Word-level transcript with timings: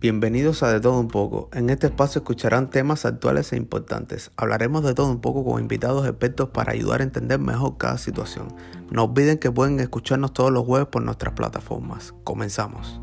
Bienvenidos 0.00 0.62
a 0.62 0.72
De 0.72 0.80
Todo 0.80 0.98
Un 0.98 1.08
poco. 1.08 1.50
En 1.52 1.68
este 1.68 1.88
espacio 1.88 2.20
escucharán 2.20 2.70
temas 2.70 3.04
actuales 3.04 3.52
e 3.52 3.58
importantes. 3.58 4.30
Hablaremos 4.38 4.82
de 4.82 4.94
todo 4.94 5.10
un 5.10 5.20
poco 5.20 5.44
con 5.44 5.60
invitados 5.60 6.08
expertos 6.08 6.48
para 6.48 6.72
ayudar 6.72 7.00
a 7.00 7.04
entender 7.04 7.38
mejor 7.38 7.76
cada 7.76 7.98
situación. 7.98 8.48
No 8.90 9.04
olviden 9.04 9.36
que 9.36 9.50
pueden 9.50 9.78
escucharnos 9.78 10.32
todos 10.32 10.50
los 10.50 10.64
jueves 10.64 10.88
por 10.88 11.02
nuestras 11.02 11.34
plataformas. 11.34 12.14
Comenzamos. 12.24 12.98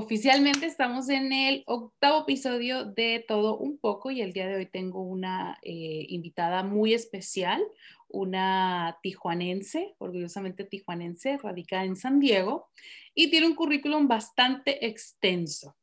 Oficialmente 0.00 0.64
estamos 0.66 1.08
en 1.08 1.32
el 1.32 1.64
octavo 1.66 2.22
episodio 2.22 2.84
de 2.84 3.24
Todo 3.26 3.58
un 3.58 3.78
poco 3.78 4.12
y 4.12 4.20
el 4.20 4.32
día 4.32 4.46
de 4.46 4.54
hoy 4.54 4.66
tengo 4.66 5.02
una 5.02 5.58
eh, 5.60 6.06
invitada 6.08 6.62
muy 6.62 6.94
especial, 6.94 7.60
una 8.06 8.96
tijuanense, 9.02 9.96
orgullosamente 9.98 10.62
tijuanense, 10.62 11.36
radicada 11.38 11.82
en 11.82 11.96
San 11.96 12.20
Diego 12.20 12.68
y 13.12 13.28
tiene 13.28 13.48
un 13.48 13.56
currículum 13.56 14.06
bastante 14.06 14.86
extenso. 14.86 15.76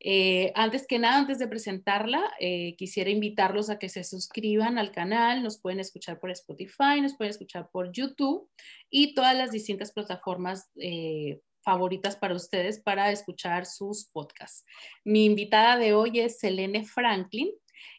Eh, 0.00 0.52
antes 0.54 0.86
que 0.86 0.98
nada, 0.98 1.16
antes 1.16 1.38
de 1.38 1.48
presentarla, 1.48 2.30
eh, 2.38 2.76
quisiera 2.76 3.08
invitarlos 3.08 3.70
a 3.70 3.78
que 3.78 3.88
se 3.88 4.04
suscriban 4.04 4.76
al 4.76 4.92
canal. 4.92 5.42
Nos 5.42 5.58
pueden 5.58 5.80
escuchar 5.80 6.20
por 6.20 6.30
Spotify, 6.30 7.00
nos 7.00 7.16
pueden 7.16 7.30
escuchar 7.30 7.70
por 7.72 7.90
YouTube 7.90 8.50
y 8.90 9.14
todas 9.14 9.34
las 9.34 9.50
distintas 9.50 9.92
plataformas 9.92 10.68
favoritas 11.66 12.16
para 12.16 12.36
ustedes 12.36 12.80
para 12.80 13.10
escuchar 13.10 13.66
sus 13.66 14.06
podcasts. 14.06 14.64
Mi 15.04 15.24
invitada 15.24 15.76
de 15.76 15.94
hoy 15.94 16.20
es 16.20 16.38
Selene 16.38 16.84
Franklin. 16.84 17.50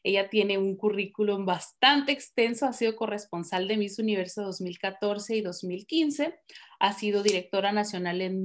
Ella 0.03 0.29
tiene 0.29 0.57
un 0.57 0.77
currículum 0.77 1.45
bastante 1.45 2.13
extenso, 2.13 2.65
ha 2.65 2.71
sido 2.71 2.95
corresponsal 2.95 3.67
de 3.67 3.75
Miss 3.75 3.99
Universo 3.99 4.43
2014 4.43 5.35
y 5.35 5.41
2015, 5.41 6.33
ha 6.79 6.93
sido 6.93 7.23
directora 7.23 7.73
nacional 7.73 8.21
en, 8.21 8.41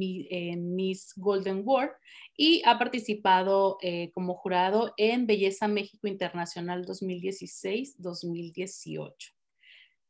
Miss 0.74 1.12
Golden 1.16 1.62
World 1.64 1.92
y 2.36 2.60
ha 2.66 2.80
participado 2.80 3.78
eh, 3.80 4.10
como 4.12 4.34
jurado 4.34 4.92
en 4.96 5.28
Belleza 5.28 5.68
México 5.68 6.08
Internacional 6.08 6.84
2016-2018. 6.84 9.12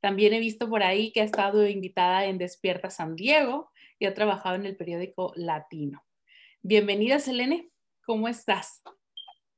También 0.01 0.33
he 0.33 0.41
visto 0.41 0.71
por 0.71 0.83
ahí 0.83 1.13
que 1.13 1.21
ha 1.21 1.25
estado 1.25 1.69
invitada 1.69 2.25
en 2.25 2.39
Despierta 2.39 2.89
San 2.89 3.15
Diego, 3.15 3.72
y 4.03 4.07
ha 4.07 4.15
trabajado 4.15 4.57
en 4.57 4.67
el 4.67 4.77
periódico 4.77 5.33
Latino. 5.37 6.05
Bienvenida, 6.61 7.21
Selene. 7.21 7.71
¿Cómo 8.05 8.27
estás? 8.27 8.83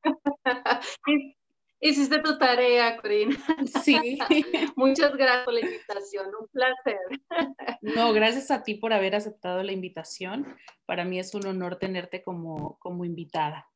Hiciste 1.80 2.18
tu 2.18 2.36
tarea, 2.36 3.00
Corina. 3.00 3.38
Sí. 3.82 4.18
Muchas 4.76 5.16
gracias 5.16 5.44
por 5.46 5.54
la 5.54 5.60
invitación, 5.60 6.26
un 6.38 6.48
placer. 6.48 6.98
No, 7.80 8.12
gracias 8.12 8.50
a 8.50 8.62
ti 8.62 8.74
por 8.74 8.92
haber 8.92 9.14
aceptado 9.14 9.62
la 9.62 9.72
invitación. 9.72 10.54
Para 10.84 11.06
mí 11.06 11.18
es 11.18 11.34
un 11.34 11.46
honor 11.46 11.78
tenerte 11.78 12.22
como, 12.22 12.78
como 12.80 13.06
invitada. 13.06 13.66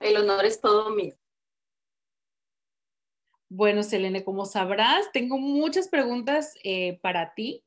El 0.00 0.16
honor 0.16 0.46
es 0.46 0.58
todo 0.58 0.88
mío. 0.88 1.14
Bueno, 3.50 3.82
Selene, 3.82 4.24
como 4.24 4.46
sabrás, 4.46 5.12
tengo 5.12 5.36
muchas 5.36 5.88
preguntas 5.88 6.54
eh, 6.64 6.98
para 7.02 7.34
ti 7.34 7.65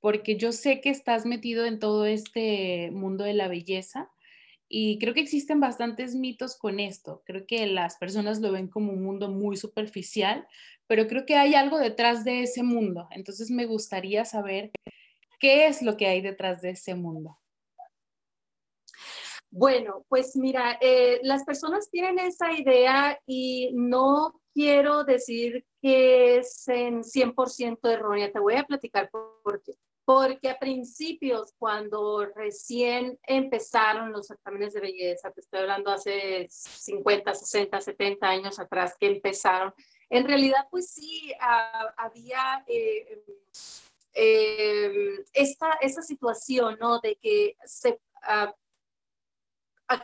porque 0.00 0.36
yo 0.36 0.52
sé 0.52 0.80
que 0.80 0.90
estás 0.90 1.26
metido 1.26 1.66
en 1.66 1.78
todo 1.78 2.06
este 2.06 2.90
mundo 2.90 3.24
de 3.24 3.34
la 3.34 3.48
belleza 3.48 4.10
y 4.68 4.98
creo 4.98 5.14
que 5.14 5.20
existen 5.20 5.60
bastantes 5.60 6.14
mitos 6.14 6.56
con 6.56 6.80
esto. 6.80 7.22
Creo 7.26 7.44
que 7.46 7.66
las 7.66 7.96
personas 7.96 8.40
lo 8.40 8.52
ven 8.52 8.68
como 8.68 8.92
un 8.92 9.02
mundo 9.02 9.28
muy 9.28 9.56
superficial, 9.56 10.46
pero 10.86 11.06
creo 11.06 11.26
que 11.26 11.36
hay 11.36 11.54
algo 11.54 11.78
detrás 11.78 12.24
de 12.24 12.42
ese 12.42 12.62
mundo. 12.62 13.08
Entonces 13.10 13.50
me 13.50 13.66
gustaría 13.66 14.24
saber 14.24 14.70
qué 15.40 15.66
es 15.66 15.82
lo 15.82 15.96
que 15.96 16.06
hay 16.06 16.20
detrás 16.20 16.62
de 16.62 16.70
ese 16.70 16.94
mundo. 16.94 17.36
Bueno, 19.50 20.04
pues 20.08 20.36
mira, 20.36 20.78
eh, 20.80 21.18
las 21.24 21.44
personas 21.44 21.90
tienen 21.90 22.20
esa 22.20 22.52
idea 22.52 23.20
y 23.26 23.72
no 23.74 24.40
quiero 24.54 25.02
decir 25.02 25.66
que 25.82 26.36
es 26.36 26.68
en 26.68 27.02
100% 27.02 27.90
errónea. 27.90 28.30
Te 28.30 28.38
voy 28.38 28.54
a 28.54 28.62
platicar 28.62 29.10
por 29.10 29.60
qué 29.64 29.72
porque 30.12 30.50
a 30.50 30.58
principios, 30.58 31.54
cuando 31.56 32.26
recién 32.34 33.16
empezaron 33.22 34.10
los 34.10 34.26
certámenes 34.26 34.74
de 34.74 34.80
belleza, 34.80 35.30
te 35.30 35.40
estoy 35.40 35.60
hablando 35.60 35.92
hace 35.92 36.48
50, 36.50 37.32
60, 37.32 37.80
70 37.80 38.28
años 38.28 38.58
atrás 38.58 38.96
que 38.98 39.06
empezaron, 39.06 39.72
en 40.08 40.26
realidad 40.26 40.66
pues 40.68 40.90
sí 40.90 41.32
había 41.96 42.64
eh, 42.66 43.22
eh, 44.12 45.24
esta, 45.32 45.74
esa 45.80 46.02
situación, 46.02 46.76
¿no? 46.80 46.98
De 46.98 47.14
que 47.14 47.54
se 47.64 48.00
uh, 48.26 48.52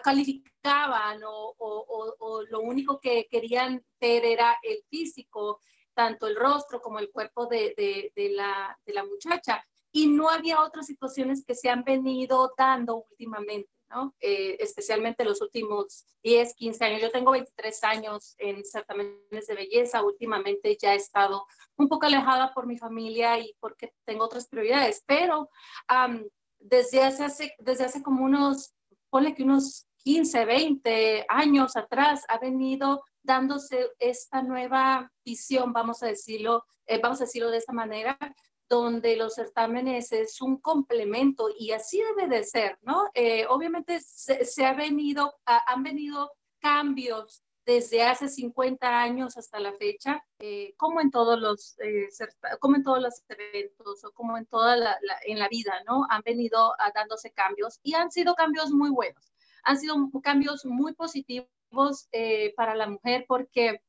calificaban 0.05 1.25
o, 1.25 1.53
o, 1.59 2.15
o, 2.21 2.43
lo 2.45 2.61
único 2.61 3.01
que 3.01 3.27
querían 3.29 3.85
ver 4.01 4.25
era 4.25 4.57
el 4.63 4.85
físico, 4.89 5.59
tanto 5.95 6.29
el 6.29 6.37
rostro 6.37 6.81
como 6.81 7.01
el 7.01 7.11
cuerpo 7.11 7.47
de, 7.47 7.75
de, 7.77 8.13
de, 8.15 8.29
la, 8.29 8.79
de 8.87 8.93
la 8.93 9.05
muchacha 9.05 9.67
y 9.97 10.09
no 10.09 10.29
había 10.29 10.61
otras 10.61 10.85
situaciones 10.85 11.43
que 11.43 11.55
se 11.55 11.71
han 11.71 11.83
venido 11.83 12.53
dando 12.59 13.07
últimamente, 13.11 13.71
¿no? 13.89 14.15
Eh, 14.21 14.59
especialmente 14.61 15.25
los 15.25 15.41
últimos 15.41 16.05
10, 16.23 16.55
15 16.55 16.85
años. 16.85 17.01
Yo 17.01 17.11
tengo 17.11 17.31
23 17.31 17.83
años 17.85 18.35
en 18.37 18.63
certámenes 18.63 19.47
de 19.47 19.55
belleza, 19.55 20.03
últimamente 20.03 20.77
ya 20.79 20.93
he 20.93 20.97
estado 20.97 21.47
un 21.79 21.89
poco 21.89 22.05
alejada 22.05 22.53
por 22.53 22.67
mi 22.67 22.77
familia 22.77 23.39
y 23.39 23.57
porque 23.59 23.95
tengo 24.05 24.27
otras 24.27 24.47
prioridades, 24.49 25.03
pero 25.07 25.49
desde, 26.59 27.03
hace, 27.03 27.55
desde 27.59 27.85
hace 27.85 28.03
como 28.03 28.23
unos, 28.23 28.75
ponle 29.09 29.35
que 29.35 29.45
unos 29.45 29.87
15, 30.05 30.45
20 30.45 31.25
años 31.31 31.75
atrás 31.75 32.23
ha 32.29 32.39
venido 32.39 33.03
dándose 33.23 33.93
esta 33.99 34.43
nueva 34.43 35.11
visión, 35.25 35.73
vamos 35.73 36.03
a 36.03 36.07
decirlo, 36.07 36.67
eh, 36.85 37.01
vamos 37.03 37.23
a 37.23 37.25
decirlo 37.25 37.51
de 37.51 37.57
esta 37.57 37.73
manera, 37.73 38.19
donde 38.69 39.17
los 39.17 39.35
certámenes 39.35 40.13
es 40.13 40.41
un 40.41 40.59
complemento 40.59 41.49
y 41.57 41.71
así 41.71 42.03
debe 42.03 42.37
de 42.37 42.45
ser, 42.45 42.79
¿no? 42.83 43.09
Eh, 43.15 43.47
obviamente 43.49 44.01
se, 44.01 44.65
ha 44.65 44.75
venido, 44.75 45.35
han 45.45 45.83
venido 45.83 46.33
cambios 46.59 47.43
desde 47.65 48.03
hace 48.03 48.29
50 48.29 49.01
años 49.01 49.37
hasta 49.37 49.59
la 49.59 49.73
fecha, 49.73 50.25
eh, 50.39 50.75
como 50.77 51.01
en 51.01 51.11
todos 51.11 51.41
los, 51.41 51.77
eh, 51.81 52.09
como 52.61 52.77
en 52.77 52.83
todos 52.83 53.01
los 53.01 53.23
eventos 53.29 54.05
o 54.05 54.13
como 54.13 54.37
en 54.37 54.47
toda 54.47 54.77
la, 54.77 54.97
en 55.25 55.39
la 55.39 55.49
vida, 55.49 55.75
¿no? 55.87 56.07
Han 56.11 56.23
venido 56.25 56.75
dándose 56.95 57.33
cambios 57.33 57.81
y 57.83 57.95
han 57.95 58.11
sido 58.11 58.35
cambios 58.35 58.71
muy 58.71 58.91
buenos, 58.91 59.33
han 59.65 59.79
sido 59.79 59.97
cambios 60.23 60.65
muy 60.65 60.95
positivos 60.95 62.09
para 62.57 62.75
la 62.75 62.87
mujer 62.87 63.25
porque 63.29 63.81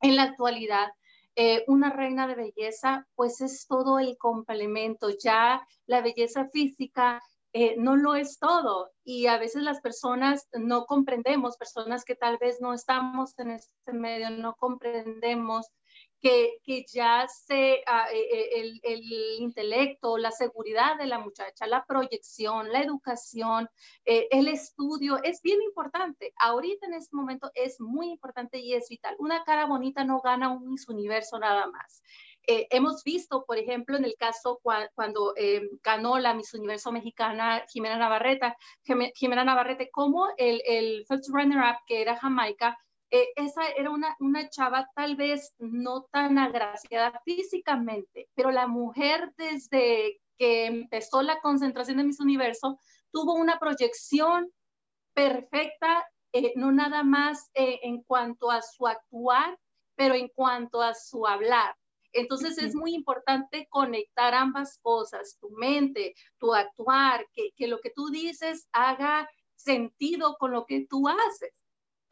en 0.00 0.16
la 0.16 0.24
actualidad 0.24 0.90
eh, 1.36 1.64
una 1.68 1.90
reina 1.90 2.26
de 2.26 2.34
belleza, 2.34 3.06
pues 3.14 3.40
es 3.40 3.66
todo 3.66 3.98
el 3.98 4.16
complemento. 4.18 5.08
Ya 5.10 5.66
la 5.86 6.00
belleza 6.00 6.48
física 6.48 7.22
eh, 7.52 7.74
no 7.76 7.96
lo 7.96 8.14
es 8.14 8.38
todo 8.38 8.92
y 9.02 9.26
a 9.26 9.36
veces 9.38 9.62
las 9.62 9.80
personas 9.80 10.48
no 10.52 10.86
comprendemos, 10.86 11.56
personas 11.56 12.04
que 12.04 12.14
tal 12.14 12.38
vez 12.38 12.60
no 12.60 12.72
estamos 12.72 13.36
en 13.38 13.50
este 13.50 13.92
medio, 13.92 14.30
no 14.30 14.54
comprendemos 14.54 15.66
que, 16.20 16.84
ya 16.92 17.26
se, 17.28 17.82
ah, 17.86 18.06
eh, 18.12 18.60
eh, 18.60 18.80
el, 18.82 19.12
intelecto, 19.38 20.18
la 20.18 20.30
seguridad 20.30 20.96
de 20.98 21.06
la 21.06 21.18
muchacha, 21.18 21.66
la 21.66 21.84
proyección, 21.86 22.70
la 22.70 22.82
educación, 22.82 23.68
eh, 24.04 24.28
el 24.30 24.48
estudio, 24.48 25.18
es 25.22 25.40
bien 25.42 25.62
importante. 25.62 26.32
Ahorita 26.36 26.86
en 26.86 26.94
este 26.94 27.16
momento 27.16 27.50
es 27.54 27.80
muy 27.80 28.10
importante 28.10 28.58
y 28.58 28.74
es 28.74 28.88
vital. 28.88 29.16
Una 29.18 29.44
cara 29.44 29.66
bonita 29.66 30.04
no 30.04 30.20
gana 30.20 30.50
un 30.50 30.68
Miss 30.68 30.88
Universo 30.88 31.38
nada 31.38 31.66
más. 31.66 32.02
hemos 32.46 33.04
visto, 33.04 33.44
por 33.46 33.58
ejemplo, 33.58 33.96
en 33.96 34.04
el 34.04 34.16
caso 34.18 34.60
cuando 34.94 35.34
ganó 35.82 36.18
la 36.18 36.34
Miss 36.34 36.54
Universo 36.54 36.90
mexicana 36.90 37.64
Jimena 37.68 37.96
Navarrete, 37.96 38.54
Jimena 39.14 39.44
Navarrete, 39.44 39.90
como 39.90 40.26
el, 40.36 40.60
el 40.66 41.04
first 41.06 41.28
runner-up 41.28 41.76
que 41.86 42.02
era 42.02 42.16
Jamaica, 42.16 42.76
eh, 43.10 43.28
esa 43.36 43.66
era 43.68 43.90
una, 43.90 44.16
una 44.20 44.48
chava 44.48 44.88
tal 44.94 45.16
vez 45.16 45.52
no 45.58 46.04
tan 46.12 46.38
agraciada 46.38 47.20
físicamente, 47.24 48.28
pero 48.34 48.50
la 48.50 48.68
mujer 48.68 49.32
desde 49.36 50.20
que 50.38 50.66
empezó 50.66 51.22
la 51.22 51.40
concentración 51.40 51.98
de 51.98 52.04
Miss 52.04 52.20
Universo 52.20 52.78
tuvo 53.12 53.34
una 53.34 53.58
proyección 53.58 54.50
perfecta, 55.12 56.06
eh, 56.32 56.52
no 56.56 56.70
nada 56.72 57.02
más 57.02 57.50
eh, 57.54 57.80
en 57.82 58.02
cuanto 58.02 58.50
a 58.50 58.62
su 58.62 58.86
actuar, 58.86 59.58
pero 59.96 60.14
en 60.14 60.28
cuanto 60.28 60.80
a 60.80 60.94
su 60.94 61.26
hablar. 61.26 61.74
Entonces 62.12 62.58
es 62.58 62.74
muy 62.74 62.94
importante 62.94 63.66
conectar 63.70 64.34
ambas 64.34 64.78
cosas, 64.82 65.36
tu 65.40 65.50
mente, 65.50 66.14
tu 66.38 66.54
actuar, 66.54 67.26
que, 67.32 67.50
que 67.56 67.68
lo 67.68 67.80
que 67.80 67.90
tú 67.90 68.10
dices 68.10 68.68
haga 68.72 69.28
sentido 69.56 70.36
con 70.38 70.52
lo 70.52 70.64
que 70.64 70.86
tú 70.88 71.08
haces. 71.08 71.52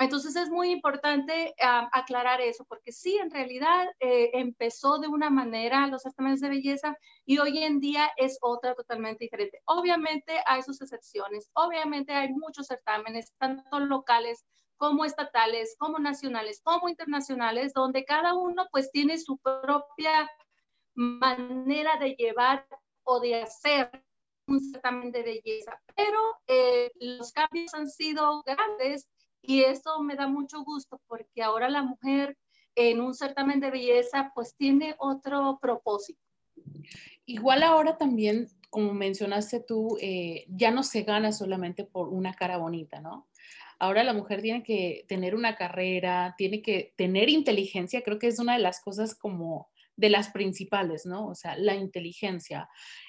Entonces 0.00 0.36
es 0.36 0.48
muy 0.48 0.70
importante 0.70 1.54
ah, 1.60 1.88
aclarar 1.92 2.40
eso, 2.40 2.64
porque 2.64 2.92
sí, 2.92 3.16
en 3.16 3.30
realidad 3.30 3.88
eh, 3.98 4.30
empezó 4.34 4.98
de 4.98 5.08
una 5.08 5.28
manera 5.28 5.88
los 5.88 6.02
certámenes 6.02 6.40
de 6.40 6.50
belleza 6.50 6.96
y 7.24 7.38
hoy 7.38 7.58
en 7.64 7.80
día 7.80 8.08
es 8.16 8.38
otra 8.40 8.74
totalmente 8.76 9.24
diferente. 9.24 9.60
Obviamente 9.64 10.40
hay 10.46 10.62
sus 10.62 10.80
excepciones, 10.80 11.50
obviamente 11.54 12.12
hay 12.12 12.28
muchos 12.32 12.68
certámenes, 12.68 13.32
tanto 13.38 13.80
locales 13.80 14.44
como 14.76 15.04
estatales, 15.04 15.74
como 15.78 15.98
nacionales, 15.98 16.60
como 16.62 16.88
internacionales, 16.88 17.72
donde 17.72 18.04
cada 18.04 18.34
uno 18.34 18.68
pues 18.70 18.92
tiene 18.92 19.18
su 19.18 19.36
propia 19.38 20.30
manera 20.94 21.96
de 21.96 22.10
llevar 22.14 22.66
o 23.02 23.18
de 23.18 23.42
hacer 23.42 23.90
un 24.46 24.60
certamen 24.60 25.10
de 25.10 25.22
belleza, 25.22 25.80
pero 25.96 26.18
eh, 26.46 26.90
los 27.00 27.32
cambios 27.32 27.74
han 27.74 27.88
sido 27.88 28.42
grandes 28.44 29.08
y 29.42 29.62
eso 29.62 30.02
me 30.02 30.16
da 30.16 30.26
mucho 30.26 30.62
gusto 30.64 31.00
porque 31.06 31.42
ahora 31.42 31.68
la 31.68 31.82
mujer 31.82 32.36
en 32.74 33.00
un 33.00 33.14
certamen 33.14 33.60
de 33.60 33.70
belleza 33.70 34.32
pues 34.34 34.54
tiene 34.56 34.94
otro 34.98 35.58
propósito. 35.60 36.20
Igual 37.26 37.62
ahora 37.62 37.98
también, 37.98 38.48
como 38.70 38.94
mencionaste 38.94 39.60
tú, 39.60 39.98
eh, 40.00 40.44
ya 40.48 40.70
no 40.70 40.82
se 40.82 41.02
gana 41.02 41.32
solamente 41.32 41.84
por 41.84 42.08
una 42.08 42.34
cara 42.34 42.56
bonita, 42.56 43.00
¿no? 43.00 43.28
Ahora 43.80 44.02
la 44.02 44.12
mujer 44.12 44.42
tiene 44.42 44.62
que 44.62 45.04
tener 45.08 45.34
una 45.34 45.54
carrera, 45.54 46.34
tiene 46.36 46.62
que 46.62 46.94
tener 46.96 47.28
inteligencia, 47.28 48.02
creo 48.02 48.18
que 48.18 48.26
es 48.26 48.38
una 48.38 48.54
de 48.54 48.62
las 48.62 48.80
cosas 48.80 49.14
como 49.14 49.68
de 49.96 50.10
las 50.10 50.30
principales, 50.30 51.06
¿no? 51.06 51.28
O 51.28 51.34
sea, 51.34 51.56
la 51.56 51.74
inteligencia. 51.74 52.68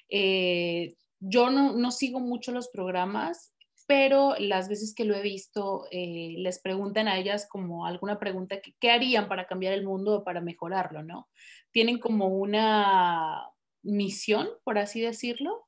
Eh, 0.10 0.96
yo 1.20 1.50
no, 1.50 1.74
no, 1.74 1.92
sigo 1.92 2.20
mucho 2.20 2.52
los 2.52 2.70
programas, 2.70 3.54
pero 3.90 4.36
las 4.38 4.70
veces 4.70 4.94
que 4.94 5.04
lo 5.04 5.16
he 5.16 5.24
visto, 5.24 5.88
eh, 5.90 6.36
les 6.38 6.60
preguntan 6.60 7.08
a 7.08 7.18
ellas 7.18 7.48
como 7.50 7.88
alguna 7.88 8.20
pregunta, 8.20 8.62
que, 8.62 8.76
¿qué 8.80 8.92
harían 8.92 9.28
para 9.28 9.48
cambiar 9.48 9.74
el 9.74 9.84
mundo 9.84 10.18
o 10.18 10.24
para 10.24 10.42
mejorarlo, 10.42 11.02
no? 11.02 11.28
Tienen 11.72 11.98
como 11.98 12.28
una 12.28 13.50
misión, 13.82 14.48
por 14.64 14.78
así 14.78 15.02
decirlo. 15.02 15.68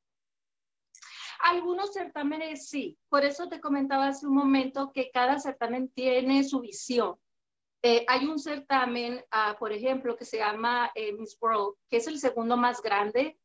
Algunos 1.39 1.93
certámenes 1.93 2.69
sí, 2.69 2.95
por 3.09 3.25
eso 3.25 3.49
te 3.49 3.59
comentaba 3.59 4.09
hace 4.09 4.27
un 4.27 4.35
momento 4.35 4.91
que 4.93 5.09
cada 5.09 5.39
certamen 5.39 5.89
tiene 5.89 6.43
su 6.43 6.61
visión. 6.61 7.15
Eh, 7.81 8.05
hay 8.07 8.27
un 8.27 8.37
certamen, 8.37 9.15
uh, 9.33 9.57
por 9.57 9.71
ejemplo, 9.71 10.15
que 10.15 10.25
se 10.25 10.37
llama 10.37 10.91
eh, 10.93 11.11
Miss 11.13 11.35
World, 11.41 11.73
que 11.89 11.97
es 11.97 12.05
el 12.05 12.19
segundo 12.19 12.55
más 12.55 12.83
grande 12.83 13.35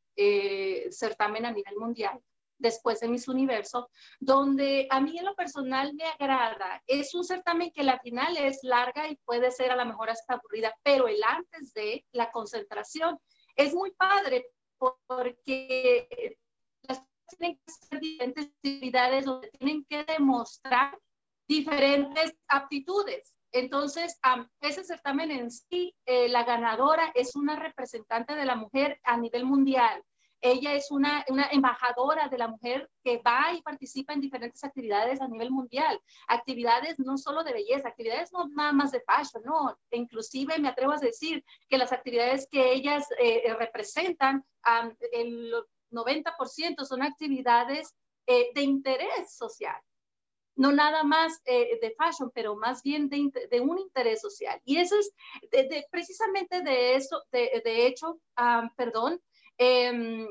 certamen 0.91 1.45
a 1.45 1.53
nivel 1.53 1.77
mundial 1.77 2.19
después 2.59 3.01
de 3.01 3.09
Miss 3.09 3.29
Universo, 3.29 3.91
donde 4.21 4.87
a 4.91 5.01
mí 5.01 5.19
en 5.19 5.25
lo 5.25 5.35
personal 5.35 5.95
me 5.95 6.05
agrada. 6.05 6.83
Es 6.87 7.15
un 7.15 7.25
certamen 7.25 7.71
que 7.73 7.83
la 7.83 7.99
final 8.01 8.37
es 8.37 8.61
larga 8.63 9.09
y 9.09 9.17
puede 9.25 9.51
ser 9.51 9.71
a 9.71 9.77
lo 9.77 9.85
mejor 9.85 10.11
hasta 10.11 10.35
aburrida, 10.35 10.75
pero 10.83 11.09
el 11.09 11.23
antes 11.23 11.73
de 11.75 12.05
la 12.13 12.31
concentración 12.31 13.19
es 13.55 13.75
muy 13.75 13.93
padre 13.93 14.47
porque 14.79 16.39
las 16.83 17.03
tienen 17.39 17.57
que 17.57 17.63
hacer 17.67 18.01
diferentes 18.01 18.47
actividades 18.47 19.25
donde 19.25 19.51
tienen 19.51 19.85
que 19.85 20.05
demostrar 20.05 20.99
diferentes 21.49 22.35
aptitudes. 22.49 23.33
Entonces, 23.53 24.19
ese 24.61 24.85
certamen 24.85 25.31
en 25.31 25.51
sí, 25.51 25.95
eh, 26.05 26.29
la 26.29 26.45
ganadora 26.45 27.11
es 27.15 27.37
una 27.37 27.57
representante 27.57 28.35
de 28.35 28.45
la 28.45 28.57
mujer 28.57 29.01
a 29.05 29.17
nivel 29.17 29.47
mundial. 29.47 30.03
Ella 30.41 30.75
es 30.75 30.91
una, 30.91 31.25
una, 31.29 31.49
embajadora 31.51 32.29
de 32.29 32.39
la 32.39 32.49
mujer 32.49 32.91
que 33.03 33.19
va 33.19 33.53
y 33.55 33.63
participa 33.63 34.13
en 34.13 34.21
diferentes 34.21 34.63
actividades 34.65 35.21
a 35.21 35.29
nivel 35.29 35.51
mundial. 35.51 36.01
Actividades 36.29 36.99
no 36.99 37.17
solo 37.17 37.43
de 37.43 37.53
belleza, 37.53 37.89
actividades 37.89 38.33
no 38.33 38.47
nada 38.49 38.73
más 38.73 38.93
de 38.93 39.01
fashion, 39.01 39.43
no. 39.45 39.77
Inclusive 39.91 40.59
me 40.59 40.69
atrevo 40.69 40.93
a 40.93 40.99
decir 40.99 41.45
que 41.69 41.79
las 41.79 41.93
actividades 41.93 42.49
que 42.51 42.73
ellas 42.73 43.11
eh, 43.19 43.43
eh, 43.47 43.55
representan, 43.55 44.45
el 45.13 45.53
90% 45.91 46.85
son 46.85 47.03
actividades 47.03 47.95
eh, 48.27 48.51
de 48.55 48.63
interés 48.63 49.37
social 49.37 49.77
no 50.57 50.73
nada 50.73 51.05
más 51.05 51.45
de 51.45 51.95
fashion, 51.99 52.31
pero 52.35 52.57
más 52.57 52.83
bien 52.83 53.11
de, 53.11 53.61
un 53.61 53.79
interés 53.79 54.23
social. 54.23 54.59
Y 54.65 54.79
eso 54.79 54.97
es 54.99 55.13
precisamente 55.91 56.63
de 56.63 56.95
eso, 56.95 57.23
de, 57.31 57.87
hecho, 57.87 58.19
perdón, 58.75 59.21
Em, 59.59 60.27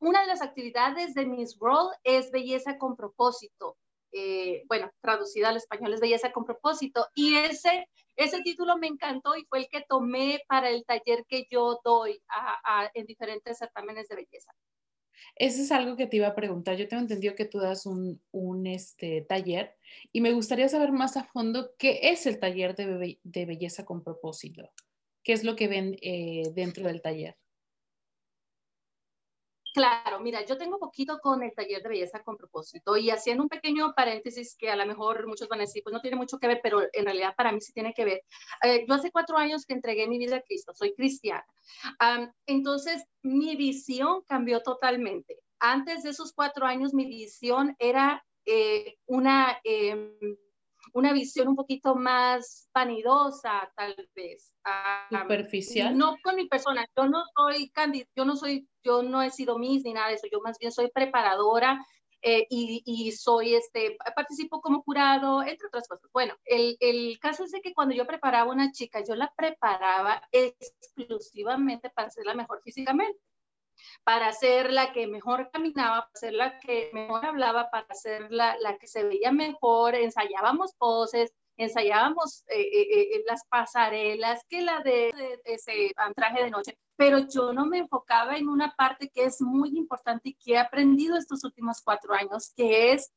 una 0.00 0.20
de 0.20 0.26
las 0.26 0.42
actividades 0.42 1.14
de 1.14 1.26
Miss 1.26 1.56
World 1.60 1.92
es 2.04 2.30
belleza 2.30 2.78
con 2.78 2.96
propósito. 2.96 3.76
Eh, 4.12 4.64
bueno, 4.68 4.90
traducida 5.00 5.48
al 5.48 5.56
español 5.56 5.94
es 5.94 6.00
belleza 6.00 6.32
con 6.32 6.44
propósito. 6.44 7.06
Y 7.14 7.36
ese, 7.36 7.88
ese 8.16 8.42
título 8.42 8.76
me 8.76 8.88
encantó 8.88 9.36
y 9.36 9.44
fue 9.46 9.60
el 9.60 9.68
que 9.68 9.84
tomé 9.88 10.40
para 10.48 10.70
el 10.70 10.84
taller 10.84 11.24
que 11.26 11.46
yo 11.50 11.80
doy 11.84 12.20
en 12.94 13.06
diferentes 13.06 13.58
certámenes 13.58 14.08
de 14.08 14.16
belleza. 14.16 14.52
Eso 15.36 15.62
es 15.62 15.72
algo 15.72 15.96
que 15.96 16.06
te 16.06 16.16
iba 16.16 16.26
a 16.26 16.34
preguntar. 16.34 16.76
Yo 16.76 16.88
tengo 16.88 17.02
entendido 17.02 17.34
que 17.34 17.46
tú 17.46 17.58
das 17.58 17.86
un, 17.86 18.20
un 18.32 18.66
este, 18.66 19.22
taller 19.22 19.76
y 20.12 20.20
me 20.20 20.32
gustaría 20.32 20.68
saber 20.68 20.92
más 20.92 21.16
a 21.16 21.24
fondo 21.24 21.74
qué 21.78 22.00
es 22.02 22.26
el 22.26 22.38
taller 22.38 22.74
de, 22.74 23.18
de 23.22 23.46
belleza 23.46 23.84
con 23.84 24.02
propósito. 24.02 24.70
¿Qué 25.22 25.32
es 25.32 25.44
lo 25.44 25.56
que 25.56 25.68
ven 25.68 25.96
eh, 26.02 26.50
dentro 26.54 26.84
del 26.86 27.00
taller? 27.00 27.36
Claro, 29.72 30.20
mira, 30.20 30.44
yo 30.44 30.58
tengo 30.58 30.78
poquito 30.78 31.18
con 31.20 31.42
el 31.42 31.54
taller 31.54 31.82
de 31.82 31.88
belleza 31.88 32.22
con 32.22 32.36
propósito 32.36 32.96
y 32.98 33.08
haciendo 33.08 33.42
un 33.42 33.48
pequeño 33.48 33.94
paréntesis 33.94 34.54
que 34.58 34.70
a 34.70 34.76
lo 34.76 34.84
mejor 34.84 35.26
muchos 35.26 35.48
van 35.48 35.60
a 35.60 35.62
decir, 35.62 35.82
pues 35.82 35.94
no 35.94 36.02
tiene 36.02 36.16
mucho 36.16 36.38
que 36.38 36.46
ver, 36.46 36.60
pero 36.62 36.82
en 36.92 37.04
realidad 37.06 37.34
para 37.36 37.52
mí 37.52 37.60
sí 37.60 37.72
tiene 37.72 37.94
que 37.94 38.04
ver. 38.04 38.22
Eh, 38.62 38.84
yo 38.86 38.94
hace 38.94 39.10
cuatro 39.10 39.38
años 39.38 39.64
que 39.64 39.72
entregué 39.72 40.06
mi 40.06 40.18
vida 40.18 40.36
a 40.36 40.42
Cristo, 40.42 40.74
soy 40.74 40.94
cristiana. 40.94 41.46
entonces, 42.46 43.04
mi 43.22 43.56
visión 43.56 44.22
cambió 44.28 44.60
totalmente. 44.60 45.38
Antes 45.58 46.02
de 46.02 46.10
esos 46.10 46.32
cuatro 46.34 46.66
años, 46.66 46.92
mi 46.92 47.06
visión 47.06 47.74
era 47.78 48.22
eh, 48.44 48.96
una... 49.06 49.58
Em, 49.64 50.18
una 50.94 51.12
visión 51.12 51.48
un 51.48 51.56
poquito 51.56 51.94
más 51.94 52.68
vanidosa, 52.74 53.70
tal 53.76 53.94
vez. 54.14 54.52
Superficial. 55.10 55.96
no 55.96 56.16
con 56.22 56.36
mi 56.36 56.46
persona, 56.46 56.86
yo 56.96 57.08
no 57.08 57.22
soy 57.34 57.72
yo 58.14 58.24
no 58.24 58.36
soy, 58.36 58.68
yo 58.84 59.02
no 59.02 59.22
he 59.22 59.30
sido 59.30 59.58
Miss 59.58 59.84
ni 59.84 59.92
nada 59.92 60.08
de 60.08 60.14
eso, 60.14 60.26
yo 60.30 60.40
más 60.40 60.58
bien 60.58 60.72
soy 60.72 60.90
preparadora 60.90 61.84
eh, 62.22 62.46
y, 62.50 62.82
y, 62.84 63.10
soy, 63.12 63.54
este, 63.54 63.96
participo 64.14 64.60
como 64.60 64.82
jurado, 64.82 65.42
entre 65.42 65.66
otras 65.66 65.88
cosas. 65.88 66.08
Bueno, 66.12 66.34
el, 66.44 66.76
el, 66.78 67.18
caso 67.18 67.42
es 67.42 67.52
que 67.60 67.74
cuando 67.74 67.96
yo 67.96 68.06
preparaba 68.06 68.50
una 68.52 68.70
chica, 68.70 69.02
yo 69.02 69.16
la 69.16 69.32
preparaba 69.36 70.22
exclusivamente 70.30 71.90
para 71.90 72.10
la 72.24 72.34
mejor 72.34 72.62
físicamente 72.62 73.18
para 74.04 74.32
ser 74.32 74.70
la 74.70 74.92
que 74.92 75.06
mejor 75.06 75.50
caminaba, 75.50 76.02
para 76.06 76.14
ser 76.14 76.34
la 76.34 76.58
que 76.58 76.90
mejor 76.92 77.24
hablaba, 77.24 77.70
para 77.70 77.94
ser 77.94 78.30
la, 78.30 78.56
la 78.58 78.78
que 78.78 78.86
se 78.86 79.04
veía 79.04 79.32
mejor, 79.32 79.94
ensayábamos 79.94 80.74
poses, 80.74 81.32
ensayábamos 81.56 82.44
eh, 82.48 82.60
eh, 82.60 83.16
eh, 83.16 83.24
las 83.26 83.44
pasarelas, 83.46 84.44
que 84.48 84.62
la 84.62 84.80
de, 84.80 85.12
ese 85.44 85.92
traje 86.16 86.44
de 86.44 86.50
noche, 86.50 86.78
pero 86.96 87.18
yo 87.28 87.52
no 87.52 87.66
me 87.66 87.78
enfocaba 87.78 88.36
en 88.36 88.48
una 88.48 88.74
parte 88.74 89.10
que 89.10 89.24
es 89.24 89.40
muy 89.40 89.76
importante 89.76 90.30
y 90.30 90.34
que 90.34 90.52
he 90.52 90.58
aprendido 90.58 91.16
estos 91.16 91.44
últimos 91.44 91.80
cuatro 91.82 92.14
años, 92.14 92.52
que 92.56 92.92
es 92.92 93.12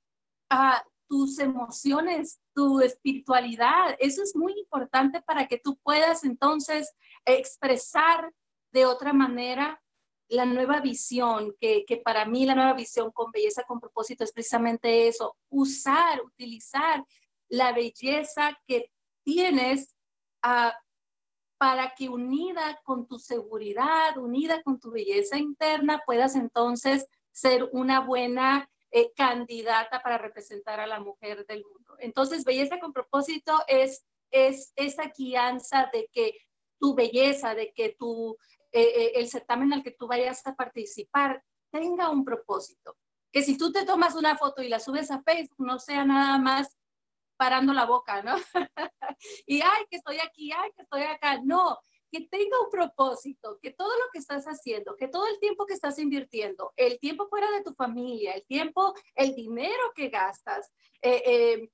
uh, 0.51 0.80
tus 1.08 1.39
emociones, 1.39 2.39
tu 2.54 2.82
espiritualidad. 2.82 3.96
Eso 4.00 4.24
es 4.24 4.36
muy 4.36 4.54
importante 4.58 5.22
para 5.22 5.48
que 5.48 5.60
tú 5.60 5.77
puedas 5.84 6.24
entonces 6.24 6.94
expresar 7.25 8.34
de 8.72 8.86
otra 8.86 9.13
manera 9.13 9.82
la 10.27 10.46
nueva 10.46 10.82
visión, 10.82 11.56
que, 11.60 11.86
para 12.04 12.25
mí 12.25 12.46
la 12.46 12.56
nueva 12.56 12.74
visión 12.74 13.12
con 13.12 13.32
belleza 13.32 13.63
con 13.63 13.80
propósito 13.80 14.24
es 14.24 14.32
precisamente 14.32 15.08
eso, 15.08 15.38
usar, 15.50 16.22
utilizar 16.24 17.04
la 17.55 17.71
belleza 17.71 18.57
que 18.67 18.91
tienes 19.24 19.95
ah, 20.43 20.77
para 21.57 21.93
que 21.95 22.09
unida 22.09 22.81
con 22.83 23.07
tu 23.07 23.17
seguridad, 23.17 24.17
unida 24.17 24.62
con 24.62 24.79
tu 24.79 24.91
belleza 24.91 25.38
interna, 25.38 26.03
puedas 26.05 26.35
entonces 26.35 27.07
ser 27.31 27.69
una 27.71 28.01
buena 28.01 28.69
eh, 28.91 29.12
candidata 29.15 30.01
para 30.03 30.17
representar 30.17 30.79
a 30.79 30.88
la 30.88 31.00
mujer 31.00 31.45
del 31.45 31.63
mundo. 31.63 31.95
Entonces, 32.00 32.43
belleza 32.43 32.79
con 32.79 32.93
propósito 32.93 33.63
es, 33.67 34.05
es 34.31 34.74
esa 34.75 35.12
guianza 35.17 35.89
de 35.91 36.09
que 36.12 36.38
tu 36.79 36.93
belleza, 36.93 37.55
de 37.55 37.71
que 37.74 37.95
tu 37.97 38.38
eh, 38.71 38.91
eh, 38.93 39.12
el 39.15 39.29
certamen 39.29 39.71
al 39.71 39.83
que 39.83 39.91
tú 39.91 40.05
vayas 40.05 40.45
a 40.45 40.53
participar 40.53 41.41
tenga 41.71 42.09
un 42.09 42.25
propósito. 42.25 42.97
Que 43.31 43.41
si 43.41 43.57
tú 43.57 43.71
te 43.71 43.85
tomas 43.85 44.15
una 44.15 44.38
foto 44.38 44.62
y 44.62 44.67
la 44.67 44.81
subes 44.81 45.09
a 45.12 45.21
Facebook, 45.21 45.65
no 45.65 45.79
sea 45.79 46.03
nada 46.03 46.38
más 46.38 46.77
parando 47.38 47.74
la 47.74 47.86
boca, 47.86 48.22
¿no? 48.22 48.36
y, 49.48 49.62
ay, 49.62 49.86
que 49.89 49.98
estoy 49.98 50.20
aquí, 50.20 50.51
ay, 50.51 50.72
que 50.75 50.84
estoy 50.84 51.04
acá. 51.04 51.39
No, 51.44 51.80
que 52.12 52.22
tenga 52.27 52.62
un 52.63 52.70
propósito, 52.70 53.60
que 53.62 53.72
todo 53.72 53.89
lo 53.89 54.06
que 54.13 54.20
estás 54.20 54.46
haciendo, 54.46 54.96
que 54.96 55.08
todo 55.08 55.27
el 55.27 55.39
tiempo 55.39 55.65
que 55.65 55.74
estás 55.74 56.00
invirtiendo, 56.00 56.74
el 56.75 57.00
tiempo 57.00 57.27
fuera 57.27 57.50
de 57.51 57.63
tu 57.63 57.74
familia, 57.74 58.34
el 58.34 58.46
tiempo, 58.46 58.94
el 59.15 59.36
dinero 59.36 59.92
que 59.96 60.10
gastas, 60.10 60.72
eh, 61.01 61.70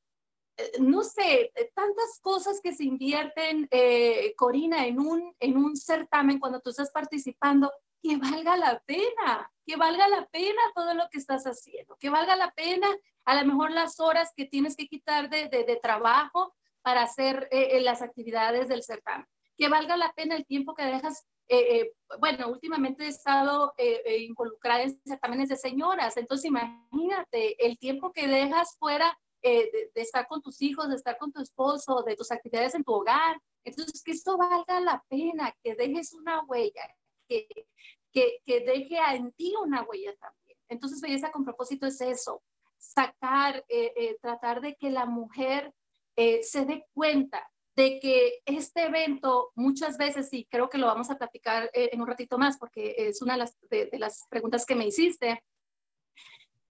no 0.80 1.04
sé, 1.04 1.52
tantas 1.74 2.20
cosas 2.22 2.60
que 2.62 2.74
se 2.74 2.84
invierten, 2.84 3.68
eh, 3.72 4.34
Corina, 4.36 4.86
en 4.86 5.00
un, 5.00 5.34
en 5.40 5.58
un 5.58 5.76
certamen 5.76 6.40
cuando 6.40 6.60
tú 6.60 6.70
estás 6.70 6.92
participando, 6.92 7.72
que 8.02 8.18
valga 8.18 8.58
la 8.58 8.80
pena, 8.86 9.52
que 9.66 9.76
valga 9.76 10.08
la 10.08 10.26
pena 10.28 10.62
todo 10.76 10.94
lo 10.94 11.08
que 11.10 11.20
estás 11.20 11.44
haciendo, 11.46 11.96
que 11.98 12.10
valga 12.10 12.36
la 12.36 12.52
pena 12.52 12.88
a 13.26 13.36
lo 13.36 13.46
mejor 13.46 13.72
las 13.72 14.00
horas 14.00 14.32
que 14.36 14.46
tienes 14.46 14.76
que 14.76 14.88
quitar 14.88 15.30
de, 15.30 15.48
de, 15.48 15.80
trabajo 15.82 16.54
para 16.82 17.04
hacer 17.04 17.48
eh, 17.52 17.78
eh, 17.78 17.82
las 17.82 18.02
actividades 18.02 18.68
del 18.68 18.84
certamen, 18.84 19.28
que 19.58 19.70
valga 19.70 19.96
la 19.98 20.12
pena 20.14 20.36
el 20.36 20.46
tiempo 20.46 20.74
que 20.74 20.86
dejas. 20.86 21.26
Eh, 21.48 21.92
bueno, 22.20 22.48
últimamente 22.48 23.04
he 23.04 23.10
estado 23.10 23.74
involucrada 24.08 24.84
en 24.84 24.98
certámenes 25.06 25.50
de 25.50 25.58
señoras, 25.58 26.16
entonces 26.16 26.46
imagínate 26.46 27.66
el 27.66 27.78
tiempo 27.78 28.14
que 28.14 28.26
dejas 28.26 28.78
fuera 28.80 29.18
de, 29.44 29.92
de, 29.94 30.02
estar 30.02 30.28
con 30.28 30.42
tus 30.42 30.62
hijos, 30.62 30.88
de 30.88 30.96
estar 30.96 31.18
con 31.18 31.34
tu 31.34 31.42
esposo, 31.42 32.04
de 32.04 32.16
tus 32.16 32.32
actividades 32.32 32.74
en 32.74 32.86
tu 32.86 32.94
hogar. 32.94 33.38
Entonces, 33.66 34.02
que 34.02 34.12
esto 34.12 34.38
valga 34.38 34.80
la 34.80 35.04
pena, 35.10 35.54
que 35.62 35.76
dejes 35.76 36.14
una 36.14 36.42
huella, 36.44 36.88
que, 38.12 38.42
que, 38.46 38.60
deje 38.62 38.98
en 39.14 39.32
ti 39.34 39.54
una 39.62 39.84
huella 39.84 40.16
también. 40.18 40.58
Entonces, 40.70 41.02
belleza 41.02 41.32
con 41.32 41.44
propósito 41.44 41.86
es 41.86 42.00
eso, 42.02 42.44
sacar, 42.78 43.64
eh, 43.70 43.94
eh, 43.96 44.18
tratar 44.22 44.62
de 44.62 44.76
que 44.76 44.90
la 44.90 45.06
mujer 45.06 45.74
eh, 46.16 46.44
se 46.44 46.66
dé 46.66 46.86
cuenta 46.94 47.48
de 47.76 48.00
que 48.00 48.42
este 48.46 48.84
evento 48.84 49.52
muchas 49.56 49.98
veces, 49.98 50.32
y 50.34 50.46
creo 50.46 50.70
que 50.70 50.78
lo 50.78 50.88
vamos 50.88 51.10
a 51.10 51.18
platicar 51.18 51.70
en 51.74 52.02
un 52.02 52.08
ratito 52.08 52.38
más 52.38 52.58
porque 52.58 52.96
es 52.98 53.22
una 53.22 53.34
de 53.34 53.40
las, 53.40 53.58
de, 53.70 53.90
las 53.94 54.28
preguntas 54.30 54.66
que 54.66 54.76
me 54.76 54.88
hiciste, 54.88 55.42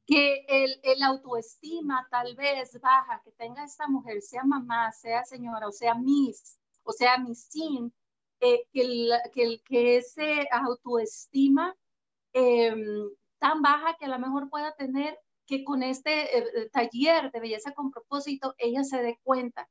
que 0.06 0.46
el, 0.48 0.80
el, 0.84 1.02
autoestima 1.02 2.08
tal 2.12 2.36
vez 2.36 2.80
baja, 2.80 3.22
que 3.24 3.32
tenga 3.32 3.64
esta 3.64 3.88
mujer, 3.88 4.22
sea 4.22 4.44
mamá, 4.44 4.92
sea 4.92 5.24
señora, 5.26 5.68
o 5.68 5.72
sea 5.72 5.96
miss, 5.96 6.60
o 6.84 6.92
sea 6.92 7.18
sin 8.42 8.58
que, 8.72 8.82
el, 8.82 9.12
que, 9.34 9.60
que 9.64 9.98
ese 9.98 10.48
autoestima 10.52 11.76
em, 12.34 13.10
tan 13.40 13.62
baja 13.62 13.96
que 14.00 14.06
a 14.06 14.10
lo 14.10 14.20
mejor 14.20 14.50
pueda 14.50 14.74
tener 14.76 15.18
que 15.46 15.64
con 15.64 15.84
este 15.84 16.38
eh, 16.38 16.46
eh, 16.56 16.70
taller 16.72 17.32
de 17.32 17.40
belleza 17.40 17.74
con 17.74 17.92
propósito, 17.92 18.56
ella 18.58 18.84
se 18.84 19.02
dé 19.02 19.20
cuenta 19.24 19.68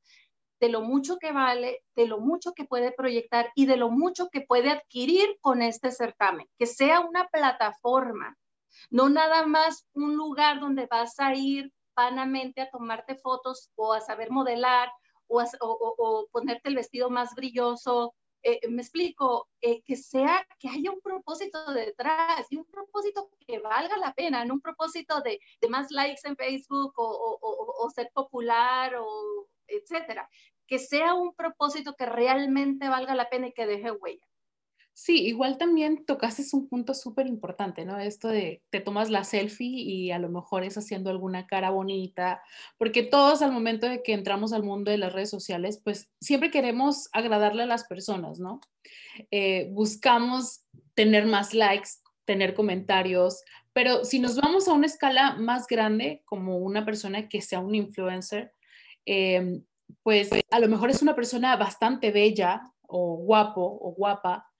de 0.59 0.69
lo 0.69 0.81
mucho 0.81 1.17
que 1.17 1.31
vale, 1.31 1.83
de 1.95 2.05
lo 2.05 2.19
mucho 2.19 2.53
que 2.53 2.65
puede 2.65 2.91
proyectar 2.91 3.51
y 3.55 3.65
de 3.65 3.77
lo 3.77 3.89
mucho 3.89 4.29
que 4.29 4.41
puede 4.41 4.69
adquirir 4.69 5.37
con 5.41 5.63
este 5.63 5.91
certamen, 5.91 6.47
que 6.59 6.67
sea 6.67 6.99
una 6.99 7.27
plataforma, 7.29 8.37
no 8.91 9.09
nada 9.09 9.47
más 9.47 9.87
un 9.93 10.15
lugar 10.15 10.59
donde 10.59 10.85
vas 10.85 11.19
a 11.19 11.33
ir 11.33 11.73
vanamente 11.95 12.61
a 12.61 12.69
tomarte 12.69 13.15
fotos 13.15 13.71
o 13.75 13.93
a 13.93 14.01
saber 14.01 14.29
modelar 14.29 14.91
o, 15.27 15.43
o 15.59 16.27
ponerte 16.31 16.69
el 16.69 16.75
vestido 16.75 17.09
más 17.09 17.33
brilloso 17.33 18.13
eh, 18.43 18.67
me 18.69 18.81
explico, 18.81 19.49
eh, 19.61 19.81
que 19.83 19.95
sea, 19.95 20.45
que 20.59 20.69
haya 20.69 20.91
un 20.91 21.01
propósito 21.01 21.73
detrás 21.73 22.47
y 22.49 22.57
un 22.57 22.65
propósito 22.65 23.29
que 23.45 23.59
valga 23.59 23.97
la 23.97 24.13
pena, 24.13 24.45
no 24.45 24.55
un 24.55 24.61
propósito 24.61 25.21
de, 25.21 25.39
más 25.69 25.91
likes 25.91 26.21
en 26.23 26.35
Facebook 26.35 26.93
o, 26.97 27.39
o, 27.41 27.89
ser 27.89 28.11
popular 28.13 28.95
o 28.95 29.47
etcétera, 29.67 30.29
que 30.67 30.79
sea 30.79 31.13
un 31.13 31.33
propósito 31.35 31.95
que 31.95 32.05
realmente 32.05 32.89
valga 32.89 33.15
la 33.15 33.29
pena 33.29 33.47
y 33.47 33.53
que 33.53 33.67
deje 33.67 33.91
huella. 33.91 34.25
Sí, 34.93 35.25
igual 35.25 35.57
también 35.57 36.05
tocaste 36.05 36.43
un 36.53 36.67
punto 36.67 36.93
súper 36.93 37.25
importante, 37.25 37.85
¿no? 37.85 37.97
Esto 37.97 38.27
de 38.27 38.61
te 38.69 38.81
tomas 38.81 39.09
la 39.09 39.23
selfie 39.23 39.67
y 39.67 40.11
a 40.11 40.19
lo 40.19 40.29
mejor 40.29 40.63
es 40.63 40.77
haciendo 40.77 41.09
alguna 41.09 41.47
cara 41.47 41.69
bonita, 41.69 42.43
porque 42.77 43.01
todos 43.01 43.41
al 43.41 43.51
momento 43.51 43.87
de 43.87 44.03
que 44.03 44.13
entramos 44.13 44.53
al 44.53 44.63
mundo 44.63 44.91
de 44.91 44.97
las 44.97 45.13
redes 45.13 45.29
sociales, 45.29 45.81
pues 45.83 46.11
siempre 46.19 46.51
queremos 46.51 47.09
agradarle 47.13 47.63
a 47.63 47.67
las 47.67 47.85
personas, 47.85 48.39
¿no? 48.39 48.59
Eh, 49.31 49.69
buscamos 49.71 50.65
tener 50.93 51.25
más 51.25 51.53
likes, 51.53 51.89
tener 52.25 52.53
comentarios, 52.53 53.43
pero 53.73 54.03
si 54.03 54.19
nos 54.19 54.35
vamos 54.35 54.67
a 54.67 54.73
una 54.73 54.85
escala 54.85 55.35
más 55.37 55.67
grande, 55.67 56.21
como 56.25 56.57
una 56.57 56.85
persona 56.85 57.29
que 57.29 57.41
sea 57.41 57.59
un 57.59 57.75
influencer, 57.75 58.53
em, 59.05 59.63
pues 60.03 60.29
a 60.51 60.59
lo 60.59 60.67
mejor 60.67 60.89
es 60.89 61.01
una 61.01 61.15
persona 61.15 61.55
bastante 61.55 62.11
bella 62.11 62.61
o 62.87 63.15
guapo 63.17 63.61
o 63.61 63.93
guapa, 63.93 64.50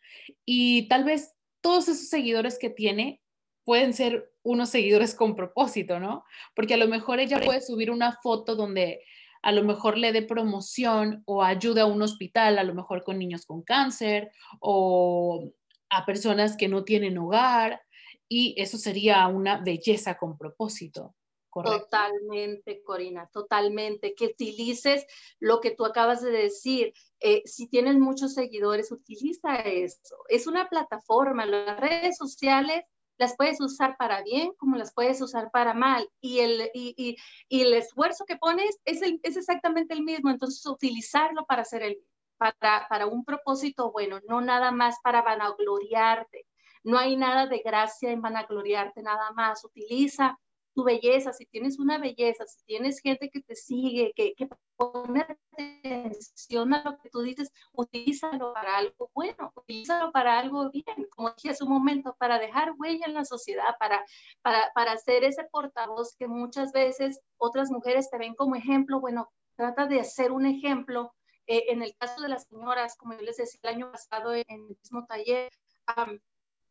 y 0.46 0.88
tal 0.88 1.04
vez 1.04 1.34
todos 1.62 1.88
esos 1.88 2.10
seguidores 2.10 2.58
que 2.60 2.70
tiene 2.70 3.22
pueden 3.64 3.94
ser 3.94 4.32
unos 4.44 4.70
seguidores 4.70 5.14
con 5.14 5.36
propósito, 5.36 6.00
¿no? 6.00 6.24
Porque 6.56 6.74
a 6.74 6.78
lo 6.78 6.88
mejor 6.88 7.20
ella 7.20 7.40
puede 7.40 7.62
subir 7.62 7.92
una 7.92 8.14
foto 8.24 8.56
donde 8.56 9.04
a 9.44 9.52
lo 9.52 9.64
mejor 9.64 9.98
le 9.98 10.12
dé 10.12 10.22
promoción 10.22 11.24
o 11.26 11.44
ayude 11.44 11.82
a 11.82 11.86
un 11.86 12.02
hospital, 12.02 12.60
a 12.60 12.64
lo 12.64 12.74
mejor 12.74 13.04
con 13.04 13.20
niños 13.20 13.46
con 13.46 13.62
cáncer 13.62 14.32
o 14.60 15.52
a 15.90 16.06
personas 16.06 16.58
que 16.58 16.68
no 16.68 16.84
tienen 16.84 17.18
hogar 17.18 17.82
y 18.28 18.56
eso 18.58 18.78
sería 18.78 19.28
una 19.28 19.58
belleza 19.58 20.18
con 20.18 20.38
propósito. 20.38 21.16
Totalmente, 21.54 22.82
Corina, 22.84 23.28
totalmente. 23.32 24.16
Que 24.16 24.28
utilices 24.28 25.06
lo 25.40 25.60
que 25.60 25.72
tú 25.72 25.86
acabas 25.86 26.22
de 26.22 26.32
decir. 26.32 26.94
Eh, 27.20 27.44
si 27.46 27.68
tienes 27.68 27.98
muchos 27.98 28.34
seguidores, 28.34 28.92
utiliza 28.92 29.56
eso. 29.56 30.16
Es 30.30 30.48
una 30.48 30.70
plataforma. 30.70 31.46
Las 31.46 31.80
redes 31.80 32.18
sociales 32.18 32.84
las 33.18 33.36
puedes 33.36 33.60
usar 33.62 33.98
para 33.98 34.24
bien 34.24 34.54
como 34.58 34.78
las 34.78 34.94
puedes 34.94 35.22
usar 35.22 35.52
para 35.52 35.74
mal. 35.74 36.10
Y 36.22 36.40
el, 36.40 36.72
y, 36.74 37.18
y, 37.50 37.62
el 37.62 37.74
esfuerzo 37.74 38.26
que 38.26 38.38
pones 38.38 38.80
es, 38.86 39.02
el, 39.02 39.20
es 39.24 39.36
exactamente 39.36 39.94
el 39.94 40.04
mismo. 40.04 40.30
Entonces, 40.30 40.66
utilizarlo 40.66 41.46
para 41.46 41.64
hacer 41.64 41.84
el, 41.84 41.98
para, 42.38 42.88
para 42.88 43.08
un 43.08 43.26
propósito 43.26 43.92
bueno, 43.92 44.20
no 44.28 44.40
nada 44.40 44.72
más 44.72 44.96
para 45.04 45.22
vanagloriarte. 45.22 46.48
No 46.84 46.98
hay 46.98 47.16
nada 47.16 47.46
de 47.46 47.60
gracia 47.60 48.12
en 48.12 48.22
vanagloriarte, 48.22 49.04
nada 49.04 49.32
más. 49.34 49.64
Utiliza 49.66 50.40
tu 50.74 50.84
belleza, 50.84 51.34
si 51.34 51.46
tienes 51.46 51.80
una 51.80 51.98
belleza, 51.98 52.46
si 52.46 52.64
tienes 52.66 53.00
gente 53.00 53.30
que 53.30 53.42
te 53.42 53.56
sigue, 53.56 54.14
que, 54.16 54.34
que 54.36 54.48
pone 54.78 55.22
atención 55.22 56.74
a 56.74 56.84
lo 56.84 56.98
que 56.98 57.10
tú 57.10 57.22
dices, 57.22 57.52
utilízalo 57.74 58.54
para 58.54 58.78
algo 58.78 59.12
bueno, 59.14 59.52
utilízalo 59.56 60.12
para 60.12 60.40
algo 60.40 60.70
bien, 60.72 61.08
como 61.16 61.32
dije 61.32 61.50
hace 61.50 61.64
un 61.64 61.72
momento, 61.72 62.16
para 62.18 62.40
dejar 62.40 62.74
huella 62.78 63.06
en 63.06 63.14
la 63.14 63.26
sociedad, 63.26 63.76
para, 63.80 64.04
para, 64.42 64.72
para 64.74 64.98
ser 64.98 65.24
ese 65.24 65.44
portavoz 65.52 66.16
que 66.18 66.28
muchas 66.28 66.72
veces 66.72 67.22
otras 67.38 67.70
mujeres 67.70 68.10
te 68.10 68.18
ven 68.18 68.36
como 68.36 68.56
ejemplo, 68.56 69.00
bueno, 69.00 69.30
trata 69.56 69.86
de 69.88 70.04
ser 70.04 70.32
un 70.32 70.46
ejemplo. 70.46 71.14
Eh, 71.48 71.66
en 71.70 71.82
el 71.82 71.96
caso 71.98 72.22
de 72.22 72.30
las 72.30 72.46
señoras, 72.46 72.96
como 72.96 73.14
yo 73.14 73.22
les 73.22 73.38
decía 73.38 73.60
el 73.64 73.76
año 73.76 73.92
pasado 73.92 74.34
en 74.34 74.46
el 74.48 74.62
mismo 74.62 75.06
taller, 75.06 75.52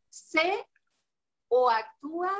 sé 0.09 0.65
o 1.49 1.69
actúa 1.69 2.31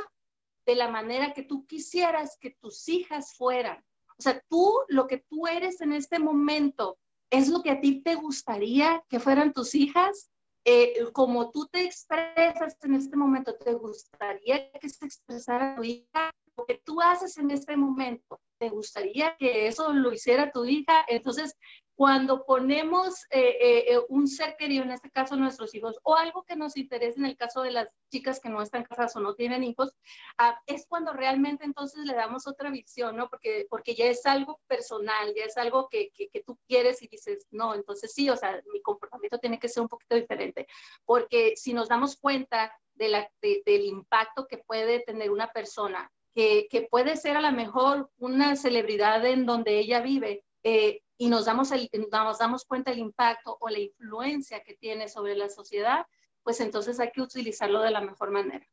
de 0.65 0.75
la 0.75 0.89
manera 0.89 1.33
que 1.33 1.43
tú 1.43 1.65
quisieras 1.65 2.37
que 2.39 2.51
tus 2.51 2.87
hijas 2.89 3.33
fueran. 3.35 3.83
O 4.17 4.21
sea, 4.21 4.39
tú, 4.49 4.79
lo 4.87 5.07
que 5.07 5.17
tú 5.17 5.47
eres 5.47 5.81
en 5.81 5.93
este 5.93 6.19
momento, 6.19 6.99
¿es 7.31 7.49
lo 7.49 7.63
que 7.63 7.71
a 7.71 7.81
ti 7.81 8.01
te 8.03 8.15
gustaría 8.15 9.03
que 9.09 9.19
fueran 9.19 9.53
tus 9.53 9.73
hijas? 9.73 10.31
Eh, 10.63 11.11
como 11.11 11.49
tú 11.49 11.67
te 11.71 11.83
expresas 11.83 12.77
en 12.83 12.93
este 12.93 13.17
momento, 13.17 13.55
¿te 13.55 13.73
gustaría 13.73 14.71
que 14.73 14.89
se 14.89 15.05
expresara 15.05 15.75
tu 15.75 15.83
hija? 15.83 16.31
Lo 16.55 16.65
que 16.65 16.79
tú 16.83 17.01
haces 17.01 17.37
en 17.37 17.49
este 17.49 17.75
momento, 17.75 18.39
¿te 18.59 18.69
gustaría 18.69 19.35
que 19.37 19.67
eso 19.67 19.91
lo 19.91 20.13
hiciera 20.13 20.51
tu 20.51 20.65
hija? 20.65 21.03
Entonces, 21.07 21.57
cuando 22.01 22.45
ponemos 22.47 23.25
eh, 23.29 23.57
eh, 23.61 23.93
eh, 23.93 23.99
un 24.09 24.27
ser 24.27 24.55
querido, 24.57 24.83
en 24.83 24.89
este 24.89 25.11
caso 25.11 25.35
nuestros 25.35 25.75
hijos, 25.75 25.99
o 26.01 26.15
algo 26.15 26.41
que 26.41 26.55
nos 26.55 26.75
interesa 26.75 27.19
en 27.19 27.27
el 27.27 27.37
caso 27.37 27.61
de 27.61 27.69
las 27.69 27.89
chicas 28.11 28.39
que 28.39 28.49
no 28.49 28.59
están 28.63 28.83
casadas 28.85 29.15
o 29.17 29.19
no 29.19 29.35
tienen 29.35 29.63
hijos, 29.63 29.95
ah, 30.39 30.59
es 30.65 30.87
cuando 30.87 31.13
realmente 31.13 31.63
entonces 31.63 32.03
le 32.03 32.15
damos 32.15 32.47
otra 32.47 32.71
visión, 32.71 33.17
¿no? 33.17 33.29
Porque, 33.29 33.67
porque 33.69 33.93
ya 33.93 34.05
es 34.05 34.25
algo 34.25 34.59
personal, 34.65 35.31
ya 35.35 35.43
es 35.43 35.55
algo 35.57 35.89
que, 35.91 36.09
que, 36.15 36.43
tú 36.43 36.57
quieres 36.67 37.03
y 37.03 37.07
dices, 37.07 37.45
no, 37.51 37.75
entonces 37.75 38.11
sí, 38.11 38.31
o 38.31 38.35
sea, 38.35 38.59
mi 38.73 38.81
comportamiento 38.81 39.37
tiene 39.37 39.59
que 39.59 39.69
ser 39.69 39.83
un 39.83 39.87
poquito 39.87 40.15
diferente, 40.15 40.65
porque 41.05 41.53
si 41.55 41.71
nos 41.71 41.87
damos 41.87 42.17
cuenta 42.17 42.73
de 42.95 43.09
la, 43.09 43.31
del 43.43 43.85
impacto 43.85 44.47
que 44.47 44.57
puede 44.57 45.01
tener 45.01 45.29
una 45.29 45.51
persona, 45.51 46.11
que, 46.33 46.67
que, 46.67 46.81
puede 46.81 47.15
ser 47.15 47.37
a 47.37 47.41
lo 47.41 47.51
mejor 47.51 48.09
una 48.17 48.55
celebridad 48.55 49.23
en 49.23 49.45
donde 49.45 49.77
ella 49.77 49.99
vive, 49.99 50.43
eh, 50.63 51.01
y 51.21 51.29
nos 51.29 51.45
damos, 51.45 51.71
el, 51.71 51.87
nos 52.09 52.39
damos 52.39 52.65
cuenta 52.65 52.89
del 52.89 52.99
impacto 52.99 53.55
o 53.59 53.69
la 53.69 53.77
influencia 53.77 54.63
que 54.63 54.73
tiene 54.73 55.07
sobre 55.07 55.35
la 55.35 55.49
sociedad, 55.49 56.07
pues 56.41 56.59
entonces 56.61 56.99
hay 56.99 57.11
que 57.11 57.21
utilizarlo 57.21 57.79
de 57.81 57.91
la 57.91 58.01
mejor 58.01 58.31
manera. 58.31 58.67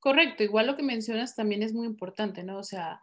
Correcto, 0.00 0.42
igual 0.42 0.66
lo 0.66 0.76
que 0.76 0.82
mencionas 0.82 1.36
también 1.36 1.62
es 1.62 1.72
muy 1.72 1.86
importante, 1.86 2.42
¿no? 2.42 2.58
O 2.58 2.64
sea, 2.64 3.00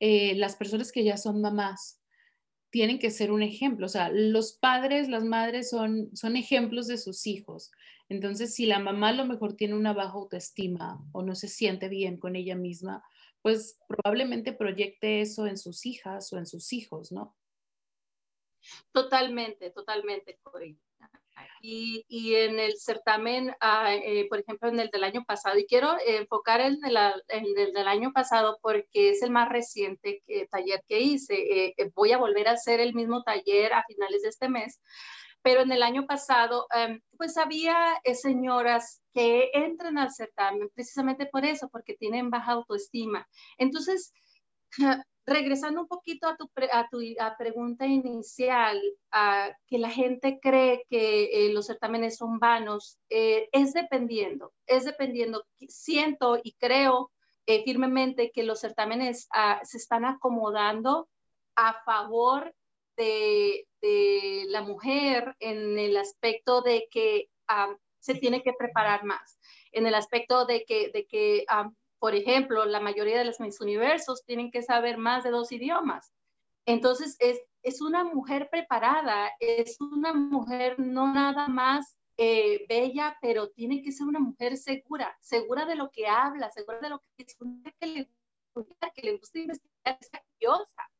eh, 0.00 0.34
las 0.34 0.56
personas 0.56 0.90
que 0.90 1.04
ya 1.04 1.16
son 1.16 1.40
mamás 1.40 2.02
tienen 2.70 2.98
que 2.98 3.12
ser 3.12 3.30
un 3.30 3.44
ejemplo, 3.44 3.86
o 3.86 3.88
sea, 3.88 4.10
los 4.10 4.54
padres, 4.54 5.08
las 5.08 5.22
madres 5.22 5.70
son, 5.70 6.10
son 6.16 6.34
ejemplos 6.34 6.88
de 6.88 6.98
sus 6.98 7.24
hijos. 7.28 7.70
Entonces, 8.08 8.52
si 8.52 8.66
la 8.66 8.80
mamá 8.80 9.10
a 9.10 9.12
lo 9.12 9.26
mejor 9.26 9.54
tiene 9.54 9.76
una 9.76 9.92
baja 9.92 10.14
autoestima 10.14 11.00
o 11.12 11.22
no 11.22 11.36
se 11.36 11.46
siente 11.46 11.88
bien 11.88 12.16
con 12.16 12.34
ella 12.34 12.56
misma, 12.56 13.04
pues 13.42 13.78
probablemente 13.86 14.52
proyecte 14.52 15.20
eso 15.20 15.46
en 15.46 15.56
sus 15.56 15.86
hijas 15.86 16.32
o 16.32 16.38
en 16.38 16.46
sus 16.46 16.72
hijos, 16.72 17.12
¿no? 17.12 17.36
Totalmente, 18.92 19.70
totalmente, 19.70 20.38
Y, 21.62 22.04
y, 22.08 22.34
en 22.36 22.58
el 22.58 22.78
certamen, 22.78 23.54
ah, 23.60 23.94
eh, 23.94 24.26
por 24.28 24.40
ejemplo, 24.40 24.68
en 24.68 24.80
el 24.80 24.88
del 24.90 25.04
año 25.04 25.24
pasado, 25.24 25.58
y 25.58 25.66
quiero 25.66 25.96
enfocar 26.06 26.60
en 26.60 26.78
el, 26.84 26.96
en 27.28 27.44
el, 27.56 27.72
del 27.72 27.88
año 27.88 28.12
pasado 28.12 28.58
porque 28.62 29.10
es 29.10 29.22
el 29.22 29.30
más 29.30 29.48
reciente 29.48 30.22
que, 30.26 30.46
taller 30.46 30.82
que 30.88 31.00
hice. 31.00 31.34
Eh, 31.34 31.74
eh, 31.76 31.90
voy 31.94 32.12
a 32.12 32.18
volver 32.18 32.48
a 32.48 32.52
hacer 32.52 32.80
el 32.80 32.94
mismo 32.94 33.22
taller 33.22 33.72
a 33.72 33.84
finales 33.84 34.22
de 34.22 34.28
este 34.28 34.48
mes, 34.48 34.80
pero 35.42 35.62
en 35.62 35.72
el 35.72 35.82
año 35.82 36.06
pasado, 36.06 36.66
em, 36.74 37.00
pues 37.16 37.36
había 37.36 38.00
señoras 38.14 39.02
que 39.14 39.50
entran 39.54 39.98
al 39.98 40.12
certamen 40.12 40.70
precisamente 40.74 41.26
por 41.26 41.44
eso, 41.44 41.68
porque 41.70 41.94
tienen 41.94 42.30
baja 42.30 42.52
autoestima. 42.52 43.26
Entonces, 43.58 44.12
regresando 45.26 45.82
un 45.82 45.86
poquito 45.86 46.28
a 46.28 46.36
tu, 46.36 46.50
a 46.72 46.88
tu 46.88 46.98
pregunta 47.38 47.86
inicial, 47.86 48.80
a 49.10 49.50
que 49.66 49.78
la 49.78 49.90
gente 49.90 50.38
cree 50.40 50.84
que 50.88 51.46
eh, 51.46 51.52
los 51.52 51.66
certámenes 51.66 52.16
son 52.16 52.38
vanos, 52.38 52.98
eh, 53.08 53.48
es 53.52 53.72
dependiendo, 53.72 54.52
es 54.66 54.84
dependiendo. 54.84 55.44
Siento 55.68 56.38
y 56.42 56.52
creo 56.54 57.10
eh, 57.46 57.62
firmemente 57.64 58.30
que 58.32 58.44
los 58.44 58.60
certámenes 58.60 59.28
ah, 59.32 59.60
se 59.64 59.78
están 59.78 60.04
acomodando 60.04 61.08
a 61.56 61.82
favor 61.84 62.54
de, 62.96 63.66
de, 63.80 64.44
la 64.48 64.62
mujer 64.62 65.34
en 65.40 65.78
el 65.78 65.96
aspecto 65.96 66.62
de 66.62 66.86
que 66.90 67.28
ah, 67.48 67.74
se 67.98 68.14
tiene 68.14 68.42
que 68.42 68.52
preparar 68.52 69.04
más, 69.04 69.38
en 69.72 69.86
el 69.86 69.94
aspecto 69.94 70.46
de 70.46 70.64
que, 70.64 70.90
de 70.90 71.06
que 71.06 71.44
ah, 71.48 71.70
por 72.00 72.14
ejemplo, 72.14 72.64
la 72.64 72.80
mayoría 72.80 73.18
de 73.18 73.26
los 73.26 73.40
Miss 73.40 73.60
Universos 73.60 74.24
tienen 74.24 74.50
que 74.50 74.62
saber 74.62 74.96
más 74.96 75.22
de 75.22 75.30
dos 75.30 75.52
idiomas. 75.52 76.12
Entonces, 76.64 77.16
es, 77.20 77.38
es 77.62 77.82
una 77.82 78.04
mujer 78.04 78.48
preparada, 78.50 79.30
es 79.38 79.78
una 79.80 80.14
mujer 80.14 80.78
no 80.78 81.12
nada 81.12 81.46
más 81.46 81.96
eh, 82.16 82.64
bella, 82.68 83.18
pero 83.20 83.50
tiene 83.50 83.82
que 83.82 83.92
ser 83.92 84.06
una 84.06 84.18
mujer 84.18 84.56
segura, 84.56 85.14
segura 85.20 85.66
de 85.66 85.76
lo 85.76 85.90
que 85.90 86.06
habla, 86.06 86.50
segura 86.50 86.80
de 86.80 86.88
lo 86.88 87.02
que, 87.16 87.26
que 87.26 87.86
le, 87.86 88.08
que 88.94 89.02
le 89.02 89.16
gusta 89.18 89.38
investigar, 89.38 89.98
es 90.00 90.10
curiosa 90.32 90.90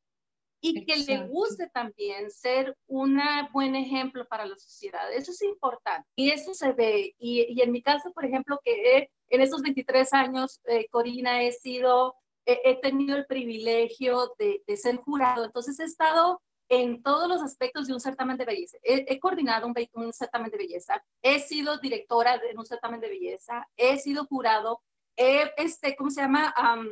y 0.63 0.85
que 0.85 0.97
le 0.99 1.27
guste 1.29 1.69
también 1.71 2.31
ser 2.31 2.77
un 2.87 3.19
buen 3.53 3.75
ejemplo 3.75 4.29
para 4.29 4.45
la 4.45 4.57
sociedad. 4.57 5.11
Eso 5.13 5.31
es 5.33 5.41
importante 5.41 6.07
y 6.15 6.31
eso 6.31 6.53
se 6.53 6.73
ve. 6.73 7.15
Y, 7.19 7.47
y 7.49 7.63
en 7.63 7.73
mi 7.73 7.83
caso, 7.83 8.13
por 8.13 8.27
ejemplo, 8.27 8.61
que 8.63 9.11
en 9.31 9.41
estos 9.41 9.63
23 9.63 10.13
años, 10.13 10.61
eh, 10.65 10.87
Corina, 10.91 11.43
he 11.43 11.53
sido, 11.53 12.17
he 12.45 12.81
tenido 12.81 13.17
el 13.17 13.27
privilegio 13.27 14.35
de, 14.39 14.63
de, 14.67 14.77
ser 14.77 14.97
jurado, 14.97 15.45
entonces 15.45 15.79
he 15.79 15.85
estado 15.85 16.41
en 16.71 17.03
todos 17.03 17.29
los 17.29 17.43
aspectos 17.43 17.89
de 17.89 17.95
un 17.95 18.01
certamen 18.01 18.37
de 18.37 18.45
belleza. 18.45 18.79
He, 18.83 19.19
coordinado 19.19 19.67
un, 19.67 19.75
un, 19.95 20.13
certamen 20.13 20.51
de 20.51 20.57
belleza, 20.57 21.05
he 21.21 21.41
sido 21.41 21.79
directora 21.79 22.39
de 22.39 22.57
un 22.57 22.65
certamen 22.65 23.01
de 23.01 23.09
belleza, 23.09 23.69
he 23.77 23.99
sido 23.99 24.25
jurado, 24.27 24.81
he, 25.17 25.51
este, 25.57 25.97
¿cómo 25.97 26.11
se 26.11 26.23
llama? 26.23 26.55
Um, 26.57 26.89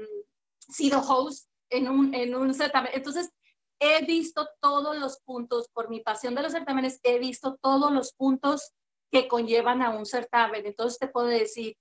sido 0.59 1.01
host 1.01 1.49
en 1.71 1.89
un, 1.89 2.13
en 2.13 2.35
un 2.35 2.53
certamen. 2.55 2.91
Entonces, 2.93 3.31
he 3.79 4.05
visto 4.05 4.49
todos 4.61 4.97
los 4.99 5.21
puntos, 5.21 5.69
por 5.69 5.89
mi 5.89 6.01
pasión 6.01 6.35
de 6.35 6.43
los 6.43 6.53
certámenes, 6.53 6.99
he 7.05 7.21
visto 7.21 7.57
todos 7.63 7.93
los 7.93 8.13
puntos 8.13 8.73
que 9.13 9.29
conllevan 9.29 9.83
a 9.83 9.91
un 9.91 10.07
certamen. 10.07 10.67
Entonces 10.67 10.99
te 10.99 11.07
puedo 11.07 11.29
decir 11.29 11.77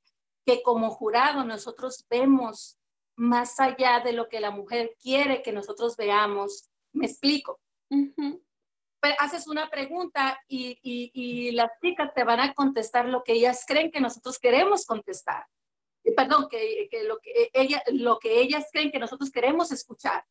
que 0.48 0.64
como 0.64 0.90
jurado 0.92 1.44
nosotros 1.44 2.06
vemos 2.10 2.78
más 3.18 3.60
allá 3.60 4.00
de 4.00 4.14
lo 4.14 4.30
que 4.30 4.40
la 4.40 4.50
mujer 4.50 4.96
quiere 4.98 5.44
que 5.44 5.52
nosotros 5.52 5.98
veamos. 5.98 6.70
Me 6.94 7.06
explico. 7.06 7.60
haces 9.20 9.46
una 9.48 9.70
pregunta 9.70 10.40
y, 10.48 10.80
y, 10.82 11.52
las 11.52 11.72
chicas 11.82 12.14
te 12.16 12.24
van 12.24 12.40
a 12.40 12.54
contestar 12.54 13.10
lo 13.10 13.24
que 13.24 13.34
ellas 13.34 13.66
creen 13.68 13.92
que 13.92 14.00
nosotros 14.00 14.40
queremos 14.40 14.86
contestar. 14.86 15.46
Eh, 16.06 16.14
perdón, 16.14 16.48
que, 16.50 16.88
que, 16.90 17.04
lo, 17.04 17.20
que, 17.20 17.50
ella, 17.52 17.84
lo 17.92 18.18
que 18.18 18.40
ellas 18.40 18.68
creen 18.72 18.90
que 18.90 19.00
nosotros 19.00 19.30
queremos 19.30 19.74
escuchar. 19.74 20.24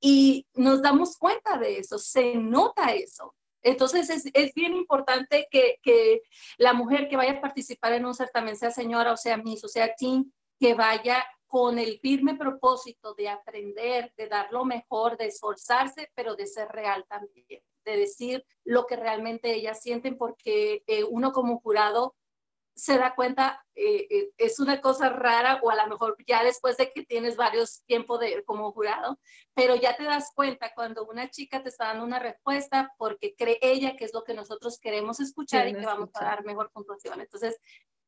Y 0.00 0.46
nos 0.54 0.80
damos 0.80 1.18
cuenta 1.18 1.58
de 1.58 1.78
eso, 1.78 1.98
se 1.98 2.34
nota 2.34 2.94
eso. 2.94 3.34
Entonces 3.64 4.30
es, 4.32 4.54
bien 4.54 4.74
importante 4.74 5.48
que, 5.50 5.80
que, 5.82 6.22
la 6.58 6.74
mujer 6.74 7.08
que 7.08 7.16
vaya 7.16 7.32
a 7.32 7.40
participar 7.40 7.94
en 7.94 8.04
un 8.04 8.14
certamen, 8.14 8.56
sea 8.56 8.70
señora 8.70 9.12
o 9.12 9.16
sea 9.16 9.38
miss 9.38 9.64
o 9.64 9.68
sea 9.68 9.94
teen, 9.96 10.32
que 10.60 10.74
vaya 10.74 11.24
con 11.46 11.78
el 11.78 11.98
firme 12.00 12.34
propósito 12.34 13.14
de 13.14 13.28
aprender, 13.28 14.12
de 14.16 14.28
dar 14.28 14.52
lo 14.52 14.64
mejor, 14.64 15.16
de 15.16 15.26
esforzarse, 15.26 16.10
pero 16.14 16.36
de 16.36 16.46
ser 16.46 16.68
real 16.68 17.06
también, 17.08 17.62
de 17.84 17.96
decir 17.96 18.44
lo 18.64 18.86
que 18.86 18.96
realmente 18.96 19.54
ellas 19.54 19.80
sienten, 19.80 20.18
porque 20.18 20.82
eh, 20.86 21.04
uno 21.04 21.32
como 21.32 21.60
jurado 21.60 22.14
se 22.74 22.98
da 22.98 23.14
cuenta, 23.14 23.64
eh, 23.74 24.06
eh, 24.10 24.30
es 24.36 24.58
una 24.58 24.80
cosa 24.80 25.08
rara 25.08 25.60
o 25.62 25.70
a 25.70 25.76
lo 25.76 25.86
mejor 25.86 26.16
ya 26.26 26.42
después 26.42 26.76
de 26.76 26.92
que 26.92 27.04
tienes 27.04 27.36
varios 27.36 27.84
tiempos 27.86 28.20
de, 28.20 28.44
como 28.44 28.72
jurado, 28.72 29.18
pero 29.54 29.76
ya 29.76 29.96
te 29.96 30.04
das 30.04 30.32
cuenta 30.34 30.72
cuando 30.74 31.06
una 31.06 31.30
chica 31.30 31.62
te 31.62 31.68
está 31.68 31.86
dando 31.86 32.04
una 32.04 32.18
respuesta 32.18 32.92
porque 32.98 33.34
cree 33.36 33.58
ella 33.62 33.96
que 33.96 34.04
es 34.04 34.12
lo 34.12 34.24
que 34.24 34.34
nosotros 34.34 34.78
queremos 34.80 35.20
escuchar 35.20 35.68
y 35.68 35.74
que 35.74 35.86
vamos 35.86 36.10
a 36.14 36.24
dar 36.24 36.44
mejor 36.44 36.70
puntuación. 36.72 37.20
Entonces, 37.20 37.56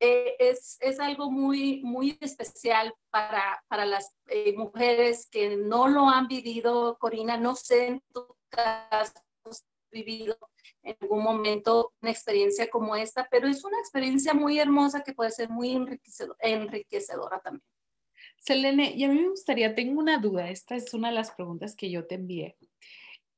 eh, 0.01 0.37
es, 0.39 0.77
es, 0.81 1.01
algo 1.01 1.31
muy, 1.31 1.81
muy 1.83 2.19
especial 2.21 2.93
para, 3.11 3.65
para 3.69 3.87
las 3.87 4.15
mujeres 4.55 5.27
que 5.31 5.57
no 5.57 5.89
lo 5.89 6.09
han 6.09 6.27
vivido, 6.27 6.99
Corina, 6.99 7.39
no 7.39 7.55
sé 7.55 7.87
en 7.87 8.03
tu 8.13 8.37
caso, 8.51 9.15
vivido 9.91 10.37
en 10.83 10.97
algún 11.01 11.23
momento 11.23 11.95
una 12.01 12.11
experiencia 12.11 12.69
como 12.69 12.97
esta, 12.97 13.29
pero 13.31 13.49
es 13.49 13.65
una 13.65 13.79
experiencia 13.79 14.35
muy 14.35 14.59
hermosa 14.59 15.03
que 15.03 15.13
puede 15.13 15.31
ser 15.31 15.49
muy 15.49 15.77
enriquecedora 16.41 17.41
también. 17.41 17.63
Selene, 18.39 18.93
y 18.95 19.05
a 19.05 19.09
mí 19.09 19.21
me 19.21 19.29
gustaría, 19.29 19.75
tengo 19.75 20.01
una 20.01 20.19
duda, 20.19 20.51
esta 20.51 20.77
es 20.77 20.95
una 20.95 21.09
de 21.09 21.15
las 21.15 21.33
preguntas 21.33 21.75
que 21.75 21.91
yo 21.91 22.07
te 22.07 22.17
envié. 22.17 22.57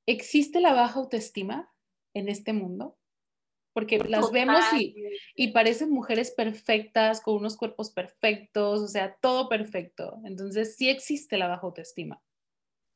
¿Existe 0.06 0.60
la 0.60 0.72
baja 0.72 1.00
autoestima 1.00 1.72
en 2.14 2.28
este 2.28 2.52
mundo? 2.52 2.98
Porque 3.72 3.98
las 3.98 4.32
vemos 4.32 4.64
y, 4.76 4.96
y, 5.36 5.52
parecen 5.52 5.90
mujeres 5.90 6.32
perfectas, 6.32 7.20
con 7.20 7.36
unos 7.36 7.56
cuerpos 7.56 7.90
perfectos, 7.90 8.80
o 8.80 8.88
sea, 8.88 9.16
todo 9.20 9.48
perfecto. 9.48 10.18
Entonces, 10.24 10.74
sí 10.76 10.88
existe 10.88 11.36
la 11.36 11.46
baja 11.46 11.62
autoestima. 11.62 12.20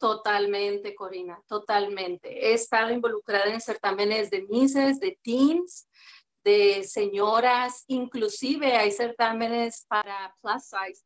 Totalmente, 0.02 0.96
Corina, 0.96 1.40
totalmente. 1.46 2.48
He 2.48 2.54
estado 2.54 2.90
involucrada 2.90 3.54
en 3.54 3.60
certámenes 3.60 4.30
de 4.30 4.42
mises, 4.48 4.98
de 4.98 5.16
teens, 5.22 5.88
de 6.42 6.82
señoras, 6.82 7.84
inclusive 7.86 8.74
hay 8.74 8.90
certámenes 8.90 9.86
para 9.86 10.34
plus 10.40 10.64
size. 10.64 11.04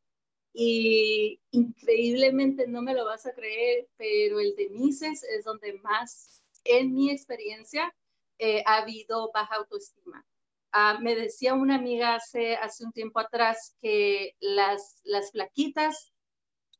Y 0.54 1.42
increíblemente, 1.50 2.66
no 2.66 2.80
me 2.80 2.94
lo 2.94 3.04
vas 3.04 3.26
a 3.26 3.34
creer, 3.34 3.86
pero 3.98 4.40
el 4.40 4.56
de 4.56 4.70
mises 4.70 5.22
es 5.24 5.44
donde 5.44 5.74
más, 5.74 6.42
en 6.64 6.94
mi 6.94 7.10
experiencia, 7.10 7.94
eh, 8.38 8.62
ha 8.64 8.78
habido 8.78 9.30
baja 9.30 9.56
autoestima. 9.56 10.24
Ah, 10.72 10.96
me 11.02 11.14
decía 11.14 11.52
una 11.52 11.74
amiga 11.74 12.14
hace, 12.14 12.56
hace 12.56 12.82
un 12.86 12.92
tiempo 12.92 13.20
atrás 13.20 13.76
que 13.82 14.36
las, 14.40 15.02
las 15.04 15.32
flaquitas 15.32 16.14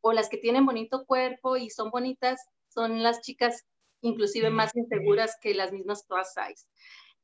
o 0.06 0.12
las 0.12 0.28
que 0.28 0.36
tienen 0.36 0.64
bonito 0.64 1.04
cuerpo 1.04 1.56
y 1.56 1.68
son 1.68 1.90
bonitas 1.90 2.40
son 2.68 3.02
las 3.02 3.22
chicas 3.22 3.66
inclusive 4.02 4.50
más 4.50 4.72
inseguras 4.76 5.36
que 5.40 5.52
las 5.52 5.72
mismas 5.72 6.04
plus 6.06 6.28
size. 6.28 6.64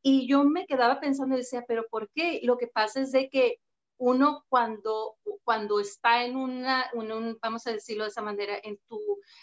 Y 0.03 0.27
yo 0.27 0.43
me 0.43 0.67
quedaba 0.67 0.99
pensando 0.99 1.37
y 1.37 1.39
decía, 1.39 1.65
pero 1.69 1.87
¿por 1.89 2.11
qué? 2.11 2.41
Lo 2.43 2.57
que 2.57 2.67
pasa 2.67 3.01
es 3.01 3.13
de 3.13 3.29
que 3.29 3.61
uno 3.99 4.45
cuando, 4.49 5.15
cuando 5.45 5.79
está 5.79 6.25
en 6.25 6.35
una, 6.35 6.91
un, 6.95 7.39
vamos 7.41 7.65
a 7.69 7.73
decirlo 7.73 8.03
de 8.03 8.11
esa 8.11 8.23
manera, 8.23 8.59
en, 8.61 8.77
tu, 8.89 8.99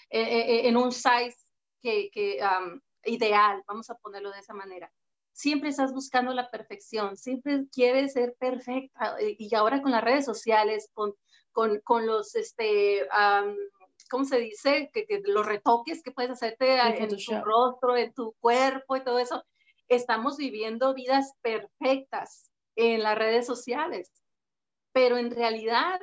eh, 0.09 0.21
eh, 0.21 0.55
eh, 0.55 0.67
en 0.67 0.75
un 0.75 0.91
size 0.91 1.37
que, 1.81 2.09
que 2.11 2.41
ideal, 3.05 3.63
vamos 3.65 3.89
a 3.89 3.95
ponerlo 3.95 4.31
de 4.31 4.39
esa 4.39 4.53
manera, 4.53 4.91
siempre 5.31 5.69
estás 5.69 5.93
buscando 5.93 6.33
la 6.33 6.51
perfección, 6.51 7.15
siempre 7.15 7.67
quieres 7.71 8.11
ser 8.11 8.35
perfecta. 8.37 9.15
Y 9.21 9.55
ahora 9.55 9.81
con 9.81 9.91
las 9.91 10.03
redes 10.03 10.25
sociales, 10.25 10.89
con 10.93 11.15
con, 11.51 11.79
con 11.81 12.05
los, 12.05 12.35
este, 12.35 13.07
¿cómo 14.09 14.25
se 14.25 14.39
dice? 14.39 14.89
Que, 14.93 15.05
que, 15.05 15.21
los 15.25 15.45
retoques 15.45 16.01
que 16.03 16.11
puedes 16.11 16.31
hacerte 16.31 16.79
en 16.79 17.09
tu 17.09 17.41
rostro, 17.43 17.95
en 17.97 18.13
tu 18.13 18.33
cuerpo 18.39 18.95
y 18.95 19.03
todo 19.03 19.19
eso. 19.19 19.43
Estamos 19.87 20.37
viviendo 20.37 20.93
vidas 20.93 21.33
perfectas 21.41 22.51
en 22.75 23.03
las 23.03 23.17
redes 23.17 23.45
sociales, 23.45 24.11
pero 24.93 25.17
en 25.17 25.31
realidad, 25.31 25.99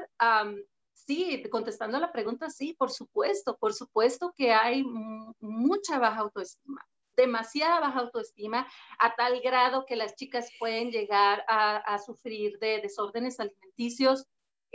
sí, 0.92 1.42
contestando 1.50 1.96
a 1.96 2.00
la 2.00 2.12
pregunta, 2.12 2.50
sí, 2.50 2.74
por 2.74 2.90
supuesto, 2.90 3.56
por 3.56 3.72
supuesto 3.72 4.34
que 4.36 4.52
hay 4.52 4.84
mucha 5.40 5.98
baja 5.98 6.20
autoestima 6.20 6.84
demasiada 7.16 7.80
baja 7.80 8.00
autoestima 8.00 8.66
a 8.98 9.14
tal 9.16 9.40
grado 9.40 9.86
que 9.86 9.96
las 9.96 10.14
chicas 10.16 10.50
pueden 10.58 10.90
llegar 10.90 11.44
a, 11.48 11.78
a 11.78 11.98
sufrir 11.98 12.58
de 12.58 12.80
desórdenes 12.82 13.40
alimenticios, 13.40 14.26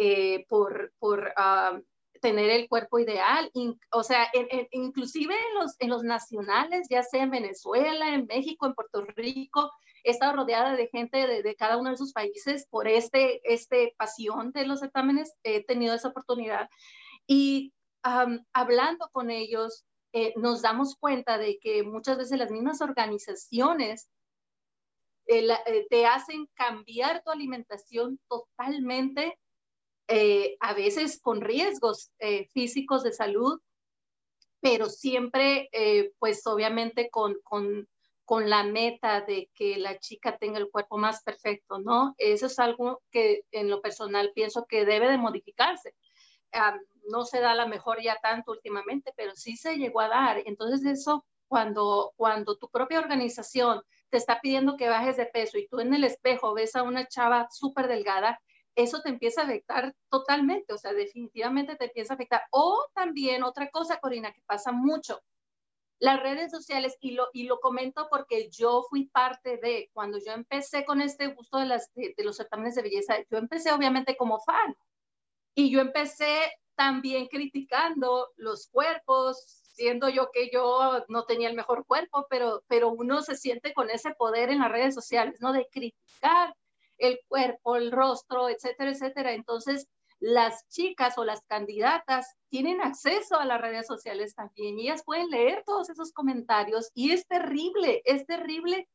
eh, 0.04 0.48
por, 0.50 0.92
por 0.98 1.32
ah, 1.38 1.80
tener 2.22 2.50
el 2.50 2.68
cuerpo 2.68 2.98
ideal, 2.98 3.52
o 3.92 4.02
sea, 4.02 4.28
inclusive 4.72 5.36
en 5.36 5.60
los, 5.60 5.76
en 5.78 5.90
los 5.90 6.02
nacionales, 6.02 6.88
ya 6.90 7.04
sea 7.04 7.22
en 7.22 7.30
Venezuela, 7.30 8.16
en 8.16 8.26
México, 8.26 8.66
en 8.66 8.74
Puerto 8.74 9.06
Rico, 9.16 9.72
he 10.04 10.10
estado 10.10 10.38
rodeada 10.38 10.76
de 10.76 10.88
gente 10.88 11.28
de, 11.44 11.56
cada 11.56 11.78
uno 11.78 11.92
de 11.92 11.98
sus 11.98 12.14
países 12.14 12.66
por 12.72 12.88
este, 12.88 13.42
este 13.44 13.94
pasión 13.96 14.52
de 14.54 14.66
los 14.66 14.80
certámenes, 14.80 15.36
he 15.44 15.64
tenido 15.64 15.94
esa 15.94 16.08
oportunidad. 16.08 16.68
Y 17.28 17.72
hablando 18.02 19.08
con 19.12 19.30
ellos, 19.30 19.86
eh, 20.14 20.34
nos 20.36 20.64
damos 20.64 20.96
cuenta 20.96 21.38
de 21.38 21.60
que 21.60 21.84
muchas 21.84 22.18
veces 22.18 22.40
las 22.40 22.50
mismas 22.50 22.82
organizaciones 22.82 24.10
eh, 25.28 25.48
eh, 25.68 25.88
te 25.92 26.08
hacen 26.08 26.48
cambiar 26.56 27.22
tu 27.24 27.30
alimentación 27.30 28.20
totalmente, 28.28 29.38
a 30.60 30.74
veces 30.74 31.20
con 31.22 31.42
riesgos 31.42 32.12
físicos 32.54 33.04
de 33.04 33.14
salud, 33.14 33.60
pero 34.60 34.90
siempre, 34.90 35.70
pues 36.20 36.46
obviamente 36.46 37.10
con, 37.10 37.36
con, 37.44 37.88
con 38.26 38.50
la 38.50 38.64
meta 38.64 39.22
de 39.22 39.50
que 39.54 39.78
la 39.78 40.00
chica 40.00 40.38
tenga 40.38 40.60
el 40.60 40.70
cuerpo 40.70 40.98
más 40.98 41.24
perfecto, 41.24 41.80
¿no? 41.80 42.14
Eso 42.18 42.46
es 42.48 42.60
algo 42.60 43.02
que 43.12 43.46
en 43.52 43.70
lo 43.70 43.82
personal 43.82 44.32
pienso 44.36 44.66
que 44.66 44.86
debe 44.86 45.10
de 45.10 45.18
modificarse 45.18 45.96
no 47.10 47.26
se 47.26 47.40
da 47.40 47.56
la 47.56 47.66
mejor 47.66 48.02
ya 48.02 48.18
tanto 48.22 48.52
últimamente, 48.52 49.14
pero 49.16 49.36
sí 49.36 49.58
se 49.58 49.78
llegó 49.78 50.02
a 50.02 50.10
dar. 50.10 50.42
Entonces 50.46 50.86
eso, 50.86 51.26
cuando, 51.48 52.14
cuando 52.16 52.58
tu 52.58 52.70
propia 52.70 53.00
organización 53.00 53.82
te 54.10 54.18
está 54.18 54.42
pidiendo 54.42 54.78
que 54.78 54.90
bajes 54.90 55.18
de 55.18 55.26
peso 55.26 55.58
y 55.58 55.68
tú 55.68 55.80
en 55.80 55.94
el 55.94 56.04
espejo 56.04 56.54
ves 56.54 56.76
a 56.76 56.84
una 56.84 57.08
chava 57.08 57.48
súper 57.50 57.88
delgada, 57.88 58.42
eso 58.76 59.02
te 59.02 59.10
empieza 59.10 59.42
a 59.42 59.46
afectar 59.46 59.94
totalmente, 60.10 60.74
o 60.74 60.78
sea, 60.78 60.94
definitivamente 60.94 61.76
te 61.76 61.86
empieza 61.86 62.14
a 62.14 62.16
afectar. 62.16 62.44
O 62.52 62.88
también 62.94 63.44
otra 63.44 63.70
cosa, 63.70 64.00
Corina, 64.00 64.32
que 64.32 64.42
pasa 64.46 64.72
mucho, 64.72 65.22
las 66.00 66.20
redes 66.20 66.52
sociales, 66.52 66.98
y 67.00 67.12
lo, 67.12 67.28
y 67.32 67.44
lo 67.44 67.60
comento 67.60 68.08
porque 68.10 68.50
yo 68.50 68.84
fui 68.90 69.06
parte 69.06 69.58
de, 69.58 69.92
cuando 69.94 70.18
yo 70.18 70.32
empecé 70.32 70.84
con 70.84 71.00
este 71.00 71.28
gusto 71.28 71.60
de, 71.60 71.68
las, 71.68 71.92
de, 71.94 72.16
los 72.24 72.38
certámenes 72.38 72.76
de 72.76 72.82
belleza, 72.82 73.18
yo 73.30 73.38
empecé 73.38 73.72
obviamente 73.72 74.18
como 74.18 74.40
fan, 74.40 74.76
y 75.54 75.70
yo 75.70 75.80
empecé 75.80 76.52
también 76.76 77.28
criticando 77.28 78.32
los 78.38 78.68
cuerpos, 78.68 79.62
siendo 79.74 80.10
yo 80.10 80.32
que 80.32 80.50
yo 80.52 81.06
no 81.08 81.26
tenía 81.26 81.50
el 81.50 81.56
mejor 81.56 81.86
cuerpo, 81.86 82.26
pero, 82.30 82.64
pero 82.68 82.90
uno 82.90 83.22
se 83.22 83.36
siente 83.36 83.74
con 83.74 83.92
ese 83.92 84.16
poder 84.16 84.50
en 84.50 84.60
las 84.60 84.72
redes 84.72 84.96
sociales, 84.96 85.36
¿no? 85.40 85.54
De 85.54 85.68
criticar 85.72 86.56
el 87.02 87.20
cuerpo, 87.28 87.76
el 87.76 87.92
rostro, 87.92 88.50
etcétera, 88.50 88.92
etcétera. 88.92 89.34
Entonces, 89.34 89.88
las 90.20 90.68
chicas 90.70 91.18
o 91.18 91.26
las 91.26 91.42
candidatas 91.48 92.36
tienen 92.50 92.82
acceso 92.82 93.40
a 93.40 93.46
las 93.46 93.60
redes 93.60 93.88
sociales 93.88 94.36
también 94.36 94.78
y 94.78 94.84
ellas 94.84 95.04
pueden 95.04 95.30
leer 95.30 95.64
todos 95.66 95.90
esos 95.90 96.14
comentarios 96.14 96.92
y 96.94 97.12
es 97.12 97.26
terrible, 97.28 98.02
es 98.06 98.26
terrible 98.28 98.88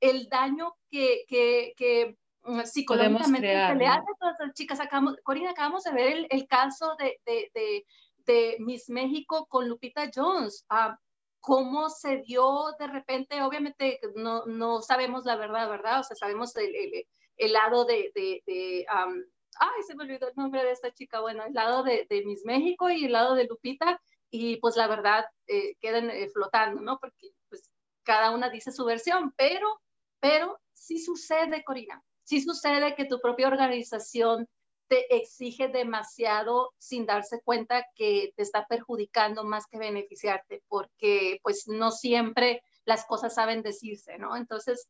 el 0.00 0.28
daño 0.28 0.74
que, 0.90 1.24
que, 1.28 1.72
que 1.78 2.18
Mm, 2.46 2.62
psicológicamente 2.62 3.48
crear, 3.48 3.72
se 3.72 3.78
le 3.78 3.86
hace 3.86 4.00
a 4.00 4.18
todas 4.18 4.36
las 4.38 4.54
chicas. 4.54 4.80
Acabamos, 4.80 5.16
Corina, 5.24 5.50
acabamos 5.50 5.82
de 5.82 5.92
ver 5.92 6.12
el, 6.12 6.26
el 6.30 6.46
caso 6.46 6.94
de, 6.96 7.20
de, 7.26 7.50
de, 7.54 7.86
de, 8.24 8.56
Miss 8.60 8.88
México 8.88 9.46
con 9.46 9.68
Lupita 9.68 10.08
Jones. 10.14 10.64
Ah, 10.68 10.96
cómo 11.40 11.90
se 11.90 12.18
dio 12.18 12.72
de 12.78 12.86
repente, 12.86 13.42
obviamente 13.42 14.00
no, 14.14 14.46
no 14.46 14.80
sabemos 14.80 15.24
la 15.24 15.36
verdad, 15.36 15.68
¿verdad? 15.68 16.00
O 16.00 16.02
sea, 16.04 16.16
sabemos 16.16 16.54
el, 16.56 16.74
el, 16.74 17.06
el 17.36 17.52
lado 17.52 17.84
de, 17.84 18.10
de, 18.14 18.86
ay, 18.88 19.82
se 19.86 19.94
me 19.94 20.04
olvidó 20.04 20.28
el 20.28 20.36
nombre 20.36 20.64
de 20.64 20.72
esta 20.72 20.92
chica, 20.92 21.20
bueno, 21.20 21.44
el 21.44 21.54
lado 21.54 21.82
de, 21.82 22.06
de 22.08 22.24
Miss 22.24 22.44
México 22.44 22.90
y 22.90 23.04
el 23.04 23.12
lado 23.12 23.34
de 23.34 23.44
Lupita, 23.44 24.00
y 24.30 24.56
pues 24.56 24.76
la 24.76 24.88
verdad 24.88 25.24
eh, 25.46 25.76
quedan 25.80 26.10
eh, 26.10 26.28
flotando, 26.28 26.80
¿no? 26.80 26.98
Porque 26.98 27.30
pues 27.48 27.70
cada 28.02 28.30
una 28.30 28.50
dice 28.50 28.72
su 28.72 28.84
versión, 28.84 29.32
pero, 29.36 29.80
pero 30.20 30.58
sí 30.72 30.98
sucede, 30.98 31.64
Corina, 31.64 32.02
sí 32.24 32.40
sucede 32.40 32.94
que 32.94 33.04
tu 33.04 33.20
propia 33.20 33.48
organización 33.48 34.48
te 34.88 35.16
exige 35.16 35.68
demasiado 35.68 36.72
sin 36.78 37.06
darse 37.06 37.40
cuenta 37.42 37.86
que 37.96 38.32
te 38.36 38.42
está 38.42 38.66
perjudicando 38.66 39.44
más 39.44 39.66
que 39.66 39.78
beneficiarte, 39.78 40.62
porque 40.68 41.40
pues 41.42 41.66
no 41.66 41.90
siempre 41.90 42.62
las 42.84 43.04
cosas 43.04 43.34
saben 43.34 43.62
decirse, 43.62 44.16
¿no? 44.18 44.36
Entonces, 44.36 44.88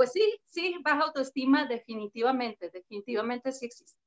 pues 0.00 0.12
sí, 0.12 0.22
sí, 0.46 0.76
baja 0.82 1.02
autoestima 1.02 1.66
definitivamente, 1.66 2.70
definitivamente 2.70 3.52
sí 3.52 3.66
existe. 3.66 4.00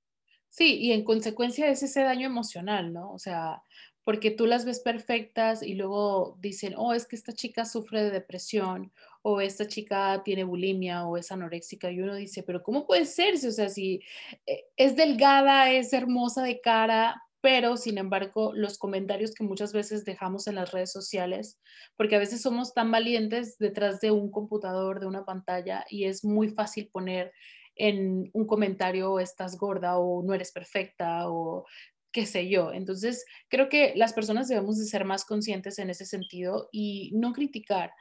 Sí, 0.49 0.79
y 0.79 0.91
en 0.91 1.03
consecuencia 1.03 1.69
es 1.69 1.83
ese 1.83 2.01
daño 2.01 2.25
emocional, 2.25 2.91
¿no? 2.91 3.11
O 3.11 3.19
sea, 3.19 3.61
porque 4.03 4.31
tú 4.31 4.47
las 4.47 4.65
ves 4.65 4.79
perfectas 4.79 5.61
y 5.61 5.75
luego 5.75 6.35
dicen, 6.39 6.73
oh, 6.77 6.95
es 6.95 7.05
que 7.05 7.15
esta 7.15 7.33
chica 7.33 7.65
sufre 7.65 8.01
de 8.01 8.09
depresión 8.09 8.91
o 9.21 9.39
esta 9.39 9.67
chica 9.67 10.23
tiene 10.25 10.43
bulimia 10.43 11.05
o 11.05 11.15
es 11.15 11.31
anoréxica 11.31 11.91
y 11.91 12.01
uno 12.01 12.15
dice, 12.15 12.41
pero 12.41 12.63
¿cómo 12.63 12.87
puede 12.87 13.05
ser? 13.05 13.35
O 13.35 13.51
sea, 13.51 13.69
si 13.69 14.01
eh, 14.47 14.65
es 14.75 14.95
delgada, 14.95 15.69
es 15.69 15.93
hermosa 15.93 16.41
de 16.41 16.59
cara, 16.59 17.21
pero 17.43 17.75
sin 17.75 17.97
embargo 17.97 18.53
los 18.55 18.77
comentarios 18.77 19.33
que 19.33 19.43
muchas 19.43 19.73
veces 19.73 20.05
dejamos 20.05 20.47
en 20.47 20.55
las 20.55 20.71
redes 20.71 20.93
sociales, 20.93 21.59
porque 21.97 22.15
a 22.15 22.19
veces 22.19 22.41
somos 22.41 22.73
tan 22.73 22.89
valientes 22.89 23.57
detrás 23.57 23.99
de 23.99 24.11
un 24.11 24.31
computador, 24.31 25.01
de 25.01 25.07
una 25.07 25.25
pantalla 25.25 25.83
y 25.89 26.05
es 26.05 26.23
muy 26.23 26.47
fácil 26.47 26.87
poner 26.89 27.33
en 27.75 28.29
un 28.31 28.47
comentario 28.47 29.19
estás 29.19 29.57
gorda 29.57 29.97
o 29.97 30.23
no 30.23 30.33
eres 30.33 30.53
perfecta 30.53 31.29
o 31.29 31.65
qué 32.13 32.25
sé 32.25 32.47
yo. 32.47 32.71
Entonces, 32.71 33.25
creo 33.49 33.67
que 33.67 33.91
las 33.97 34.13
personas 34.13 34.47
debemos 34.47 34.79
de 34.79 34.85
ser 34.85 35.03
más 35.03 35.25
conscientes 35.25 35.79
en 35.79 35.89
ese 35.89 36.05
sentido 36.05 36.69
y 36.71 37.11
no 37.13 37.33
criticar. 37.33 37.91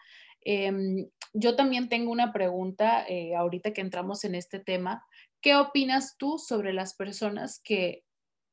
Em, 0.42 1.09
yo 1.33 1.57
también 1.57 1.88
tengo 1.88 2.12
una 2.12 2.33
pregunta 2.33 3.05
eh, 3.09 3.35
ahorita 3.35 3.72
que 3.72 3.81
entramos 3.81 4.22
en 4.22 4.37
este 4.37 4.61
tema. 4.61 5.05
¿Qué 5.40 5.57
opinas 5.57 6.16
tú 6.16 6.38
sobre 6.38 6.72
las 6.72 6.94
personas 6.94 7.61
que 7.64 8.05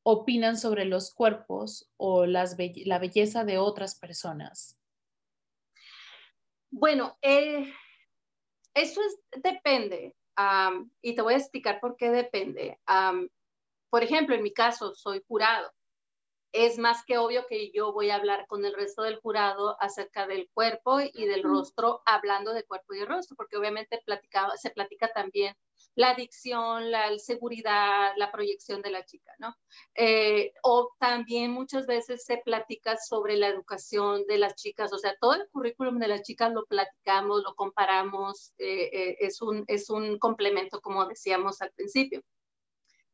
opinan 0.04 0.58
sobre 0.58 0.86
los 0.86 1.14
cuerpos 1.14 1.90
o 1.98 2.26
las 2.26 2.58
la 2.86 3.00
belleza 3.00 3.44
de 3.44 3.58
otras 3.58 4.00
personas? 4.00 4.78
Bueno, 6.72 7.18
eh, 7.22 7.74
eso 8.74 9.02
es, 9.02 9.42
depende. 9.42 10.16
y 11.02 11.16
te 11.16 11.22
voy 11.22 11.34
a 11.34 11.38
explicar 11.38 11.80
por 11.80 11.98
qué 11.98 12.10
depende. 12.12 12.80
por 13.90 14.04
ejemplo, 14.04 14.36
en 14.36 14.44
mi 14.44 14.54
caso, 14.54 14.94
soy 14.94 15.24
jurado 15.28 15.72
es 16.52 16.78
más 16.78 17.04
que 17.06 17.18
obvio 17.18 17.46
que 17.48 17.72
yo 17.72 17.94
voy 17.94 18.10
a 18.10 18.16
hablar 18.16 18.48
con 18.48 18.66
el 18.66 18.74
resto 18.74 19.04
del 19.04 19.20
jurado 19.20 19.78
acerca 19.82 20.28
del 20.28 20.50
cuerpo 20.54 21.00
y 21.02 21.26
del 21.26 21.44
rostro, 21.44 22.02
hablando 22.06 22.54
de 22.54 22.64
cuerpo 22.64 22.94
y 22.94 23.06
rostro, 23.06 23.36
porque 23.36 23.58
obviamente 23.58 24.00
se 24.56 24.70
platica 24.72 25.12
también 25.14 25.56
la 25.96 26.12
adicción, 26.12 26.92
la 26.92 27.18
seguridad, 27.20 28.14
la 28.18 28.32
proyección 28.32 28.82
de 28.82 28.92
la 28.92 29.06
chica, 29.06 29.34
¿no? 29.38 29.56
Eh, 29.96 30.54
o 30.64 30.92
también 31.00 31.52
muchas 31.52 31.86
veces 31.88 32.24
se 32.26 32.38
platica 32.38 32.98
sobre 32.98 33.38
la 33.38 33.48
educación 33.48 34.26
de 34.28 34.38
las 34.38 34.56
chicas, 34.56 34.94
o 34.94 34.98
sea, 34.98 35.16
todo 35.20 35.34
el 35.34 35.48
currículum 35.50 36.00
de 36.00 36.08
las 36.08 36.22
chicas 36.24 36.52
lo 36.54 36.66
platicamos, 36.66 37.44
lo 37.44 37.56
comparamos, 37.56 38.54
eh, 38.58 38.90
eh, 38.92 39.18
es, 39.20 39.42
un, 39.42 39.64
es 39.68 39.90
un 39.90 40.18
complemento, 40.20 40.82
como 40.82 41.06
decíamos 41.06 41.62
al 41.62 41.72
principio. 41.72 42.22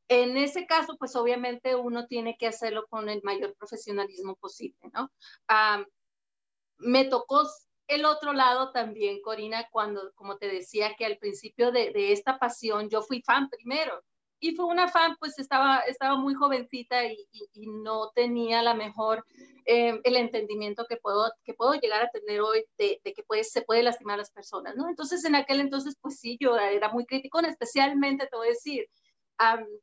En 0.08 0.38
ese 0.38 0.68
caso, 0.68 0.98
pues 0.98 1.16
obviamente 1.16 1.76
uno 1.76 2.06
tiene 2.06 2.38
que 2.38 2.48
hacerlo 2.48 2.86
con 2.88 3.10
el 3.10 3.22
mayor 3.24 3.56
profesionalismo 3.56 4.36
posible, 4.36 4.92
¿no? 4.94 5.10
me 6.78 7.06
tocó 7.06 7.44
el 7.88 8.06
otro 8.06 8.34
lado 8.34 8.72
también, 8.72 9.22
Corina, 9.22 9.68
cuando, 9.72 10.12
como 10.16 10.38
te 10.38 10.48
decía, 10.48 10.96
que 10.98 11.06
al 11.06 11.18
principio 11.18 11.72
de, 11.72 11.92
esta 12.12 12.40
pasión 12.40 12.90
yo 12.90 13.02
fui 13.02 13.22
fan 13.22 13.50
primero. 13.50 14.02
Y 14.40 14.56
fue 14.56 14.66
una 14.66 14.88
fan, 14.88 15.16
pues 15.20 15.40
estaba, 15.40 15.80
estaba 15.82 16.18
muy 16.18 16.34
jovencita 16.34 17.06
y, 17.06 17.26
no 17.84 18.12
tenía 18.14 18.62
la 18.62 18.74
mejor, 18.74 19.26
eh, 19.66 20.00
el 20.04 20.16
entendimiento 20.18 20.86
que 20.88 20.98
puedo, 20.98 21.32
que 21.44 21.54
puedo 21.54 21.74
llegar 21.76 22.04
a 22.04 22.10
tener 22.10 22.42
hoy 22.42 22.66
de, 22.78 23.00
que 23.04 23.24
puede, 23.24 23.44
se 23.44 23.62
puede 23.62 23.84
lastimar 23.84 24.16
a 24.16 24.18
las 24.18 24.32
personas, 24.32 24.76
¿no? 24.76 24.90
Entonces, 24.90 25.24
en 25.26 25.36
aquel 25.36 25.62
entonces, 25.62 25.96
pues 26.02 26.20
sí, 26.20 26.38
yo 26.40 26.58
era 26.58 26.90
muy 26.90 27.06
crítico, 27.06 27.40
especialmente, 27.40 28.28
te 28.28 28.36
voy 28.36 28.48
a 28.48 28.52
decir, 28.52 28.88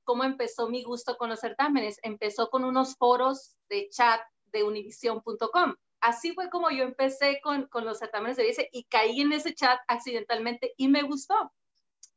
cómo 0.04 0.24
empezó 0.24 0.68
mi 0.68 0.82
gusto 0.82 1.16
con 1.16 1.28
los 1.28 1.40
certámenes. 1.40 1.98
Empezó 2.02 2.50
con 2.50 2.64
unos 2.64 2.96
foros 2.96 3.56
de 3.68 3.88
chat 3.90 4.20
de 4.46 4.62
univision.com. 4.62 5.74
Así 6.00 6.32
fue 6.34 6.50
como 6.50 6.70
yo 6.70 6.82
empecé 6.82 7.40
con, 7.42 7.68
con 7.68 7.84
los 7.84 7.98
certámenes 7.98 8.36
de 8.36 8.42
belleza 8.42 8.62
y 8.72 8.84
caí 8.84 9.20
en 9.20 9.32
ese 9.32 9.54
chat 9.54 9.78
accidentalmente 9.86 10.74
y 10.76 10.88
me 10.88 11.02
gustó. 11.02 11.52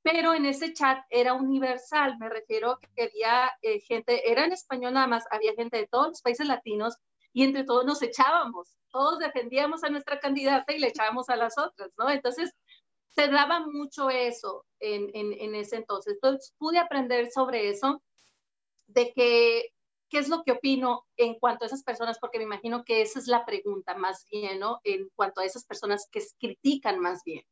Pero 0.02 0.34
en 0.34 0.46
ese 0.46 0.74
chat 0.74 1.04
era 1.10 1.34
universal, 1.34 2.18
me 2.20 2.30
refiero 2.30 2.80
que 2.80 3.04
había 3.04 3.52
eh, 3.62 3.80
gente, 3.80 4.32
era 4.32 4.46
en 4.46 4.52
español 4.52 4.94
nada 4.94 5.08
más, 5.08 5.26
había 5.32 5.54
gente 5.54 5.78
de 5.78 5.88
todos 5.88 6.10
los 6.10 6.22
países 6.22 6.48
latinos 6.48 6.96
y 7.34 7.44
entre 7.44 7.64
todos 7.64 7.86
nos 7.86 8.02
echábamos, 8.02 8.76
todos 8.92 9.20
defendíamos 9.20 9.84
a 9.84 9.90
nuestra 9.90 10.20
candidata 10.20 10.74
y 10.74 10.80
le 10.80 10.88
echábamos 10.88 11.30
a 11.30 11.36
las 11.36 11.58
otras, 11.58 11.92
¿no? 11.98 12.10
Entonces, 12.10 12.54
se 13.16 13.30
daba 13.30 13.62
mucho 13.62 14.10
eso 14.10 14.66
en, 14.80 15.10
en, 15.14 15.56
ese 15.56 15.78
entonces. 15.78 16.16
Entonces 16.16 16.54
pude 16.58 16.80
aprender 16.80 17.32
sobre 17.32 17.70
eso, 17.70 18.04
de 18.88 19.14
que, 19.14 19.74
¿qué 20.10 20.20
es 20.20 20.28
lo 20.28 20.44
que 20.44 20.52
opino 20.52 21.06
en 21.16 21.40
cuanto 21.40 21.64
a 21.64 21.68
esas 21.68 21.84
personas? 21.84 22.20
Porque 22.20 22.40
me 22.40 22.44
imagino 22.44 22.84
que 22.84 23.02
esa 23.02 23.20
es 23.20 23.28
la 23.28 23.46
pregunta 23.46 23.96
más 23.96 24.28
bien, 24.30 24.60
¿no? 24.60 24.82
En 24.84 25.10
cuanto 25.16 25.40
a 25.40 25.46
esas 25.46 25.66
personas 25.66 26.10
que 26.12 26.22
critican 26.40 27.00
más 27.00 27.24
bien. 27.24 27.44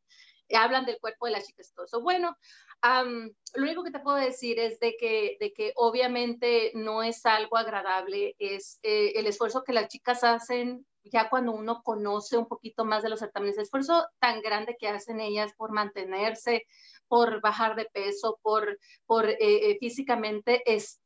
Hablan 0.54 0.86
del 0.86 1.00
cuerpo 1.00 1.26
de 1.26 1.32
la 1.32 1.42
chica 1.42 1.62
estoso. 1.62 2.02
Bueno, 2.02 2.36
lo 2.84 3.64
único 3.64 3.84
que 3.84 3.92
te 3.92 4.00
puedo 4.00 4.18
decir 4.18 4.60
es 4.60 4.80
de 4.80 4.98
que, 4.98 5.38
de 5.40 5.54
que 5.54 5.72
obviamente 5.76 6.72
no 6.76 7.02
es 7.02 7.26
algo 7.26 7.58
agradable, 7.58 8.36
es 8.40 8.80
eh, 8.84 9.14
el 9.16 9.28
esfuerzo 9.28 9.64
que 9.64 9.74
las 9.74 9.88
chicas 9.88 10.24
hacen 10.24 10.86
ya 11.06 11.30
cuando 11.30 11.52
uno 11.52 11.82
conoce 11.84 12.38
un 12.38 12.48
poquito 12.48 12.86
más 12.86 13.04
de 13.04 13.10
los 13.10 13.20
certámenes, 13.20 13.58
el 13.58 13.64
esfuerzo 13.64 14.06
tan 14.20 14.42
grande 14.42 14.76
que 14.80 14.88
hacen 14.88 15.20
ellas 15.20 15.54
por 15.58 15.72
mantenerse, 15.72 16.66
por 17.08 17.42
bajar 17.42 17.76
de 17.76 17.86
peso, 17.86 18.40
por, 18.42 18.80
por 19.06 19.30
eh, 19.30 19.38
eh, 19.40 19.78
físicamente 19.80 20.62
es, 20.66 21.02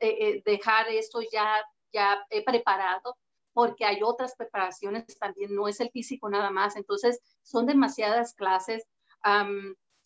dejar 0.46 0.88
esto 0.90 1.20
ya, 1.32 1.64
ya 1.92 2.26
preparado, 2.46 3.18
porque 3.54 3.86
hay 3.86 4.00
otras 4.04 4.36
preparaciones 4.36 5.18
también, 5.20 5.56
no 5.56 5.68
es 5.68 5.80
el 5.80 5.90
físico 5.90 6.30
nada 6.30 6.52
más, 6.52 6.76
entonces 6.76 7.20
son 7.42 7.66
demasiadas 7.66 8.36
clases. 8.36 8.84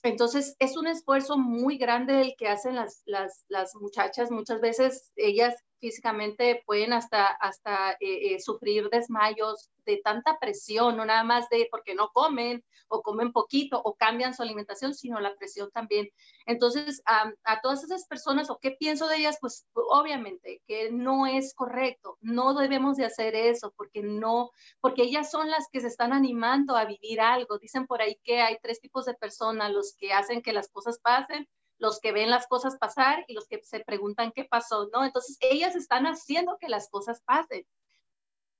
Entonces, 0.03 0.55
es 0.59 0.77
un 0.77 0.87
esfuerzo 0.87 1.37
muy 1.37 1.77
grande 1.77 2.21
el 2.21 2.35
que 2.37 2.47
hacen 2.47 2.75
las, 2.75 3.03
las, 3.05 3.45
las 3.49 3.75
muchachas. 3.75 4.31
Muchas 4.31 4.61
veces 4.61 5.11
ellas 5.15 5.55
físicamente 5.81 6.63
pueden 6.65 6.93
hasta, 6.93 7.25
hasta 7.25 7.93
eh, 7.93 8.35
eh, 8.35 8.39
sufrir 8.39 8.89
desmayos 8.89 9.71
de 9.85 9.97
tanta 9.97 10.39
presión, 10.39 10.95
no 10.95 11.03
nada 11.03 11.23
más 11.23 11.49
de 11.49 11.67
porque 11.69 11.95
no 11.95 12.11
comen 12.13 12.63
o 12.87 13.01
comen 13.01 13.31
poquito 13.31 13.81
o 13.83 13.95
cambian 13.95 14.33
su 14.33 14.43
alimentación, 14.43 14.93
sino 14.93 15.19
la 15.19 15.35
presión 15.35 15.71
también. 15.71 16.09
Entonces, 16.45 17.01
a, 17.05 17.61
todas 17.61 17.83
esas 17.83 18.05
personas, 18.05 18.49
¿o 18.49 18.59
qué 18.59 18.71
pienso 18.71 19.07
de 19.07 19.17
ellas? 19.17 19.37
Pues 19.41 19.65
obviamente 19.73 20.61
que 20.67 20.91
no 20.91 21.25
es 21.25 21.53
correcto, 21.53 22.17
no 22.21 22.53
debemos 22.53 22.97
de 22.97 23.05
hacer 23.05 23.33
eso 23.33 23.73
porque 23.75 24.03
no, 24.03 24.51
porque 24.81 25.03
ellas 25.03 25.31
son 25.31 25.49
las 25.49 25.67
que 25.71 25.81
se 25.81 25.87
están 25.87 26.13
animando 26.13 26.75
a 26.75 26.85
vivir 26.85 27.21
algo. 27.21 27.57
Dicen 27.57 27.87
por 27.87 28.01
ahí 28.01 28.19
que 28.23 28.41
hay 28.41 28.57
tres 28.61 28.79
tipos 28.79 29.05
de 29.05 29.15
personas, 29.15 29.71
los 29.71 29.95
que 29.97 30.13
hacen 30.13 30.41
que 30.41 30.53
las 30.53 30.69
cosas 30.69 30.99
pasen, 30.99 31.47
los 31.81 31.99
que 31.99 32.11
ven 32.11 32.29
las 32.29 32.47
cosas 32.47 32.77
pasar 32.77 33.25
y 33.27 33.33
los 33.33 33.47
que 33.47 33.59
se 33.63 33.79
preguntan 33.79 34.31
qué 34.31 34.45
pasó, 34.45 34.87
¿no? 34.93 35.03
Entonces, 35.03 35.37
ellas 35.41 35.75
están 35.75 36.05
haciendo 36.05 36.57
que 36.59 36.69
las 36.69 36.89
cosas 36.89 37.21
pasen. 37.25 37.65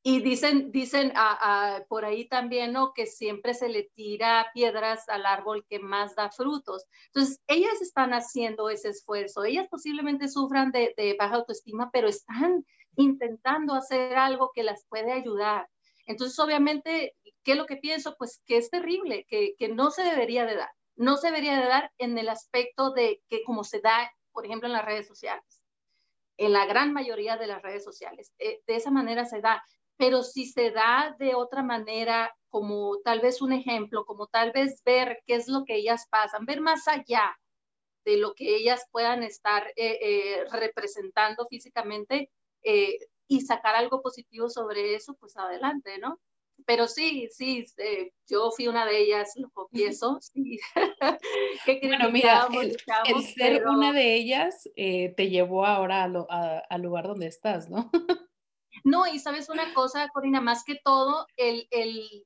Y 0.04 0.22
dicen, 0.22 0.72
dicen 0.72 1.14
por 1.88 2.04
ahí 2.04 2.28
también, 2.28 2.74
¿no? 2.74 2.94
Que 2.94 3.06
siempre 3.06 3.54
se 3.54 3.70
le 3.70 3.92
tira 3.94 4.48
piedras 4.56 5.08
al 5.08 5.28
árbol 5.28 5.64
que 5.70 5.78
más 5.78 6.16
da 6.16 6.32
frutos. 6.32 6.84
Entonces, 7.14 7.40
ellas 7.46 7.80
están 7.84 8.12
haciendo 8.14 8.72
ese 8.72 8.90
esfuerzo. 8.90 9.44
Ellas 9.44 9.68
posiblemente 9.70 10.28
sufran 10.28 10.72
de, 10.72 11.16
baja 11.20 11.36
autoestima, 11.36 11.92
pero 11.92 12.08
están 12.08 12.66
intentando 12.96 13.76
hacer 13.76 14.18
algo 14.18 14.52
que 14.56 14.64
las 14.64 14.84
puede 14.90 15.12
ayudar. 15.12 15.70
Entonces, 16.08 16.40
obviamente, 16.40 17.16
¿qué 17.44 17.52
es 17.52 17.58
lo 17.58 17.68
que 17.68 17.78
pienso? 17.78 18.16
Pues 18.18 18.42
que 18.48 18.58
es 18.58 18.72
terrible, 18.72 19.28
que, 19.30 19.54
que 19.60 19.68
no 19.68 19.92
se 19.92 20.02
debería 20.02 20.48
de 20.48 20.56
dar 20.56 20.72
no 21.02 21.18
se 21.18 21.28
debería 21.28 21.60
de 21.60 21.68
dar 21.68 21.92
en 21.98 22.16
el 22.20 22.30
aspecto 22.30 22.92
de 22.92 23.24
que 23.28 23.44
como 23.44 23.64
se 23.64 23.82
da, 23.82 24.12
por 24.32 24.46
ejemplo, 24.46 24.68
en 24.68 24.74
las 24.74 24.86
redes 24.86 25.08
sociales. 25.08 25.64
En 26.38 26.54
la 26.54 26.68
gran 26.68 26.94
mayoría 26.94 27.38
de 27.38 27.48
las 27.48 27.64
redes 27.64 27.84
sociales. 27.84 28.32
Eh, 28.38 28.62
de 28.68 28.76
esa 28.76 28.92
manera 28.92 29.26
se 29.26 29.42
da. 29.42 29.64
Pero 29.98 30.22
si 30.22 30.46
se 30.46 30.70
da 30.70 31.16
de 31.18 31.34
otra 31.34 31.64
manera, 31.64 32.36
como 32.50 33.00
tal 33.04 33.20
vez 33.20 33.42
un 33.42 33.52
ejemplo, 33.52 34.06
como 34.06 34.28
tal 34.28 34.52
vez 34.52 34.84
ver 34.84 35.24
qué 35.26 35.36
es 35.36 35.48
lo 35.48 35.66
que 35.66 35.78
ellas 35.78 36.06
pasan, 36.08 36.46
ver 36.46 36.62
más 36.62 36.88
allá 36.88 37.36
de 38.06 38.18
lo 38.18 38.36
que 38.36 38.56
ellas 38.56 38.86
puedan 38.92 39.24
estar 39.24 39.66
eh, 39.76 39.98
eh, 40.02 40.46
representando 40.52 41.48
físicamente 41.48 42.30
y 42.64 43.42
sacar 43.42 43.76
algo 43.76 44.04
positivo 44.04 44.50
sobre 44.52 44.94
eso, 44.94 45.16
pues 45.16 45.36
adelante, 45.36 45.98
¿no? 45.98 46.20
Pero 46.65 46.88
sí, 46.88 47.28
sí, 47.32 47.65
eh, 47.78 48.12
yo 48.28 48.52
fui 48.52 48.67
una 48.67 48.86
de 48.86 49.00
ellas, 49.00 49.34
lo 49.36 49.50
confieso. 49.50 50.19
Sí. 50.21 50.60
bueno, 51.82 52.12
mira, 52.12 52.47
el, 53.06 53.24
ser 53.24 53.67
una 53.67 53.93
de 53.93 54.15
ellas 54.15 54.69
eh, 54.76 55.13
te 55.15 55.30
llevó 55.30 55.65
ahora 55.65 56.04
al 56.04 56.82
lugar 56.82 57.08
donde 57.08 57.28
estás, 57.28 57.69
¿no? 57.69 57.89
no, 58.84 59.08
y 59.08 59.19
sabes 59.19 59.50
una 59.50 59.74
cosa, 59.74 60.10
Corina, 60.10 60.41
más 60.41 60.63
que 60.63 60.80
todo, 60.84 61.28
el, 61.38 61.67
el 61.71 62.26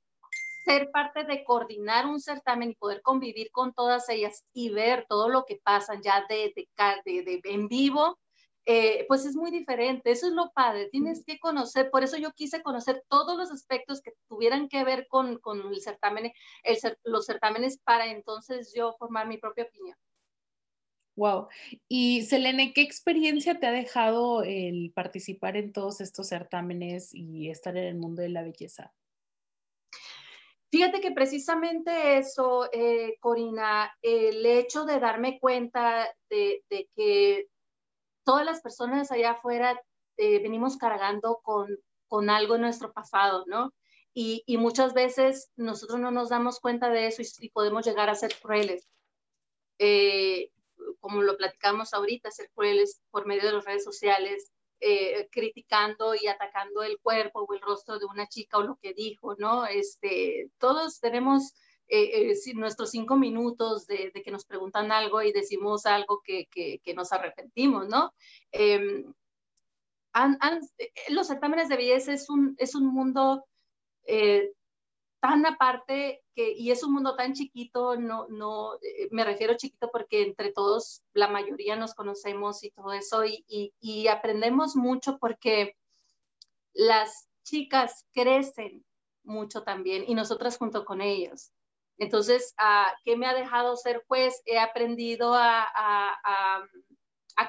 ser 0.65 0.89
parte 0.91 1.23
de 1.23 1.43
coordinar 1.43 2.07
un 2.07 2.19
certamen 2.19 2.71
y 2.71 2.75
poder 2.75 3.01
convivir 3.01 3.51
con 3.51 3.73
todas 3.73 4.09
ellas 4.09 4.43
y 4.53 4.69
ver 4.69 5.05
todo 5.07 5.29
lo 5.29 5.45
que 5.45 5.59
pasan 5.63 6.01
ya 6.01 6.25
de, 6.27 6.53
de, 6.55 7.23
de 7.23 7.41
en 7.45 7.67
vivo, 7.67 8.17
eh, 8.65 9.05
pues 9.07 9.25
es 9.25 9.35
muy 9.35 9.51
diferente. 9.51 10.11
Eso 10.11 10.27
es 10.27 10.33
lo 10.33 10.51
padre. 10.51 10.89
Tienes 10.89 11.23
que 11.23 11.39
conocer, 11.39 11.91
por 11.91 12.03
eso 12.03 12.17
yo 12.17 12.31
quise 12.31 12.63
conocer 12.63 13.03
todos 13.07 13.37
los 13.37 13.51
aspectos 13.51 14.01
que 14.01 14.13
tuvieran 14.27 14.69
que 14.69 14.83
ver 14.83 15.07
con, 15.07 15.37
con 15.39 15.73
el 15.73 15.81
certamen, 15.81 16.31
el, 16.63 16.77
los 17.03 17.25
certámenes 17.25 17.77
para 17.77 18.07
entonces 18.07 18.73
yo 18.75 18.95
formar 18.97 19.27
mi 19.27 19.37
propia 19.37 19.65
opinión. 19.65 19.97
Wow. 21.15 21.47
Y 21.87 22.23
Selene, 22.23 22.73
¿qué 22.73 22.81
experiencia 22.81 23.57
te 23.57 23.67
ha 23.67 23.71
dejado 23.71 24.43
el 24.43 24.91
participar 24.93 25.55
en 25.55 25.71
todos 25.71 26.01
estos 26.01 26.27
certámenes 26.27 27.13
y 27.13 27.49
estar 27.49 27.77
en 27.77 27.85
el 27.85 27.95
mundo 27.95 28.21
de 28.21 28.29
la 28.29 28.43
belleza? 28.43 28.93
Fíjate 30.71 30.99
que 30.99 31.11
precisamente 31.11 32.17
eso, 32.17 32.67
eh, 32.73 33.15
Corina, 33.21 33.95
el 34.01 34.45
hecho 34.45 34.83
de 34.83 34.99
darme 34.99 35.39
cuenta 35.39 36.13
de, 36.29 36.65
de 36.69 36.89
que 36.93 37.47
todas 38.25 38.45
las 38.45 38.61
personas 38.61 39.11
allá 39.11 39.31
afuera 39.31 39.81
eh, 40.17 40.41
venimos 40.41 40.77
cargando 40.77 41.39
con, 41.43 41.77
con 42.07 42.29
algo 42.29 42.55
en 42.55 42.61
nuestro 42.61 42.91
pasado, 42.91 43.45
¿no? 43.47 43.73
Y, 44.13 44.43
y, 44.45 44.57
muchas 44.57 44.93
veces 44.93 45.51
nosotros 45.57 45.99
no 45.99 46.09
nos 46.09 46.29
damos 46.29 46.59
cuenta 46.61 46.89
de 46.89 47.07
eso 47.07 47.21
y, 47.39 47.49
podemos 47.49 47.85
llegar 47.85 48.09
a 48.09 48.15
ser 48.15 48.33
crueles. 48.41 48.87
Eh, 49.77 50.51
como 51.01 51.21
lo 51.21 51.37
platicamos 51.37 51.93
ahorita, 51.93 52.31
ser 52.31 52.49
crueles 52.55 53.01
por 53.11 53.25
medio 53.25 53.45
de 53.45 53.53
las 53.53 53.65
redes 53.65 53.83
sociales, 53.83 54.51
eh, 54.79 55.27
criticando 55.31 56.15
y 56.15 56.27
atacando 56.27 56.83
el 56.83 56.97
cuerpo 56.99 57.41
o 57.41 57.53
el 57.53 57.61
rostro 57.61 57.99
de 57.99 58.05
una 58.05 58.27
chica 58.27 58.57
o 58.57 58.63
lo 58.63 58.77
que 58.81 58.93
dijo, 58.93 59.35
¿no? 59.37 59.65
Este, 59.65 60.49
todos 60.59 60.99
tenemos 61.01 61.53
eh, 61.87 62.31
eh 62.31 62.53
nuestros 62.55 62.91
cinco 62.91 63.15
minutos 63.15 63.87
de, 63.87 64.11
que 64.11 64.31
nos 64.31 64.45
preguntan 64.45 64.91
algo 64.91 65.21
y 65.21 65.31
decimos 65.31 65.85
algo 65.85 66.21
que, 66.23 66.47
que, 66.51 66.93
nos 66.93 67.11
arrepentimos, 67.11 67.87
¿no? 67.87 68.13
Em, 68.51 69.13
eh, 70.13 70.91
los 71.09 71.27
certámenes 71.27 71.69
de 71.69 71.77
belleza 71.77 72.13
es 72.13 72.29
un, 72.29 72.55
es 72.57 72.75
un 72.75 72.87
mundo 72.87 73.45
eh, 74.05 74.51
tan 75.19 75.45
aparte 75.45 76.23
que, 76.35 76.51
y 76.51 76.71
es 76.71 76.83
un 76.83 76.93
mundo 76.93 77.15
tan 77.15 77.33
chiquito, 77.33 77.97
no, 77.97 78.27
no, 78.29 78.77
me 79.11 79.23
refiero 79.23 79.55
chiquito 79.57 79.89
porque 79.91 80.23
entre 80.23 80.51
todos 80.51 81.01
la 81.13 81.27
mayoría 81.27 81.75
nos 81.75 81.93
conocemos 81.95 82.63
y 82.63 82.71
todo 82.71 82.93
eso, 82.93 83.25
y, 83.25 83.43
y, 83.47 83.73
y 83.79 84.07
aprendemos 84.07 84.75
mucho 84.75 85.17
porque 85.17 85.75
las 86.73 87.27
chicas 87.43 88.05
crecen 88.13 88.83
mucho 89.23 89.63
también 89.63 90.03
y 90.07 90.13
nosotras 90.13 90.57
junto 90.57 90.85
con 90.85 91.01
ellos. 91.01 91.51
Entonces, 91.97 92.53
¿qué 93.03 93.15
me 93.15 93.27
ha 93.27 93.33
dejado 93.33 93.75
ser 93.77 94.03
juez? 94.07 94.41
He 94.45 94.59
aprendido 94.59 95.33
a, 95.33 96.67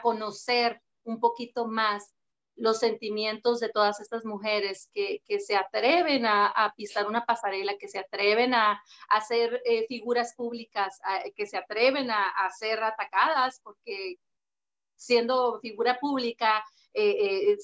conocer 0.03 0.81
un 1.05 1.21
poquito 1.21 1.67
más 1.67 2.13
los 2.55 2.79
sentimientos 2.79 3.61
de 3.61 3.69
todas 3.69 4.01
estas 4.01 4.25
mujeres 4.25 4.91
que, 4.95 5.21
se 5.41 5.57
atreven 5.57 6.27
a, 6.27 6.73
pisar 6.77 7.07
una 7.07 7.25
pasarela, 7.25 7.77
que 7.77 7.89
se 7.89 7.99
atreven 7.99 8.55
a, 8.55 8.83
hacer 9.09 9.61
eh, 9.65 9.87
figuras 9.89 10.35
públicas, 10.37 11.01
que 11.35 11.47
se 11.47 11.57
atreven 11.57 12.11
a, 12.11 12.51
ser 12.59 12.83
atacadas, 12.83 13.61
porque 13.63 14.17
siendo 14.95 15.61
figura 15.61 15.99
pública, 16.01 16.65
eh, 16.95 17.57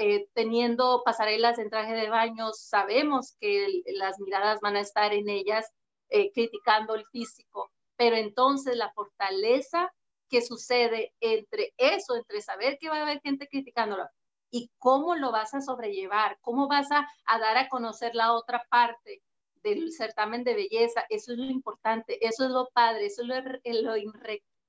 eh, 0.00 0.28
teniendo 0.32 1.02
pasarelas 1.04 1.58
en 1.58 1.68
traje 1.68 1.92
de 1.92 2.08
baño, 2.08 2.52
sabemos 2.54 3.36
que 3.38 3.82
las 3.94 4.18
miradas 4.18 4.60
van 4.60 4.76
a 4.76 4.80
estar 4.80 5.12
en 5.12 5.28
ellas 5.28 5.70
eh, 6.10 6.30
criticando 6.32 6.94
el 6.94 7.06
físico, 7.06 7.70
pero 7.96 8.16
entonces 8.16 8.76
la 8.76 8.92
fortaleza 8.92 9.92
que 10.28 10.42
sucede 10.42 11.14
entre 11.20 11.72
eso, 11.76 12.16
entre 12.16 12.40
saber 12.40 12.78
que 12.78 12.88
va 12.88 12.98
a 12.98 13.02
haber 13.02 13.20
gente 13.20 13.48
criticándolo 13.48 14.08
y 14.50 14.70
cómo 14.78 15.14
lo 15.14 15.32
vas 15.32 15.54
a 15.54 15.60
sobrellevar, 15.60 16.38
cómo 16.40 16.68
vas 16.68 16.90
a, 16.90 17.06
dar 17.38 17.56
a 17.56 17.68
conocer 17.68 18.14
la 18.14 18.32
otra 18.32 18.64
parte 18.70 19.22
del 19.62 19.92
certamen 19.92 20.44
de 20.44 20.54
belleza, 20.54 21.04
eso 21.10 21.32
es 21.32 21.38
lo 21.38 21.44
importante, 21.44 22.24
eso 22.26 22.44
es 22.44 22.50
lo 22.50 22.68
padre, 22.72 23.06
eso 23.06 23.22
es 23.22 23.82
lo, 23.82 23.94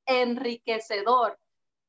enriquecedor, 0.05 1.39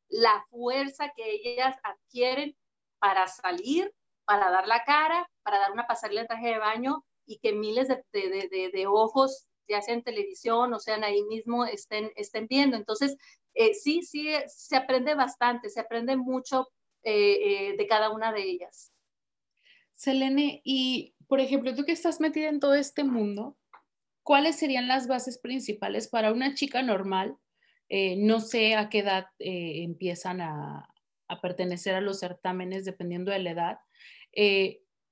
la 0.09 0.45
fuerza 0.51 1.13
que 1.17 1.41
ellas 1.43 1.77
adquieren 1.83 2.57
para 2.99 3.27
salir, 3.27 3.93
para 4.25 4.51
dar 4.51 4.69
la 4.69 4.85
cara, 4.85 5.29
para 5.43 5.59
dar 5.59 5.73
una 5.73 5.87
pasarela 5.87 6.21
en 6.21 6.27
traje 6.27 6.49
de 6.49 6.59
baño 6.59 7.05
y 7.31 7.39
que 7.39 7.53
miles 7.53 7.87
de, 7.87 8.03
de, 8.13 8.71
de, 8.73 8.87
ojos, 8.89 9.47
ya 9.69 9.81
sea 9.81 9.95
en 9.95 10.03
televisión 10.03 10.75
o 10.75 10.81
sean 10.81 11.05
ahí 11.05 11.23
mismo, 11.23 11.65
estén, 11.65 12.11
estén 12.17 12.49
viendo. 12.49 12.77
Entonces, 12.77 13.17
eh, 13.55 13.73
sí, 13.73 14.03
sí, 14.03 14.31
se 14.49 14.75
aprende 14.75 15.15
bastante, 15.15 15.71
se 15.71 15.79
aprende 15.79 16.17
mucho 16.17 16.67
eh, 17.05 17.77
de 17.79 17.87
cada 17.87 18.11
una 18.11 18.33
de 18.33 18.43
ellas. 18.43 18.93
Selene, 19.95 20.61
y 20.65 21.15
por 21.29 21.39
ejemplo, 21.39 21.73
tú 21.73 21.85
que 21.85 21.93
estás 21.93 22.21
metida 22.21 22.49
en 22.49 22.59
todo 22.59 22.75
este 22.75 23.05
mundo, 23.05 23.57
¿cuáles 24.25 24.57
serían 24.57 24.89
las 24.89 25.07
bases 25.07 25.39
principales 25.39 26.09
para 26.09 26.33
una 26.33 26.55
chica 26.55 26.83
normal? 26.83 27.37
no 28.19 28.39
sé 28.39 28.77
a 28.77 28.89
qué 28.89 29.01
edad 29.01 29.27
empiezan 29.41 30.41
a, 30.41 30.89
a, 31.27 31.41
pertenecer 31.41 31.97
a 31.97 32.01
los 32.01 32.21
certámenes, 32.21 32.85
dependiendo 32.85 33.33
de 33.33 33.41
la 33.41 33.51
edad. 33.51 33.79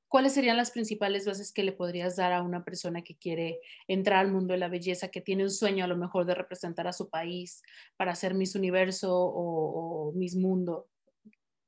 ¿Cuáles 0.08 0.32
serían 0.32 0.56
las 0.56 0.70
principales 0.70 1.26
bases 1.26 1.52
que 1.52 1.62
le 1.62 1.72
podrías 1.72 2.16
dar 2.16 2.32
a 2.32 2.42
una 2.42 2.64
persona 2.64 3.02
que 3.02 3.16
quiere 3.16 3.60
entrar 3.86 4.18
al 4.18 4.32
mundo 4.32 4.54
de 4.54 4.58
la 4.58 4.68
belleza, 4.68 5.10
que 5.10 5.20
tiene 5.20 5.44
un 5.44 5.50
sueño 5.50 5.84
a 5.84 5.88
lo 5.88 5.96
mejor 5.96 6.24
de 6.24 6.34
representar 6.34 6.88
a 6.88 6.92
su 6.92 7.08
país 7.08 7.62
para 7.96 8.14
ser 8.14 8.34
Miss 8.34 8.54
Universo 8.54 9.14
o, 9.14 10.12
Miss 10.14 10.34
Mundo? 10.34 10.88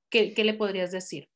¿Qué, 0.09 0.35
le 0.37 0.55
podrías 0.55 0.91
decir? 0.91 1.29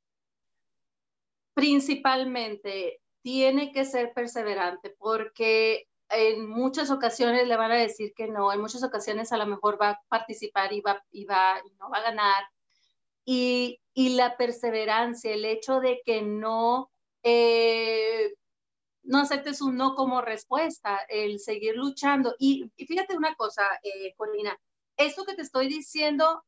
Principalmente, 1.54 3.00
tiene 3.22 3.70
que 3.70 3.84
ser 3.84 4.12
perseverante 4.12 4.90
porque 4.98 5.86
en 6.08 6.48
muchas 6.48 6.90
ocasiones 6.90 7.46
le 7.46 7.56
van 7.56 7.70
a 7.70 7.76
decir 7.76 8.12
que 8.16 8.26
no, 8.26 8.52
en 8.52 8.60
muchas 8.60 8.82
ocasiones 8.82 9.32
a 9.32 9.36
lo 9.36 9.46
mejor 9.46 9.80
va 9.80 9.90
a 9.90 10.02
participar 10.08 10.72
y, 10.72 10.80
va, 10.80 11.02
y, 11.12 11.24
va, 11.24 11.60
y 11.64 11.74
no 11.76 11.90
va 11.90 11.98
a 11.98 12.02
ganar. 12.02 12.44
Y, 13.24 13.80
y 13.94 14.16
la 14.16 14.36
perseverancia, 14.36 15.32
el 15.32 15.44
hecho 15.44 15.80
de 15.80 16.02
que 16.04 16.22
no 16.22 16.90
eh, 17.24 18.34
no 19.02 19.18
aceptes 19.18 19.60
un 19.62 19.76
no 19.76 19.94
como 19.94 20.20
respuesta, 20.20 21.00
el 21.08 21.40
seguir 21.40 21.74
luchando. 21.76 22.34
Y, 22.38 22.70
fíjate 22.76 23.16
una 23.16 23.34
cosa, 23.34 23.62
eh, 23.82 24.14
Colina, 24.16 24.56
esto 24.96 25.24
que 25.24 25.34
te 25.34 25.42
estoy 25.42 25.68
diciendo 25.68 26.44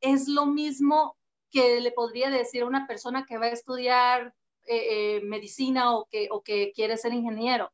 es 0.00 0.28
lo 0.28 0.46
mismo 0.46 1.16
que 1.50 1.80
le 1.80 1.92
podría 1.92 2.30
decir 2.30 2.62
a 2.62 2.66
una 2.66 2.86
persona 2.86 3.26
que 3.28 3.38
va 3.38 3.46
a 3.46 3.50
estudiar 3.50 4.34
eh, 4.64 5.20
medicina 5.24 5.94
o 5.96 6.06
que, 6.06 6.28
o 6.30 6.42
que 6.42 6.72
quiere 6.72 6.96
ser 6.96 7.12
ingeniero. 7.12 7.72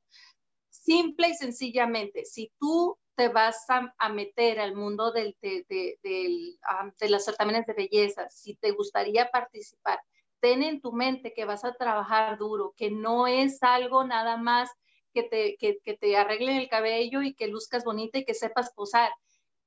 Simple 0.71 1.29
y 1.29 1.35
sencillamente, 1.35 2.25
si 2.25 2.51
tú 2.59 2.99
te 3.15 3.29
vas 3.29 3.67
a, 3.69 4.09
meter 4.11 4.61
al 4.61 4.75
mundo 4.75 5.13
de, 5.13 5.37
de, 5.43 5.67
de 6.01 7.09
los 7.09 7.25
certámenes 7.25 7.67
de 7.67 7.75
belleza, 7.75 8.29
si 8.31 8.55
te 8.55 8.71
gustaría 8.71 9.31
participar, 9.31 10.01
ten 10.41 10.63
en 10.63 10.81
tu 10.81 10.93
mente 10.93 11.33
que 11.35 11.45
vas 11.45 11.65
a 11.65 11.75
trabajar 11.75 12.39
duro, 12.39 12.75
que 12.77 12.91
no 12.91 13.27
es 13.27 13.63
algo 13.63 14.05
nada 14.05 14.37
más 14.37 14.71
que 15.13 15.23
te, 15.23 15.57
que, 15.57 15.97
te 15.97 16.17
arreglen 16.17 16.57
el 16.57 16.69
cabello 16.69 17.23
y 17.23 17.35
que 17.35 17.49
luzcas 17.49 17.85
bonita 17.85 18.19
y 18.19 18.25
que 18.25 18.35
sepas 18.35 18.73
posar. 18.73 19.11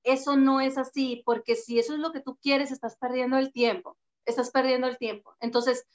Eso 0.04 0.38
no 0.38 0.62
es 0.62 0.78
así, 0.78 1.22
porque 1.26 1.56
si 1.56 1.80
eso 1.80 1.94
es 1.94 2.00
lo 2.00 2.12
que 2.12 2.22
tú 2.22 2.38
quieres, 2.42 2.72
estás 2.72 2.98
perdiendo 2.98 3.38
el 3.38 3.52
tiempo, 3.52 3.98
estás 4.26 4.52
perdiendo 4.52 4.88
el 4.88 4.98
tiempo. 4.98 5.36
Entonces, 5.40 5.86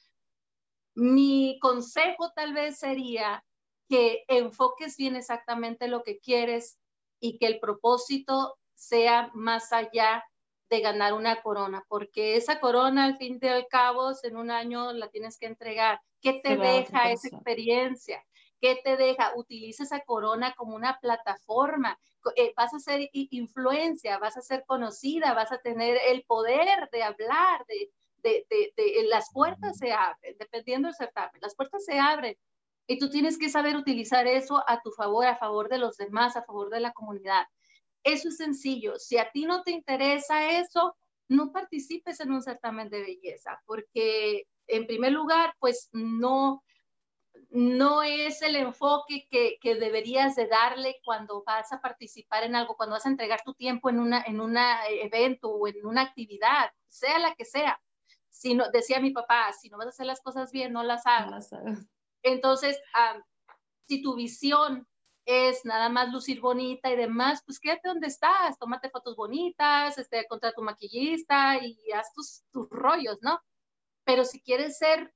mi 0.95 1.59
consejo 1.61 2.33
tal 2.35 2.55
vez 2.55 2.79
sería 2.79 3.45
que 3.89 4.25
enfoques 4.29 4.97
bien 4.97 5.17
exactamente 5.17 5.89
lo 5.89 6.03
que 6.03 6.19
quieres 6.19 6.79
y 7.21 7.39
que 7.39 7.47
el 7.47 7.61
propósito 7.61 8.57
sea 8.75 9.31
más 9.35 9.73
allá 9.73 10.25
de 10.69 10.81
ganar 10.81 11.13
una 11.13 11.43
corona, 11.43 11.85
porque 11.89 12.37
esa 12.37 12.59
corona 12.61 13.05
al 13.05 13.17
fin 13.17 13.39
y 13.41 13.47
al 13.47 13.67
cabo 13.69 14.13
en 14.23 14.37
un 14.37 14.51
año 14.51 14.93
la 14.93 15.09
tienes 15.09 15.39
que 15.39 15.47
entregar. 15.47 16.01
¿Qué 16.21 16.41
te 16.43 16.57
deja 16.57 17.11
esa 17.11 17.29
experiencia? 17.29 18.25
¿Qué 18.61 18.81
te 18.83 18.97
deja? 18.97 19.33
Utiliza 19.37 19.85
esa 19.85 20.01
corona 20.01 20.55
como 20.57 20.75
una 20.75 20.99
plataforma. 20.99 21.99
Eh, 22.35 22.53
vas 22.57 22.75
a 22.75 22.81
ser 22.81 23.09
influencia, 23.13 24.19
vas 24.19 24.37
a 24.37 24.43
ser 24.43 24.65
conocida, 24.67 25.35
vas 25.35 25.53
a 25.53 25.59
tener 25.59 25.99
el 26.09 26.25
poder 26.25 26.89
de 26.91 27.03
hablar, 27.03 27.65
de, 27.69 27.91
de, 28.23 28.73
de, 28.77 29.05
las 29.09 29.31
puertas 29.33 29.79
se 29.79 29.93
abren, 29.93 30.37
dependiendo 30.39 30.89
del 30.89 30.97
certamen, 30.97 31.41
las 31.41 31.55
puertas 31.55 31.85
se 31.85 31.99
abren. 31.99 32.37
Y 32.89 32.99
tú 32.99 33.11
tienes 33.11 33.39
que 33.39 33.49
saber 33.49 33.77
utilizar 33.77 34.27
eso 34.27 34.63
a 34.67 34.81
tu 34.81 34.91
favor, 34.91 35.27
a 35.27 35.37
favor 35.37 35.69
de 35.69 35.79
los 35.79 35.97
demás, 35.97 36.37
a 36.37 36.43
favor 36.43 36.71
de 36.71 36.81
la 36.81 36.93
comunidad. 36.93 37.47
Eso 38.07 38.29
es 38.29 38.37
sencillo. 38.37 39.01
Si 39.01 39.19
a 39.19 39.33
ti 39.33 39.47
no 39.47 39.65
te 39.65 39.73
interesa 39.73 40.49
eso, 40.61 40.97
no 41.29 41.51
participes 41.51 42.21
en 42.21 42.31
un 42.31 42.41
certamen 42.41 42.89
de 42.89 43.01
belleza, 43.01 43.61
porque 43.67 44.47
en 44.69 44.87
primer 44.87 45.11
lugar, 45.11 45.55
pues 45.59 45.89
no, 45.93 46.63
no 47.51 48.05
es 48.05 48.43
el 48.43 48.55
enfoque 48.55 49.27
que, 49.29 49.59
que, 49.61 49.75
deberías 49.75 50.37
de 50.37 50.47
darle 50.47 51.01
cuando 51.05 51.43
vas 51.45 51.73
a 51.73 51.81
participar 51.81 52.45
en 52.45 52.55
algo, 52.55 52.77
cuando 52.77 52.95
vas 52.95 53.07
a 53.07 53.09
entregar 53.09 53.43
tu 53.45 53.55
tiempo 53.55 53.91
en 53.91 53.99
un 53.99 54.15
en 54.15 54.41
una 54.41 54.87
evento 54.87 55.49
o 55.49 55.67
en 55.67 55.85
una 55.85 56.03
actividad, 56.03 56.71
sea 56.87 57.19
la 57.19 57.35
que 57.35 57.45
sea. 57.45 57.81
Si 58.31 58.55
no, 58.55 58.71
decía 58.71 59.01
mi 59.01 59.11
papá, 59.11 59.53
si 59.53 59.69
no 59.69 59.79
vas 59.79 59.89
a 59.89 59.91
hacer 59.91 60.07
las 60.07 60.21
cosas 60.21 60.53
bien, 60.53 60.73
no 60.73 60.85
las 60.85 61.05
hagas. 61.09 61.51
Entonces, 62.23 62.81
si 63.83 64.01
tu 64.01 64.15
visión 64.15 64.87
es 65.27 65.65
nada 65.65 65.89
más 65.89 66.13
lucir 66.13 66.41
bonita 66.41 66.91
y 66.91 66.97
demás, 66.97 67.43
pues 67.45 67.59
quédate 67.59 67.89
donde 67.89 68.07
estás, 68.07 68.59
tómate 68.59 68.91
fotos 68.91 69.17
bonitas, 69.17 69.99
este, 69.99 70.25
contra 70.29 70.53
tu 70.53 70.63
maquillista 70.63 71.59
y 71.63 71.77
haz 71.93 72.13
tus, 72.15 72.45
tus 72.53 72.71
rollos, 72.71 73.19
¿no? 73.23 73.41
Pero 74.05 74.25
si 74.25 74.41
quieres 74.41 74.79
ser 74.79 75.13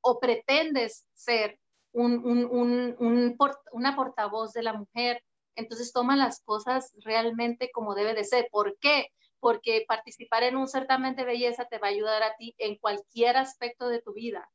o 0.00 0.18
pretendes 0.18 1.06
ser 1.14 1.58
un, 1.92 2.24
un, 2.26 2.96
un, 2.98 3.36
una 3.72 3.96
portavoz 3.96 4.52
de 4.52 4.64
la 4.64 4.72
mujer, 4.72 5.22
entonces 5.54 5.92
toma 5.92 6.16
las 6.16 6.42
cosas 6.42 6.92
realmente 7.04 7.70
como 7.72 7.94
debe 7.94 8.12
de 8.12 8.24
ser. 8.24 8.48
¿Por 8.50 8.76
qué? 8.80 9.06
Porque 9.38 9.84
participar 9.86 10.42
en 10.42 10.56
un 10.56 10.66
certamen 10.66 11.14
de 11.14 11.24
belleza 11.24 11.66
te 11.66 11.78
va 11.78 11.86
a 11.88 11.90
ayudar 11.90 12.24
a 12.24 12.36
ti 12.36 12.54
en 12.58 12.76
cualquier 12.76 13.36
aspecto 13.36 13.88
de 13.88 14.02
tu 14.02 14.12
vida 14.12 14.50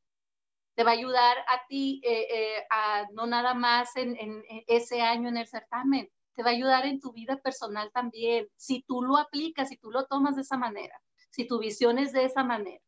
te 0.82 0.86
va 0.86 0.94
a 0.94 0.96
ayudar 0.96 1.38
a 1.48 1.68
ti, 1.68 2.02
eh, 2.04 2.26
eh, 2.32 2.66
a, 2.72 3.06
no 3.14 3.28
nada 3.28 3.54
más 3.54 3.96
en, 3.98 4.18
ese 4.66 5.00
año 5.00 5.30
en 5.30 5.38
el 5.38 5.46
certamen, 5.46 6.10
te 6.34 6.42
va 6.42 6.50
a 6.50 6.54
ayudar 6.54 6.88
en 6.88 7.00
tu 7.00 7.14
vida 7.14 7.38
personal 7.38 7.92
también, 7.94 8.48
si 8.56 8.82
tú 8.82 9.04
lo 9.04 9.18
aplicas, 9.18 9.70
si 9.70 9.78
tú 9.78 9.92
lo 9.92 10.08
tomas 10.08 10.36
de 10.38 10.42
esa 10.42 10.58
manera, 10.58 11.00
si 11.30 11.46
tu 11.46 11.60
visión 11.60 12.00
es 12.00 12.14
de 12.14 12.26
esa 12.26 12.44
manera. 12.44 12.84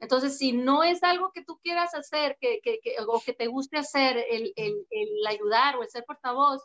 Entonces, 0.00 0.36
si 0.36 0.52
no 0.52 0.82
es 0.82 1.02
algo 1.02 1.32
que 1.32 1.42
tú 1.42 1.58
quieras 1.62 1.94
hacer 1.94 2.36
que, 2.38 2.60
que, 2.62 2.80
que 2.82 2.96
o 3.06 3.18
que 3.24 3.32
te 3.32 3.46
guste 3.46 3.78
hacer, 3.78 4.18
el, 4.18 4.52
el, 4.56 4.86
el 4.90 5.26
ayudar 5.26 5.76
o 5.76 5.82
el 5.82 5.88
ser 5.88 6.04
portavoz 6.04 6.62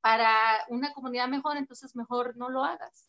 para 0.00 0.64
una 0.68 0.92
comunidad 0.94 1.28
mejor, 1.28 1.58
entonces 1.58 1.94
mejor 1.94 2.36
no 2.36 2.48
lo 2.48 2.64
hagas. 2.64 3.08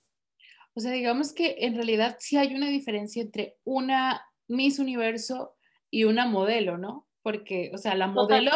O 0.76 0.80
sea, 0.80 0.92
digamos 0.92 1.34
que 1.34 1.56
en 1.58 1.74
realidad 1.74 2.18
sí 2.20 2.38
hay 2.38 2.54
una 2.54 2.68
diferencia 2.68 3.24
entre 3.24 3.58
una 3.64 4.24
Miss 4.48 4.78
Universo 4.78 5.56
y 5.92 6.04
una 6.04 6.26
modelo, 6.26 6.78
¿no? 6.78 7.08
Porque, 7.22 7.72
o 7.74 7.78
sea, 7.78 7.96
la 7.96 8.08
modelo, 8.08 8.52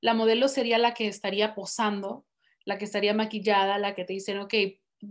la 0.00 0.14
modelo 0.14 0.48
sería 0.48 0.78
la 0.78 0.94
que 0.94 1.08
estaría 1.08 1.54
posando, 1.54 2.24
la 2.64 2.78
que 2.78 2.84
estaría 2.84 3.14
maquillada, 3.14 3.78
la 3.78 3.94
que 3.94 4.04
te 4.04 4.12
dicen, 4.12 4.38
ok, 4.38 4.54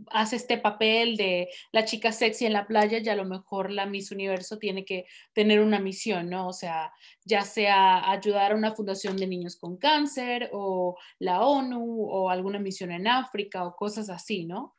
haz 0.07 0.33
este 0.33 0.57
papel 0.57 1.15
de 1.15 1.49
la 1.71 1.85
chica 1.85 2.11
sexy 2.11 2.45
en 2.45 2.53
la 2.53 2.67
playa 2.67 2.99
y 2.99 3.09
a 3.09 3.15
lo 3.15 3.25
mejor 3.25 3.71
la 3.71 3.85
Miss 3.85 4.11
Universo 4.11 4.57
tiene 4.57 4.83
que 4.83 5.05
tener 5.33 5.61
una 5.61 5.79
misión, 5.79 6.29
¿no? 6.29 6.47
O 6.47 6.53
sea, 6.53 6.91
ya 7.23 7.41
sea 7.41 8.09
ayudar 8.09 8.51
a 8.51 8.55
una 8.55 8.73
fundación 8.73 9.17
de 9.17 9.27
niños 9.27 9.57
con 9.57 9.77
cáncer 9.77 10.49
o 10.53 10.97
la 11.19 11.41
ONU 11.41 12.07
o 12.09 12.29
alguna 12.29 12.59
misión 12.59 12.91
en 12.91 13.07
África 13.07 13.65
o 13.65 13.75
cosas 13.75 14.09
así, 14.09 14.45
¿no? 14.45 14.75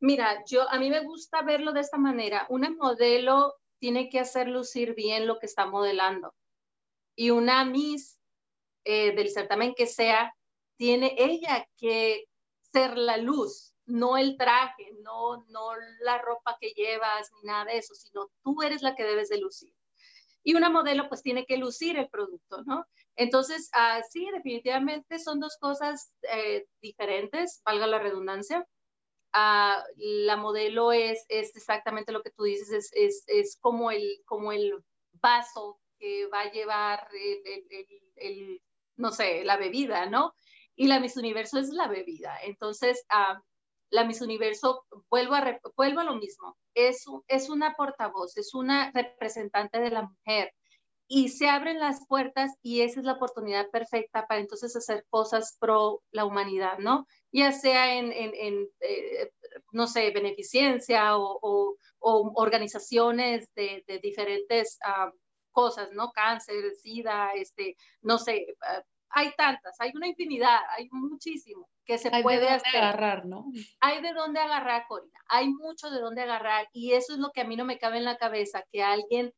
Mira, 0.00 0.44
yo 0.46 0.70
a 0.70 0.78
mí 0.78 0.90
me 0.90 1.02
gusta 1.04 1.42
verlo 1.42 1.72
de 1.72 1.80
esta 1.80 1.96
manera. 1.96 2.46
Una 2.50 2.70
modelo 2.70 3.54
tiene 3.84 4.08
que 4.08 4.18
hacer 4.18 4.48
lucir 4.48 4.94
bien 4.94 5.26
lo 5.26 5.38
que 5.38 5.44
está 5.44 5.66
modelando. 5.66 6.34
Y 7.14 7.28
una 7.28 7.66
Miss 7.66 8.18
eh, 8.84 9.14
del 9.14 9.28
certamen 9.28 9.74
que 9.74 9.86
sea, 9.86 10.34
tiene 10.78 11.14
ella 11.18 11.68
que 11.76 12.24
ser 12.72 12.96
la 12.96 13.18
luz, 13.18 13.74
no 13.84 14.16
el 14.16 14.38
traje, 14.38 14.90
no, 15.02 15.44
no 15.48 15.76
la 16.00 16.16
ropa 16.16 16.56
que 16.58 16.70
llevas, 16.70 17.30
ni 17.34 17.42
nada 17.46 17.66
de 17.66 17.76
eso, 17.76 17.94
sino 17.94 18.30
tú 18.42 18.62
eres 18.62 18.80
la 18.80 18.94
que 18.94 19.04
debes 19.04 19.28
de 19.28 19.36
lucir. 19.36 19.74
Y 20.42 20.54
una 20.54 20.70
modelo 20.70 21.06
pues 21.10 21.20
tiene 21.20 21.44
que 21.44 21.58
lucir 21.58 21.98
el 21.98 22.08
producto, 22.08 22.62
¿no? 22.62 22.86
Entonces, 23.16 23.70
sí, 24.10 24.26
definitivamente 24.32 25.18
son 25.18 25.40
dos 25.40 25.58
cosas 25.60 26.10
eh, 26.22 26.66
diferentes, 26.80 27.60
valga 27.66 27.86
la 27.86 27.98
redundancia, 27.98 28.66
la 29.34 30.36
modelo 30.36 30.92
es, 30.92 31.24
es 31.28 31.56
exactamente 31.56 32.12
lo 32.12 32.22
que 32.22 32.30
tú 32.30 32.44
dices, 32.44 32.70
es, 32.70 32.90
es, 32.92 33.24
es, 33.26 33.58
como, 33.60 33.90
el, 33.90 34.22
como 34.24 34.52
el 34.52 34.72
vaso 35.12 35.80
que 35.98 36.26
va 36.26 36.42
a 36.42 36.52
llevar 36.52 37.08
el, 37.12 38.02
el, 38.16 38.62
no 38.96 39.10
sé, 39.10 39.44
la 39.44 39.56
bebida, 39.56 40.06
¿no? 40.06 40.34
Y 40.76 40.86
la 40.86 41.00
Miss 41.00 41.16
Universo 41.16 41.58
es 41.58 41.70
la 41.70 41.88
bebida. 41.88 42.36
Entonces, 42.42 43.04
la 43.90 44.04
Miss 44.04 44.20
Universo, 44.20 44.84
vuelvo 45.10 45.34
a, 45.34 45.58
vuelvo 45.76 46.00
a 46.00 46.04
lo 46.04 46.16
mismo, 46.16 46.56
es, 46.74 47.04
es 47.28 47.48
una 47.48 47.74
portavoz, 47.74 48.36
es 48.36 48.54
una 48.54 48.90
representante 48.92 49.80
de 49.80 49.90
la 49.90 50.02
mujer 50.02 50.52
y 51.06 51.28
se 51.28 51.48
abren 51.48 51.78
las 51.78 52.06
puertas 52.06 52.52
y 52.62 52.80
esa 52.80 53.00
es 53.00 53.06
la 53.06 53.12
oportunidad 53.12 53.70
perfecta 53.70 54.26
para 54.26 54.40
entonces 54.40 54.74
hacer 54.74 55.04
cosas 55.10 55.56
pro 55.60 56.02
la 56.10 56.24
humanidad, 56.24 56.78
¿no? 56.78 57.06
Ya 57.34 57.50
sea 57.50 57.96
en, 57.98 58.12
en, 58.12 58.32
en 58.34 58.68
eh, 58.80 59.30
no 59.72 59.88
sé, 59.88 60.10
beneficencia 60.12 61.18
o, 61.18 61.76
organizaciones 62.00 63.52
de, 63.54 63.82
diferentes 64.02 64.78
ah, 64.84 65.10
cosas, 65.50 65.90
¿no? 65.92 66.12
Cáncer, 66.12 66.74
SIDA, 66.76 67.32
este, 67.34 67.76
no 68.02 68.18
sé, 68.18 68.54
ah, 68.62 68.82
hay 69.10 69.32
tantas, 69.36 69.80
hay 69.80 69.90
una 69.94 70.06
infinidad, 70.06 70.58
hay 70.76 70.88
muchísimo 70.90 71.68
que 71.84 71.98
se 71.98 72.10
puede 72.22 72.40
de 72.40 72.50
dónde 72.50 72.78
agarrar, 72.78 73.26
¿no? 73.26 73.46
Hay 73.80 74.00
de 74.00 74.12
dónde 74.12 74.40
agarrar, 74.40 74.86
Corina, 74.86 75.18
hay 75.26 75.48
mucho 75.48 75.90
de 75.90 76.00
dónde 76.00 76.22
agarrar 76.22 76.68
y 76.72 76.92
eso 76.92 77.14
es 77.14 77.18
lo 77.18 77.30
que 77.30 77.40
a 77.40 77.44
mí 77.44 77.56
no 77.56 77.64
me 77.64 77.78
cabe 77.78 77.98
en 77.98 78.04
la 78.04 78.16
cabeza, 78.16 78.64
que 78.70 78.82
alguien 78.82 79.32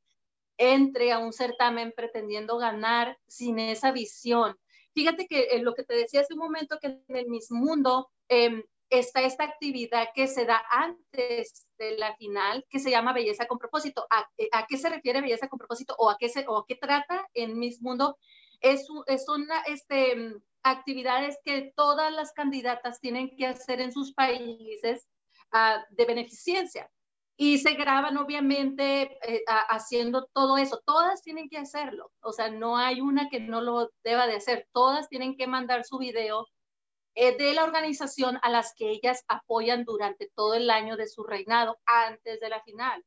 entre 0.59 1.13
a 1.13 1.19
un 1.19 1.33
certamen 1.33 1.93
pretendiendo 1.97 2.59
ganar 2.59 3.19
sin 3.27 3.59
esa 3.59 3.91
visión. 3.93 4.57
Fíjate 4.97 5.27
que 5.27 5.41
eh, 5.51 5.59
lo 5.63 5.75
que 5.75 5.85
te 5.85 5.95
decía 5.95 6.23
hace 6.23 6.33
un 6.33 6.41
momento, 6.41 6.79
que 6.81 6.87
en 6.87 7.17
el 7.17 7.29
mismo 7.29 7.59
mundo 7.59 8.09
em, 8.29 8.63
está 8.89 9.21
esta 9.21 9.45
actividad 9.45 10.09
que 10.15 10.27
se 10.27 10.47
da 10.47 10.65
antes 10.71 11.69
de 11.77 11.99
la 11.99 12.17
final, 12.17 12.65
que 12.71 12.79
se 12.79 12.91
llama 12.91 13.13
Belleza 13.13 13.47
con 13.47 13.59
propósito. 13.59 14.07
¿A, 14.09 14.27
eh, 14.39 14.49
qué 14.67 14.79
se 14.79 14.89
refiere 14.89 15.21
Belleza 15.21 15.49
con 15.49 15.59
propósito 15.59 15.95
o 15.99 16.09
a 16.09 16.17
qué, 16.19 16.31
se, 16.31 16.47
o 16.49 16.65
qué 16.67 16.77
trata 16.77 17.29
en 17.35 17.59
Miss 17.59 17.83
Mundo? 17.83 18.17
Es, 18.61 18.89
este, 19.67 20.33
actividades 20.63 21.37
que 21.45 21.75
todas 21.77 22.11
las 22.11 22.33
candidatas 22.33 22.99
tienen 22.99 23.37
que 23.37 23.49
hacer 23.49 23.83
en 23.83 23.93
sus 23.93 24.15
países 24.15 25.07
uh, 25.53 25.95
de 25.95 26.07
beneficencia 26.07 26.91
y 27.37 27.59
se 27.59 27.75
graban 27.75 28.17
obviamente 28.17 29.19
eh, 29.23 29.45
haciendo 29.69 30.27
todo 30.33 30.57
eso. 30.57 30.81
Todas 30.85 31.23
tienen 31.23 31.49
que 31.49 31.59
hacerlo, 31.59 32.11
o 32.21 32.33
sea, 32.33 32.51
no 32.51 32.79
hay 32.79 33.01
una 33.01 33.29
que 33.29 33.41
no 33.41 33.61
lo 33.61 33.91
deba 34.05 34.27
de 34.27 34.37
hacer. 34.37 34.69
Todas 34.73 35.09
tienen 35.09 35.37
que 35.37 35.47
mandar 35.47 35.85
su 35.85 35.99
video 35.99 36.47
eh, 37.15 37.37
de 37.37 37.55
la 37.55 37.65
organización 37.65 38.39
a 38.43 38.51
las 38.51 38.75
que 38.75 38.91
ellas 38.91 39.23
apoyan 39.29 39.85
durante 39.85 40.31
todo 40.35 40.55
el 40.55 40.71
año 40.71 40.97
de 40.97 41.09
su 41.09 41.25
reinado 41.25 41.79
antes 41.85 42.41
de 42.41 42.49
la 42.49 42.63
final. 42.63 43.05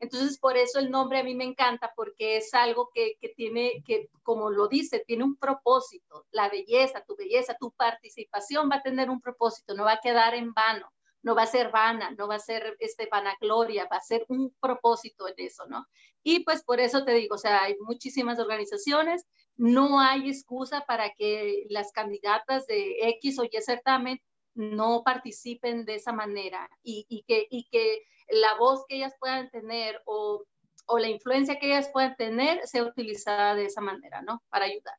Entonces, 0.00 0.38
por 0.38 0.56
eso 0.58 0.78
el 0.78 0.90
nombre 0.90 1.20
a 1.20 1.24
mí 1.24 1.34
me 1.34 1.44
encanta, 1.44 1.92
porque 1.96 2.36
es 2.36 2.52
algo 2.52 2.90
que, 2.94 3.14
que, 3.18 3.30
tiene, 3.30 3.82
que 3.86 4.10
como 4.22 4.50
lo 4.50 4.68
dice, 4.68 5.02
tiene 5.06 5.24
un 5.24 5.36
propósito. 5.36 6.26
La 6.32 6.50
belleza, 6.50 7.02
tu 7.06 7.16
belleza, 7.16 7.56
tu 7.58 7.72
participación 7.72 8.70
va 8.70 8.76
a 8.76 8.82
tener 8.82 9.08
un 9.08 9.20
propósito, 9.22 9.74
no 9.74 9.84
va 9.84 9.94
a 9.94 10.00
quedar 10.00 10.34
en 10.34 10.52
vano 10.52 10.90
no 11.26 11.34
va 11.34 11.42
a 11.42 11.46
ser 11.46 11.72
vana, 11.72 12.12
no 12.12 12.28
va 12.28 12.36
a 12.36 12.38
ser 12.38 12.76
este, 12.78 13.08
vanagloria, 13.10 13.88
va 13.90 13.96
a 13.96 14.00
ser 14.00 14.24
un 14.28 14.54
propósito 14.60 15.26
en 15.26 15.34
eso, 15.38 15.66
¿no? 15.66 15.84
Y 16.22 16.44
pues 16.44 16.62
por 16.62 16.78
eso 16.78 17.04
te 17.04 17.14
digo, 17.14 17.34
o 17.34 17.38
sea, 17.38 17.64
hay 17.64 17.74
muchísimas 17.80 18.38
organizaciones, 18.38 19.26
no 19.56 19.98
hay 19.98 20.28
excusa 20.28 20.84
para 20.86 21.10
que 21.14 21.66
las 21.68 21.90
candidatas 21.90 22.68
de 22.68 23.08
X 23.18 23.40
o 23.40 23.44
Y 23.44 23.50
certamen 23.60 24.22
no 24.54 25.02
participen 25.04 25.84
de 25.84 25.96
esa 25.96 26.12
manera 26.12 26.70
y, 26.84 27.24
que, 27.26 28.04
la 28.28 28.54
voz 28.54 28.84
que 28.88 28.94
ellas 28.94 29.14
puedan 29.18 29.50
tener 29.50 30.00
o, 30.04 30.44
o 30.86 30.98
la 31.00 31.08
influencia 31.08 31.58
que 31.58 31.66
ellas 31.66 31.90
puedan 31.92 32.14
tener 32.14 32.64
sea 32.68 32.84
utilizada 32.84 33.56
de 33.56 33.64
esa 33.64 33.80
manera, 33.80 34.22
¿no? 34.22 34.44
Para 34.48 34.66
ayudar. 34.66 34.94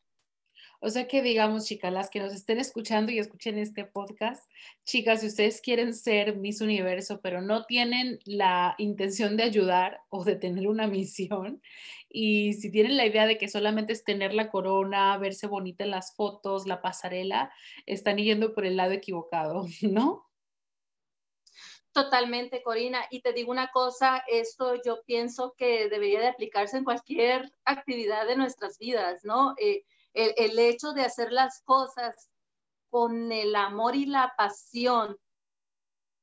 O 0.80 0.90
sea 0.90 1.08
que 1.08 1.24
digamos, 1.24 1.66
chicas, 1.66 1.92
las 1.92 2.10
que 2.10 2.20
nos 2.20 2.34
estén 2.34 2.60
escuchando 2.60 3.12
y 3.12 3.18
escuchen 3.18 3.58
este 3.58 3.86
podcast, 3.86 4.48
chicas, 4.86 5.22
si 5.22 5.28
ustedes 5.28 5.60
quieren 5.60 5.94
ser 5.94 6.38
Miss 6.38 6.62
Universo, 6.62 7.20
pero 7.22 7.42
no 7.42 7.66
tienen 7.66 8.20
la 8.26 8.76
intención 8.78 9.38
de 9.38 9.44
ayudar 9.44 10.02
o 10.10 10.24
de 10.24 10.36
tener 10.36 10.68
una 10.68 10.88
misión, 10.88 11.62
y 12.10 12.54
si 12.54 12.72
tienen 12.72 12.96
la 12.96 13.06
idea 13.06 13.26
de 13.26 13.38
que 13.38 13.48
solamente 13.48 13.94
es 13.94 14.04
tener 14.04 14.34
la 14.34 14.50
corona, 14.50 15.18
verse 15.18 15.48
bonita 15.48 15.84
en 15.84 15.92
las 15.92 16.16
fotos, 16.16 16.68
la 16.68 16.82
pasarela, 16.82 17.52
están 17.86 18.18
yendo 18.18 18.54
por 18.54 18.66
el 18.66 18.78
lado 18.78 18.92
equivocado, 18.92 19.66
¿no? 19.82 20.28
Totalmente, 21.92 22.62
Corina. 22.62 23.06
Y 23.10 23.22
te 23.22 23.34
digo 23.34 23.50
una 23.50 23.72
cosa, 23.72 24.24
esto 24.28 24.76
yo 24.86 25.02
pienso 25.08 25.56
que 25.58 25.90
debería 25.90 26.20
de 26.20 26.28
aplicarse 26.28 26.78
en 26.78 26.84
cualquier 26.84 27.52
actividad 27.66 28.28
de 28.28 28.36
nuestras 28.36 28.78
vidas, 28.78 29.26
¿no? 29.26 29.56
Eh, 29.60 29.84
el, 30.18 30.58
hecho 30.58 30.94
de 30.94 31.04
hacer 31.04 31.32
las 31.32 31.62
cosas 31.64 32.30
con 32.90 33.32
el 33.32 33.56
amor 33.56 33.96
y 33.96 34.06
la 34.06 34.34
pasión 34.36 35.18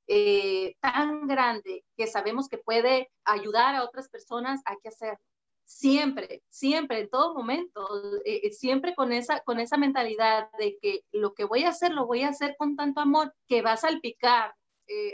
eh, 0.08 0.76
tan 0.80 1.26
grande 1.26 1.84
que 1.96 2.06
sabemos 2.06 2.48
que 2.48 2.58
puede 2.58 3.10
ayudar 3.24 3.74
a 3.74 3.84
otras 3.84 4.08
personas, 4.08 4.60
hay 4.64 4.76
que 4.82 4.88
hacerlo. 4.88 5.20
Siempre, 5.66 6.42
siempre, 6.50 7.00
en 7.00 7.08
todo 7.08 7.34
momento, 7.34 7.88
eh, 8.24 8.40
eh, 8.44 8.50
siempre 8.52 8.94
con 8.94 9.12
esa, 9.12 9.40
con 9.40 9.60
esa 9.60 9.78
mentalidad 9.78 10.50
de 10.58 10.76
que 10.82 11.00
lo 11.12 11.32
que 11.32 11.44
voy 11.44 11.64
a 11.64 11.70
hacer, 11.70 11.92
lo 11.92 12.06
voy 12.06 12.22
a 12.22 12.28
hacer 12.28 12.54
con 12.58 12.76
tanto 12.76 13.00
amor 13.00 13.34
que 13.46 13.62
va 13.62 13.72
a 13.72 13.76
salpicar 13.76 14.54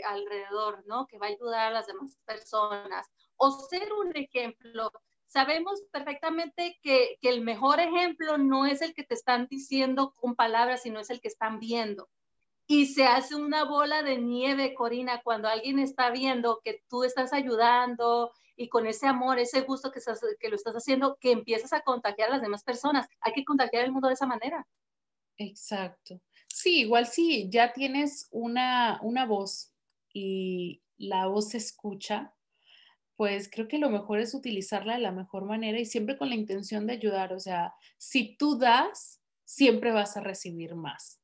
alrededor, 0.05 0.83
¿no? 0.85 1.07
Que 1.07 1.17
va 1.17 1.27
a 1.27 1.29
ayudar 1.29 1.67
a 1.67 1.71
las 1.71 1.87
demás 1.87 2.17
personas. 2.25 3.07
O 3.37 3.51
ser 3.51 3.93
un 3.93 4.13
ejemplo 4.13 4.91
sabemos 5.31 5.81
perfectamente 5.91 6.77
que, 6.83 7.17
el 7.21 7.41
mejor 7.41 7.79
ejemplo 7.79 8.37
no 8.37 8.65
es 8.65 8.81
el 8.81 8.93
que 8.93 9.03
te 9.03 9.13
están 9.13 9.47
diciendo 9.49 10.13
con 10.15 10.35
palabras, 10.35 10.83
sino 10.83 10.99
es 10.99 11.09
el 11.09 11.21
que 11.21 11.29
están 11.29 11.59
viendo. 11.59 12.09
Y 12.67 12.87
se 12.87 13.05
hace 13.05 13.35
una 13.35 13.63
bola 13.63 14.03
de 14.03 14.17
nieve, 14.17 14.73
Corina, 14.73 15.21
cuando 15.23 15.47
alguien 15.47 15.79
está 15.79 16.09
viendo 16.09 16.61
que 16.63 16.83
tú 16.89 17.03
estás 17.03 17.33
ayudando 17.33 18.31
y 18.55 18.67
con 18.67 18.87
ese 18.87 19.07
amor, 19.07 19.39
ese 19.39 19.61
gusto 19.61 19.91
que, 19.91 20.49
lo 20.49 20.55
estás 20.55 20.75
haciendo, 20.75 21.17
que 21.19 21.31
empiezas 21.31 21.73
a 21.73 21.81
contagiar 21.81 22.29
a 22.29 22.33
las 22.33 22.41
demás 22.41 22.63
personas. 22.63 23.07
Hay 23.21 23.33
que 23.33 23.45
contagiar 23.45 23.85
el 23.85 23.91
mundo 23.91 24.09
de 24.09 24.15
esa 24.15 24.27
manera. 24.27 24.67
Exacto. 25.37 26.19
Sí, 26.47 26.81
igual 26.81 27.07
sí, 27.07 27.49
ya 27.49 27.71
tienes 27.71 28.27
una, 28.31 28.99
una 29.01 29.25
voz 29.25 29.73
y 30.13 30.81
la 30.97 31.27
voz 31.27 31.49
se 31.49 31.57
escucha, 31.57 32.33
pues 33.21 33.51
creo 33.51 33.67
que 33.67 33.77
lo 33.77 33.91
mejor 33.91 34.19
es 34.19 34.33
utilizarla 34.33 34.95
de 34.95 34.99
la 35.01 35.11
mejor 35.11 35.45
manera 35.45 35.79
y 35.79 35.85
siempre 35.85 36.17
con 36.17 36.29
la 36.29 36.33
intención 36.33 36.87
de 36.87 36.93
ayudar. 36.93 37.33
O 37.33 37.39
sea, 37.39 37.75
si 37.99 38.35
tú 38.35 38.57
das, 38.57 39.21
siempre 39.45 39.91
vas 39.91 40.17
a 40.17 40.21
recibir 40.21 40.73
más. 40.73 41.21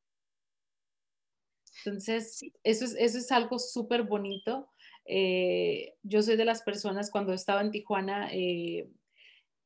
Entonces, 1.83 2.39
eso 2.61 2.85
es, 2.85 2.95
eso 2.99 3.17
es 3.17 3.31
algo 3.31 3.57
súper 3.57 4.03
bonito. 4.03 4.69
Eh, 5.05 5.95
yo 6.03 6.21
soy 6.21 6.37
de 6.37 6.45
las 6.45 6.61
personas, 6.61 7.09
cuando 7.09 7.33
estaba 7.33 7.61
en 7.61 7.71
Tijuana, 7.71 8.29
eh, 8.31 8.91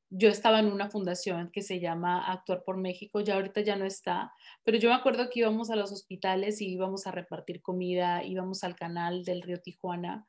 yo 0.10 0.30
estaba 0.30 0.62
en 0.62 0.72
una 0.72 0.90
fundación 0.90 1.52
que 1.52 1.62
se 1.62 1.82
llama 1.82 2.32
Actuar 2.32 2.64
por 2.64 2.78
México, 2.78 3.20
ya 3.20 3.36
ahorita 3.36 3.60
ya 3.60 3.76
no 3.76 3.84
está, 3.84 4.32
pero 4.64 4.78
yo 4.78 4.88
me 4.88 4.96
acuerdo 4.96 5.30
que 5.30 5.42
íbamos 5.42 5.70
a 5.70 5.76
los 5.76 5.92
hospitales 5.92 6.62
y 6.62 6.72
íbamos 6.72 7.08
a 7.08 7.12
repartir 7.12 7.62
comida, 7.62 8.24
íbamos 8.24 8.64
al 8.64 8.78
canal 8.78 9.26
del 9.26 9.42
río 9.42 9.60
Tijuana 9.60 10.26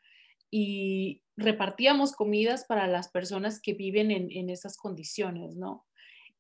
y 0.55 1.23
repartíamos 1.35 2.13
comidas 2.13 2.67
para 2.67 2.87
las 2.87 3.09
personas 3.09 3.59
que 3.59 3.73
viven 3.73 4.11
en, 4.11 4.51
esas 4.51 4.77
condiciones, 4.77 5.57
¿no? 5.57 5.87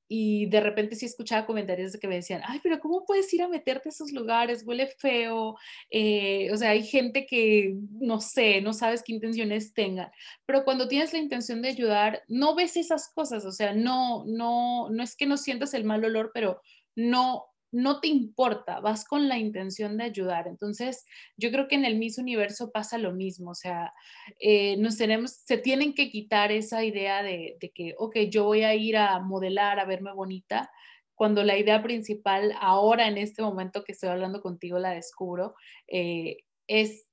Y 0.06 0.44
de 0.50 0.60
repente 0.60 0.96
sí 0.96 1.06
escuchaba 1.06 1.46
comentarios 1.46 1.92
de 1.92 1.98
que 1.98 2.06
me 2.06 2.16
decían, 2.16 2.42
ay, 2.44 2.60
pero 2.62 2.78
¿cómo 2.78 3.06
puedes 3.06 3.32
ir 3.32 3.40
a 3.40 3.48
meterte 3.48 3.88
a 3.88 3.92
esos 3.92 4.12
lugares? 4.12 4.64
Huele 4.66 4.86
feo. 4.86 5.56
Eh, 5.88 6.50
o 6.52 6.56
sea, 6.58 6.70
hay 6.70 6.82
gente 6.82 7.24
que, 7.24 7.74
no 7.92 8.20
sé, 8.20 8.60
no 8.60 8.74
sabes 8.74 9.02
qué 9.02 9.14
intenciones 9.14 9.72
tengan. 9.72 10.10
Pero 10.44 10.64
cuando 10.64 10.88
tienes 10.88 11.14
la 11.14 11.18
intención 11.18 11.62
de 11.62 11.70
ayudar, 11.70 12.22
no 12.28 12.54
ves 12.54 12.76
esas 12.76 13.08
cosas. 13.14 13.46
O 13.46 13.52
sea, 13.52 13.72
no, 13.72 14.26
no, 14.26 14.90
no 14.90 15.02
es 15.02 15.16
que 15.16 15.24
no 15.24 15.38
sientas 15.38 15.72
el 15.72 15.84
mal 15.84 16.04
olor, 16.04 16.32
pero 16.34 16.60
no, 16.94 17.46
no 17.72 18.00
te 18.00 18.08
importa, 18.08 18.80
vas 18.80 19.04
con 19.06 19.28
la 19.28 19.38
intención 19.38 19.96
de 19.96 20.04
ayudar. 20.04 20.46
Entonces, 20.46 21.06
yo 21.36 21.50
creo 21.50 21.68
que 21.68 21.74
en 21.74 21.86
el 21.86 21.96
Miss 21.96 22.18
Universo 22.18 22.70
pasa 22.70 22.98
lo 22.98 23.12
mismo, 23.12 23.52
o 23.52 23.54
sea, 23.54 23.94
eh, 24.38 24.76
nos 24.76 24.98
tenemos, 24.98 25.32
se 25.32 25.56
tienen 25.56 25.94
que 25.94 26.10
quitar 26.10 26.52
esa 26.52 26.84
idea 26.84 27.22
de, 27.22 27.56
que, 27.74 27.94
ok, 27.98 28.16
yo 28.30 28.44
voy 28.44 28.62
a 28.62 28.74
ir 28.74 28.98
a 28.98 29.18
modelar, 29.20 29.80
a 29.80 29.86
verme 29.86 30.12
bonita, 30.12 30.70
cuando 31.14 31.42
la 31.44 31.56
idea 31.56 31.82
principal, 31.82 32.54
ahora 32.60 33.08
en 33.08 33.16
este 33.16 33.42
momento 33.42 33.84
que 33.84 33.92
estoy 33.92 34.10
hablando 34.10 34.42
contigo, 34.42 34.78
la 34.78 34.90
descubro, 34.90 35.54
eh, 35.86 36.44
es 36.66 37.06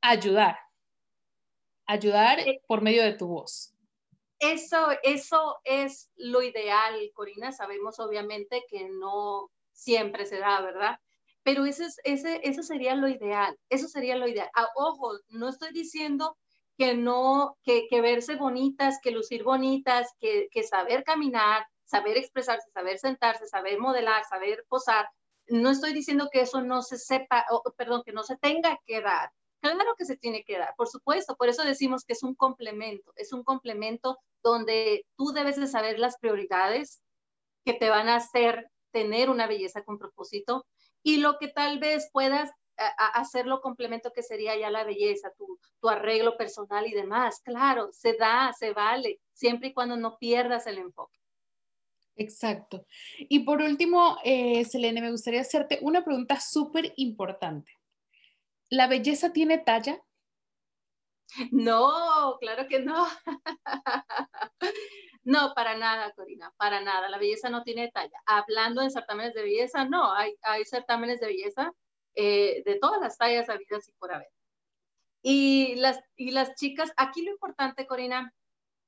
ayudar, 0.00 0.56
ayudar 1.86 2.40
eh, 2.40 2.62
por 2.66 2.80
medio 2.80 3.02
de 3.02 3.12
tu 3.12 3.26
voz. 3.26 3.74
Eso, 4.38 4.90
eso 5.02 5.58
es 5.64 6.10
lo 6.16 6.42
ideal, 6.42 6.94
Corina. 7.12 7.50
Sabemos 7.52 7.98
obviamente 7.98 8.64
que 8.70 8.88
no, 8.88 9.50
siempre 9.78 10.26
se 10.26 10.38
da, 10.38 10.60
¿verdad? 10.60 10.98
Pero 11.44 11.64
ese, 11.64 11.86
ese, 12.04 12.40
eso 12.42 12.62
sería 12.62 12.94
lo 12.94 13.08
ideal, 13.08 13.56
eso 13.70 13.88
sería 13.88 14.16
lo 14.16 14.28
ideal. 14.28 14.50
Ah, 14.54 14.68
ojo, 14.76 15.12
no 15.28 15.48
estoy 15.48 15.72
diciendo 15.72 16.36
que 16.76 16.94
no, 16.94 17.56
que, 17.62 17.86
que 17.88 18.00
verse 18.00 18.36
bonitas, 18.36 18.98
que 19.02 19.12
lucir 19.12 19.44
bonitas, 19.44 20.12
que, 20.20 20.48
que 20.50 20.62
saber 20.62 21.04
caminar, 21.04 21.66
saber 21.84 22.16
expresarse, 22.18 22.70
saber 22.70 22.98
sentarse, 22.98 23.46
saber 23.46 23.78
modelar, 23.78 24.24
saber 24.24 24.64
posar. 24.68 25.08
No 25.46 25.70
estoy 25.70 25.92
diciendo 25.92 26.28
que 26.30 26.42
eso 26.42 26.60
no 26.60 26.82
se 26.82 26.98
sepa, 26.98 27.46
perdón, 27.76 28.02
que 28.04 28.12
no 28.12 28.22
se 28.24 28.36
tenga 28.36 28.78
que 28.84 29.00
dar. 29.00 29.30
Claro 29.60 29.94
que 29.96 30.04
se 30.04 30.16
tiene 30.16 30.44
que 30.44 30.58
dar, 30.58 30.74
por 30.76 30.88
supuesto. 30.88 31.34
Por 31.36 31.48
eso 31.48 31.64
decimos 31.64 32.04
que 32.04 32.12
es 32.12 32.22
un 32.22 32.34
complemento, 32.34 33.12
es 33.16 33.32
un 33.32 33.42
complemento 33.42 34.18
donde 34.42 35.04
tú 35.16 35.32
debes 35.32 35.56
de 35.56 35.66
saber 35.66 35.98
las 35.98 36.18
prioridades 36.18 37.00
que 37.64 37.74
te 37.74 37.88
van 37.88 38.08
a 38.08 38.16
hacer 38.16 38.70
tener 38.90 39.30
una 39.30 39.46
belleza 39.46 39.82
con 39.84 39.98
propósito 39.98 40.66
y 41.02 41.18
lo 41.18 41.38
que 41.38 41.48
tal 41.48 41.78
vez 41.78 42.10
puedas 42.12 42.50
hacerlo 42.96 43.60
complemento 43.60 44.12
que 44.12 44.22
sería 44.22 44.56
ya 44.56 44.70
la 44.70 44.84
belleza, 44.84 45.32
tu, 45.36 45.58
tu 45.80 45.88
arreglo 45.88 46.36
personal 46.36 46.86
y 46.86 46.92
demás. 46.92 47.40
Claro, 47.44 47.90
se 47.92 48.14
da, 48.14 48.52
se 48.56 48.72
vale, 48.72 49.20
siempre 49.32 49.68
y 49.68 49.74
cuando 49.74 49.96
no 49.96 50.16
pierdas 50.18 50.66
el 50.66 50.78
enfoque. 50.78 51.18
Exacto. 52.16 52.84
Y 53.18 53.40
por 53.40 53.62
último, 53.62 54.18
eh, 54.24 54.64
Selene, 54.64 55.00
me 55.00 55.10
gustaría 55.10 55.40
hacerte 55.40 55.78
una 55.82 56.04
pregunta 56.04 56.40
súper 56.40 56.92
importante. 56.96 57.72
¿La 58.68 58.88
belleza 58.88 59.32
tiene 59.32 59.58
talla? 59.58 60.02
No, 61.50 62.36
claro 62.40 62.66
que 62.68 62.80
no. 62.80 63.06
No, 65.24 65.52
para 65.54 65.76
nada, 65.76 66.10
Corina, 66.14 66.54
para 66.56 66.80
nada. 66.80 67.10
La 67.10 67.18
belleza 67.18 67.50
no 67.50 67.62
tiene 67.62 67.90
talla. 67.90 68.18
Hablando 68.24 68.80
de 68.80 68.88
certámenes 68.88 69.34
de 69.34 69.42
belleza, 69.42 69.84
no, 69.84 70.14
hay, 70.14 70.34
hay 70.40 70.64
certámenes 70.64 71.20
de 71.20 71.26
belleza 71.26 71.70
eh, 72.14 72.62
de 72.64 72.78
todas 72.78 72.98
las 73.02 73.18
tallas 73.18 73.50
habidas 73.50 73.86
y 73.88 73.92
por 73.92 74.10
haber. 74.14 74.28
Y 75.20 75.74
las, 75.74 76.00
y 76.16 76.30
las 76.30 76.54
chicas, 76.54 76.92
aquí 76.96 77.22
lo 77.26 77.32
importante, 77.32 77.86
Corina, 77.86 78.32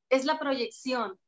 es 0.09 0.25
la 0.25 0.39
proyección. 0.39 1.19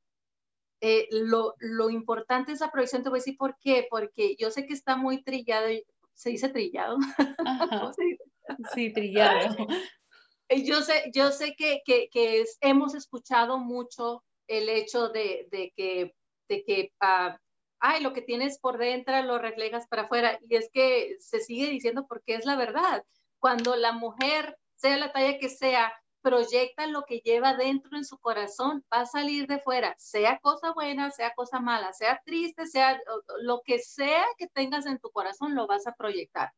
Eh, 0.81 1.09
lo, 1.11 1.57
lo, 1.59 1.91
importante 1.91 2.53
es 2.53 2.61
la 2.61 2.71
proyección, 2.71 3.03
te 3.03 3.11
voy 3.11 3.19
a 3.19 3.21
decir 3.21 3.37
por 3.37 3.59
qué, 3.59 3.87
porque 3.91 4.35
yo 4.37 4.51
sé 4.51 4.67
que 4.67 4.73
está 4.73 4.97
muy 4.97 5.23
trillado, 5.23 5.69
se 6.15 6.31
dice 6.31 6.49
trillado. 6.49 6.97
Sí, 8.75 8.93
trillado. 8.93 9.57
Yo 10.49 10.82
sé, 10.82 11.11
yo 11.14 11.30
sé 11.30 11.55
que, 11.57 11.82
que, 11.84 12.45
hemos 12.61 12.95
escuchado 12.95 13.59
mucho 13.59 14.22
el 14.47 14.68
hecho 14.68 15.09
de, 15.09 15.49
de 15.51 15.72
que, 15.74 16.14
de 16.49 16.64
que 16.64 16.93
uh, 17.03 17.36
ay, 17.82 18.03
lo 18.03 18.12
que 18.12 18.22
tienes 18.22 18.59
por 18.59 18.78
dentro 18.78 19.20
lo 19.22 19.38
reflejas 19.38 19.86
para 19.88 20.03
afuera. 20.03 20.38
Y 20.49 20.57
es 20.57 20.70
que 20.72 21.16
se 21.20 21.40
sigue 21.40 21.68
diciendo 21.68 22.07
porque 22.09 22.34
es 22.34 22.45
la 22.47 22.57
verdad. 22.57 23.05
Cuando 23.38 23.76
la 23.76 23.93
mujer, 23.93 24.57
sea 24.76 24.97
la 24.97 25.12
talla 25.12 25.38
que 25.38 25.49
sea, 25.49 25.93
proyecta 26.22 26.86
lo 26.86 27.03
que 27.05 27.18
lleva 27.18 27.55
dentro 27.55 27.97
en 27.97 28.05
su 28.05 28.18
corazón, 28.18 28.84
va 28.93 29.01
a 29.01 29.07
salir 29.07 29.49
de 29.49 29.59
fuera, 29.59 29.95
sea 29.99 30.38
cosa 30.38 30.72
buena, 30.72 31.11
sea 31.11 31.34
cosa 31.34 31.59
mala, 31.59 31.93
sea 31.93 32.22
triste, 32.24 32.66
sea 32.66 33.01
lo 33.40 33.61
que 33.64 33.80
sea 33.80 34.24
que 34.38 34.47
tengas 34.47 34.86
en 34.86 35.01
tu 35.01 35.11
corazón, 35.11 35.57
lo 35.57 35.66
vas 35.66 35.86
a 35.88 35.95
proyectar. 35.95 36.53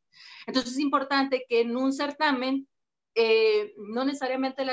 Entonces 0.47 0.73
es 0.73 0.79
importante 0.79 1.47
que 1.49 1.63
en 1.63 1.77
un 1.77 1.95
certamen, 1.95 2.69
eh, 3.15 3.75
no 3.77 4.05
necesariamente 4.05 4.65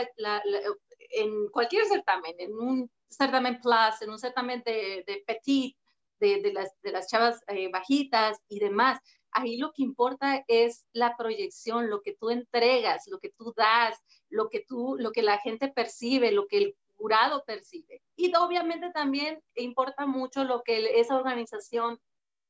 en 1.11 1.47
cualquier 1.49 1.85
certamen, 1.85 2.35
en 2.39 2.53
un 2.53 2.91
certamen 3.09 3.59
plus, 3.59 4.01
en 4.01 4.09
un 4.09 4.19
certamen 4.19 4.63
de, 4.65 5.03
de 5.05 5.23
petit, 5.25 5.75
de, 6.19 6.41
de, 6.41 6.53
las, 6.53 6.79
de 6.81 6.91
las 6.91 7.07
chavas 7.07 7.41
eh, 7.47 7.69
bajitas 7.69 8.39
y 8.47 8.59
demás. 8.59 8.99
Ahí 9.31 9.57
lo 9.57 9.71
que 9.71 9.83
importa 9.83 10.43
es 10.47 10.85
la 10.91 11.15
proyección, 11.17 11.89
lo 11.89 12.01
que 12.01 12.13
tú 12.13 12.29
entregas, 12.29 13.07
lo 13.07 13.19
que 13.19 13.29
tú 13.29 13.53
das, 13.55 13.97
lo 14.29 14.49
que 14.49 14.63
tú, 14.67 14.95
lo 14.99 15.11
que 15.11 15.23
la 15.23 15.39
gente 15.39 15.69
percibe, 15.69 16.31
lo 16.31 16.47
que 16.47 16.57
el 16.57 16.75
jurado 16.95 17.43
percibe. 17.45 18.01
Y 18.15 18.33
obviamente 18.35 18.91
también 18.91 19.41
importa 19.55 20.05
mucho 20.05 20.43
lo 20.43 20.61
que 20.63 20.99
esa 20.99 21.15
organización 21.15 21.99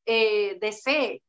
eh, 0.05 0.57
desee 0.59 1.21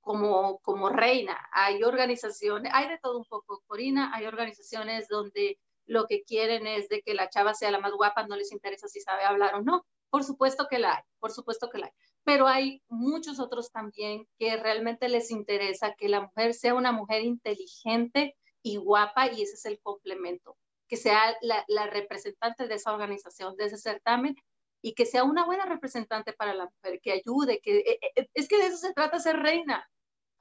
como, 0.00 0.58
como 0.60 0.88
reina. 0.88 1.38
Hay 1.52 1.82
organizaciones, 1.82 2.72
hay 2.74 2.88
de 2.88 2.98
todo 2.98 3.18
un 3.18 3.24
poco, 3.24 3.62
Corina, 3.66 4.10
hay 4.14 4.26
organizaciones 4.26 5.08
donde 5.08 5.58
lo 5.86 6.06
que 6.06 6.22
quieren 6.22 6.66
es 6.66 6.88
de 6.88 7.02
que 7.02 7.14
la 7.14 7.28
chava 7.28 7.54
sea 7.54 7.70
la 7.70 7.80
más 7.80 7.92
guapa, 7.92 8.26
no 8.26 8.36
les 8.36 8.52
interesa 8.52 8.88
si 8.88 9.00
sabe 9.00 9.24
hablar 9.24 9.54
o 9.54 9.62
no. 9.62 9.84
Por 10.08 10.24
supuesto 10.24 10.66
que 10.68 10.78
la 10.78 10.96
hay, 10.96 11.02
por 11.18 11.32
supuesto 11.32 11.68
que 11.70 11.78
la 11.78 11.86
hay. 11.86 11.92
Pero 12.24 12.46
hay 12.46 12.82
muchos 12.88 13.40
otros 13.40 13.70
también 13.70 14.28
que 14.38 14.56
realmente 14.56 15.08
les 15.08 15.30
interesa 15.30 15.94
que 15.94 16.08
la 16.08 16.20
mujer 16.20 16.54
sea 16.54 16.74
una 16.74 16.92
mujer 16.92 17.22
inteligente 17.22 18.36
y 18.62 18.76
guapa 18.76 19.28
y 19.28 19.42
ese 19.42 19.54
es 19.54 19.64
el 19.66 19.80
complemento. 19.80 20.56
Que 20.88 20.96
sea 20.96 21.36
la, 21.40 21.64
la 21.68 21.86
representante 21.86 22.66
de 22.66 22.74
esa 22.74 22.92
organización, 22.92 23.56
de 23.56 23.66
ese 23.66 23.78
certamen 23.78 24.36
y 24.82 24.94
que 24.94 25.06
sea 25.06 25.24
una 25.24 25.44
buena 25.44 25.66
representante 25.66 26.32
para 26.32 26.54
la 26.54 26.66
mujer, 26.66 27.00
que 27.00 27.12
ayude, 27.12 27.60
que 27.60 27.78
eh, 27.78 27.98
eh, 28.16 28.28
es 28.34 28.48
que 28.48 28.58
de 28.58 28.66
eso 28.66 28.76
se 28.76 28.92
trata 28.92 29.18
ser 29.18 29.36
reina. 29.36 29.88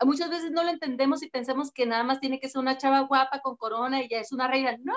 Muchas 0.01 0.29
veces 0.29 0.51
no 0.51 0.63
lo 0.63 0.69
entendemos 0.69 1.21
y 1.23 1.29
pensamos 1.29 1.71
que 1.71 1.85
nada 1.85 2.03
más 2.03 2.21
tiene 2.21 2.39
que 2.39 2.47
ser 2.47 2.61
una 2.61 2.77
chava 2.77 3.01
guapa 3.01 3.41
con 3.41 3.57
corona 3.57 4.01
y 4.01 4.07
ya 4.07 4.19
es 4.19 4.31
una 4.31 4.47
reina. 4.47 4.77
No, 4.81 4.95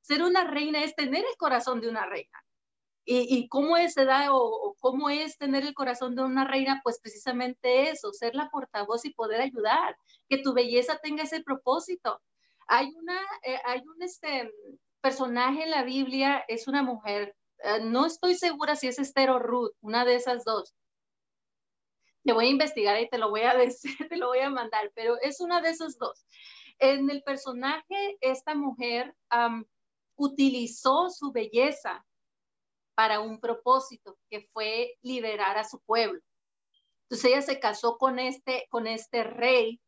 ser 0.00 0.22
una 0.22 0.44
reina 0.44 0.82
es 0.82 0.94
tener 0.94 1.24
el 1.24 1.36
corazón 1.36 1.80
de 1.80 1.88
una 1.88 2.06
reina. 2.06 2.42
¿Y, 3.04 3.48
cómo 3.48 3.76
es 3.76 3.96
edad 3.96 4.28
o, 4.30 4.76
cómo 4.78 5.10
es 5.10 5.36
tener 5.36 5.64
el 5.64 5.74
corazón 5.74 6.14
de 6.14 6.22
una 6.22 6.44
reina? 6.46 6.80
Pues 6.84 7.00
precisamente 7.00 7.90
eso, 7.90 8.12
ser 8.12 8.34
la 8.36 8.48
portavoz 8.48 9.04
y 9.04 9.12
poder 9.12 9.40
ayudar, 9.40 9.96
que 10.28 10.38
tu 10.38 10.54
belleza 10.54 10.98
tenga 11.02 11.24
ese 11.24 11.42
propósito. 11.42 12.20
Hay, 12.68 12.94
una, 12.94 13.18
eh, 13.42 13.58
hay 13.64 13.80
un 13.80 14.00
este, 14.02 14.52
personaje 15.00 15.64
en 15.64 15.70
la 15.72 15.82
Biblia, 15.82 16.44
es 16.46 16.68
una 16.68 16.84
mujer, 16.84 17.34
eh, 17.62 17.80
no 17.82 18.06
estoy 18.06 18.34
segura 18.34 18.76
si 18.76 18.88
es 18.88 18.98
Esther 18.98 19.30
o 19.30 19.38
Ruth, 19.38 19.72
una 19.80 20.04
de 20.04 20.16
esas 20.16 20.44
dos. 20.44 20.74
Te 22.24 22.32
voy 22.32 22.46
a 22.46 22.50
investigar 22.50 23.00
y 23.00 23.08
te 23.08 23.18
lo 23.18 23.30
voy 23.30 23.42
a 23.42 23.54
decir, 23.56 23.96
te 24.08 24.16
lo 24.16 24.28
voy 24.28 24.40
a 24.40 24.50
mandar, 24.50 24.90
pero 24.94 25.16
es 25.20 25.40
una 25.40 25.60
de 25.60 25.70
esas 25.70 25.98
dos. 25.98 26.24
En 26.78 27.10
el 27.10 27.22
personaje, 27.22 28.18
esta 28.20 28.54
mujer 28.54 29.14
utilizó 30.16 31.10
su 31.10 31.32
belleza 31.32 32.04
para 32.94 33.20
un 33.20 33.40
propósito 33.40 34.18
que 34.30 34.48
fue 34.52 34.98
liberar 35.02 35.58
a 35.58 35.64
su 35.64 35.80
pueblo. 35.80 36.20
Entonces 37.04 37.30
ella 37.30 37.42
se 37.42 37.60
casó 37.60 37.98
con 37.98 38.18
este, 38.18 38.66
con 38.70 38.86
este 38.86 39.24
rey 39.24 39.80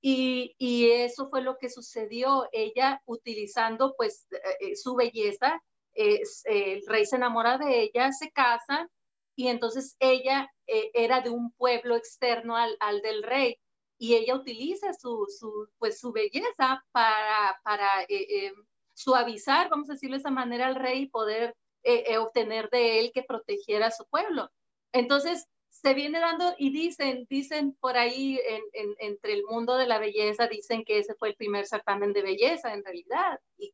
y, 0.00 0.54
y 0.58 0.90
eso 0.90 1.28
fue 1.28 1.42
lo 1.42 1.58
que 1.58 1.70
sucedió. 1.70 2.48
Ella 2.52 3.02
utilizando 3.04 3.94
pues 3.96 4.26
eh, 4.60 4.76
su 4.76 4.94
belleza, 4.94 5.60
es, 5.94 6.42
el 6.44 6.86
rey 6.86 7.06
se 7.06 7.16
enamora 7.16 7.58
de 7.58 7.82
ella, 7.82 8.12
se 8.12 8.30
casan 8.30 8.88
y 9.36 9.48
entonces 9.48 9.96
ella 10.00 10.50
eh, 10.66 10.90
era 10.94 11.20
de 11.20 11.30
un 11.30 11.52
pueblo 11.52 11.96
externo 11.96 12.56
al, 12.56 12.76
al, 12.80 13.00
del 13.02 13.22
rey 13.22 13.58
y 13.98 14.14
ella 14.14 14.36
utiliza 14.36 14.92
su, 14.94 15.26
su, 15.38 15.68
pues, 15.78 15.98
su 15.98 16.12
belleza 16.12 16.84
para, 16.92 17.60
para 17.64 17.88
eh, 18.08 18.52
suavizar, 18.94 19.68
vamos 19.68 19.88
a 19.90 19.92
decirlo 19.92 20.16
de 20.16 20.20
esa 20.20 20.30
manera, 20.30 20.66
al 20.66 20.74
rey 20.74 21.02
y 21.02 21.08
poder 21.08 21.54
eh, 21.84 22.04
eh, 22.08 22.18
obtener 22.18 22.68
de 22.70 23.00
él 23.00 23.12
que 23.14 23.22
protegiera 23.22 23.86
a 23.86 23.90
su 23.92 24.04
pueblo. 24.06 24.50
Entonces, 24.92 25.46
se 25.80 25.94
viene 25.94 26.18
dando 26.18 26.54
y 26.58 26.70
dicen, 26.70 27.26
dicen 27.30 27.72
por 27.80 27.96
ahí 27.96 28.40
en, 28.72 28.94
entre 28.98 29.32
el 29.32 29.44
mundo 29.44 29.76
de 29.76 29.86
la 29.86 29.98
belleza, 29.98 30.48
dicen 30.48 30.84
que 30.84 30.98
ese 30.98 31.14
fue 31.14 31.28
el 31.28 31.36
primer 31.36 31.66
certamen 31.66 32.12
de 32.12 32.22
belleza 32.22 32.74
en 32.74 32.84
realidad. 32.84 33.38
Y 33.56 33.72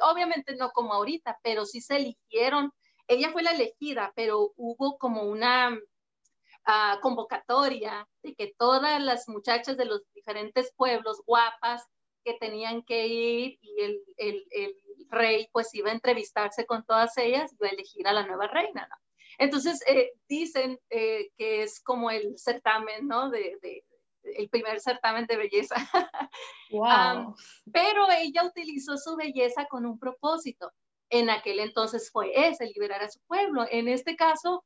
obviamente 0.00 0.56
no 0.56 0.70
como 0.70 0.94
ahorita, 0.94 1.38
pero 1.42 1.66
sí 1.66 1.82
se 1.82 1.96
eligieron. 1.96 2.72
Ella 3.08 3.30
fue 3.30 3.42
la 3.42 3.52
elegida, 3.52 4.12
pero 4.16 4.54
hubo 4.56 4.96
como 4.96 5.24
una 5.24 5.70
uh, 5.74 7.00
convocatoria 7.02 8.08
de 8.22 8.34
que 8.34 8.54
todas 8.56 9.02
las 9.02 9.28
muchachas 9.28 9.76
de 9.76 9.84
los 9.84 10.02
diferentes 10.14 10.72
pueblos 10.76 11.22
guapas 11.26 11.86
que 12.24 12.34
tenían 12.40 12.82
que 12.84 13.06
ir 13.06 13.58
y 13.60 13.82
el, 13.82 14.00
el, 14.16 14.46
el 14.50 14.76
rey 15.10 15.46
pues 15.52 15.74
iba 15.74 15.90
a 15.90 15.94
entrevistarse 15.94 16.64
con 16.64 16.86
todas 16.86 17.18
ellas 17.18 17.54
y 17.60 17.66
a 17.66 17.68
elegir 17.68 18.08
a 18.08 18.14
la 18.14 18.26
nueva 18.26 18.46
reina, 18.46 18.88
¿no? 18.88 19.03
Entonces 19.38 19.80
eh, 19.86 20.12
dicen 20.28 20.78
eh, 20.90 21.30
que 21.36 21.62
es 21.62 21.80
como 21.82 22.10
el 22.10 22.38
certamen, 22.38 23.06
¿no? 23.06 23.30
De, 23.30 23.58
de 23.62 23.84
el 24.24 24.48
primer 24.48 24.80
certamen 24.80 25.26
de 25.26 25.36
belleza. 25.36 25.76
Wow. 26.70 27.36
pero 27.72 28.06
ella 28.10 28.42
utilizó 28.44 28.96
su 28.96 29.14
belleza 29.14 29.66
con 29.66 29.86
un 29.86 29.96
propósito. 29.96 30.72
En 31.08 31.30
aquel 31.30 31.60
entonces 31.60 32.10
fue 32.10 32.32
ese, 32.48 32.66
liberar 32.74 33.02
a 33.02 33.08
su 33.08 33.20
pueblo. 33.28 33.64
En 33.70 33.86
este 33.86 34.16
caso, 34.16 34.64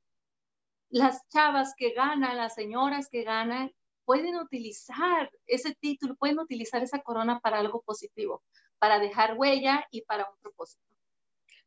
las 0.88 1.28
chavas 1.28 1.74
que 1.76 1.92
ganan, 1.92 2.38
las 2.38 2.54
señoras 2.54 3.08
que 3.10 3.24
ganan, 3.24 3.72
pueden 4.06 4.36
utilizar 4.36 5.30
ese 5.44 5.74
título, 5.74 6.16
pueden 6.16 6.38
utilizar 6.38 6.82
esa 6.82 7.02
corona 7.02 7.40
para 7.40 7.58
algo 7.58 7.82
positivo, 7.82 8.42
para 8.78 8.98
dejar 8.98 9.36
huella 9.36 9.86
y 9.90 10.02
para 10.02 10.30
un 10.30 10.38
propósito. 10.40 10.87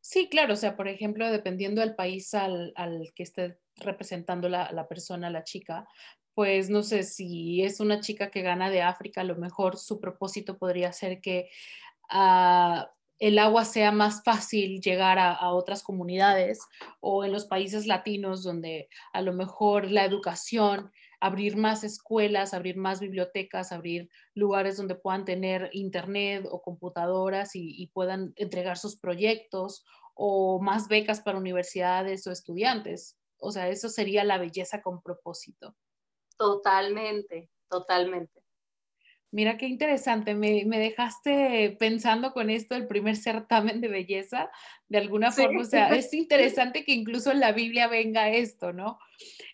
Sí, 0.02 0.30
claro, 0.30 0.54
o 0.54 0.58
sea, 0.58 0.76
por 0.76 0.88
ejemplo, 0.88 1.32
dependiendo 1.32 1.82
del 1.82 1.96
país 1.96 2.34
al, 2.34 2.74
que 3.16 3.24
esté 3.24 3.60
representando 3.78 4.50
la, 4.50 4.88
persona, 4.90 5.30
la 5.30 5.44
chica, 5.44 5.88
pues 6.34 6.70
no 6.72 6.82
sé 6.82 7.04
si 7.04 7.64
es 7.64 7.80
una 7.80 8.00
chica 8.00 8.32
que 8.32 8.42
gana 8.42 8.72
de 8.72 8.82
África, 8.82 9.22
a 9.22 9.26
lo 9.26 9.36
mejor 9.36 9.78
su 9.78 10.00
propósito 10.00 10.58
podría 10.58 10.92
ser 10.92 11.22
que 11.22 11.50
uh, 12.12 12.84
el 13.20 13.38
agua 13.38 13.64
sea 13.64 13.92
más 13.92 14.24
fácil 14.24 14.82
llegar 14.82 15.20
a, 15.20 15.52
otras 15.54 15.84
comunidades 15.84 16.60
o 17.00 17.24
en 17.24 17.32
los 17.32 17.46
países 17.46 17.86
latinos 17.86 18.44
donde 18.44 18.90
a 19.14 19.22
lo 19.22 19.34
mejor 19.34 19.92
la 19.92 20.04
educación 20.04 20.92
abrir 21.22 21.56
más 21.56 21.84
escuelas, 21.84 22.54
abrir 22.54 22.76
más 22.76 23.00
bibliotecas, 23.00 23.72
abrir 23.72 24.10
lugares 24.34 24.76
donde 24.76 24.96
puedan 24.96 25.24
tener 25.24 25.70
internet 25.72 26.48
o 26.50 26.62
computadoras 26.62 27.52
y, 27.54 27.88
puedan 27.94 28.34
entregar 28.36 28.78
sus 28.78 28.98
proyectos 29.00 29.86
o 30.16 30.60
más 30.62 30.88
becas 30.88 31.22
para 31.22 31.38
universidades 31.38 32.26
o 32.26 32.32
estudiantes. 32.32 33.18
O 33.38 33.52
sea, 33.52 33.70
eso 33.70 33.88
sería 33.88 34.24
la 34.24 34.40
belleza 34.40 34.82
con 34.82 35.02
propósito. 35.02 35.76
Totalmente, 36.38 37.50
totalmente. 37.70 38.42
Mira 39.30 39.58
qué 39.58 39.68
interesante, 39.68 40.34
me, 40.34 40.66
dejaste 40.66 41.78
pensando 41.80 42.34
con 42.34 42.50
esto 42.50 42.76
el 42.76 42.88
primer 42.88 43.16
certamen 43.16 43.80
de 43.80 43.88
belleza, 43.88 44.50
de 44.90 44.98
alguna 44.98 45.32
forma, 45.32 45.62
o 45.62 45.66
sea, 45.66 45.88
es 45.96 46.14
interesante 46.14 46.84
que 46.84 46.92
incluso 46.94 47.32
en 47.32 47.40
la 47.40 47.54
Biblia 47.54 47.88
venga 47.88 48.30
esto, 48.30 48.74
¿no? 48.74 49.00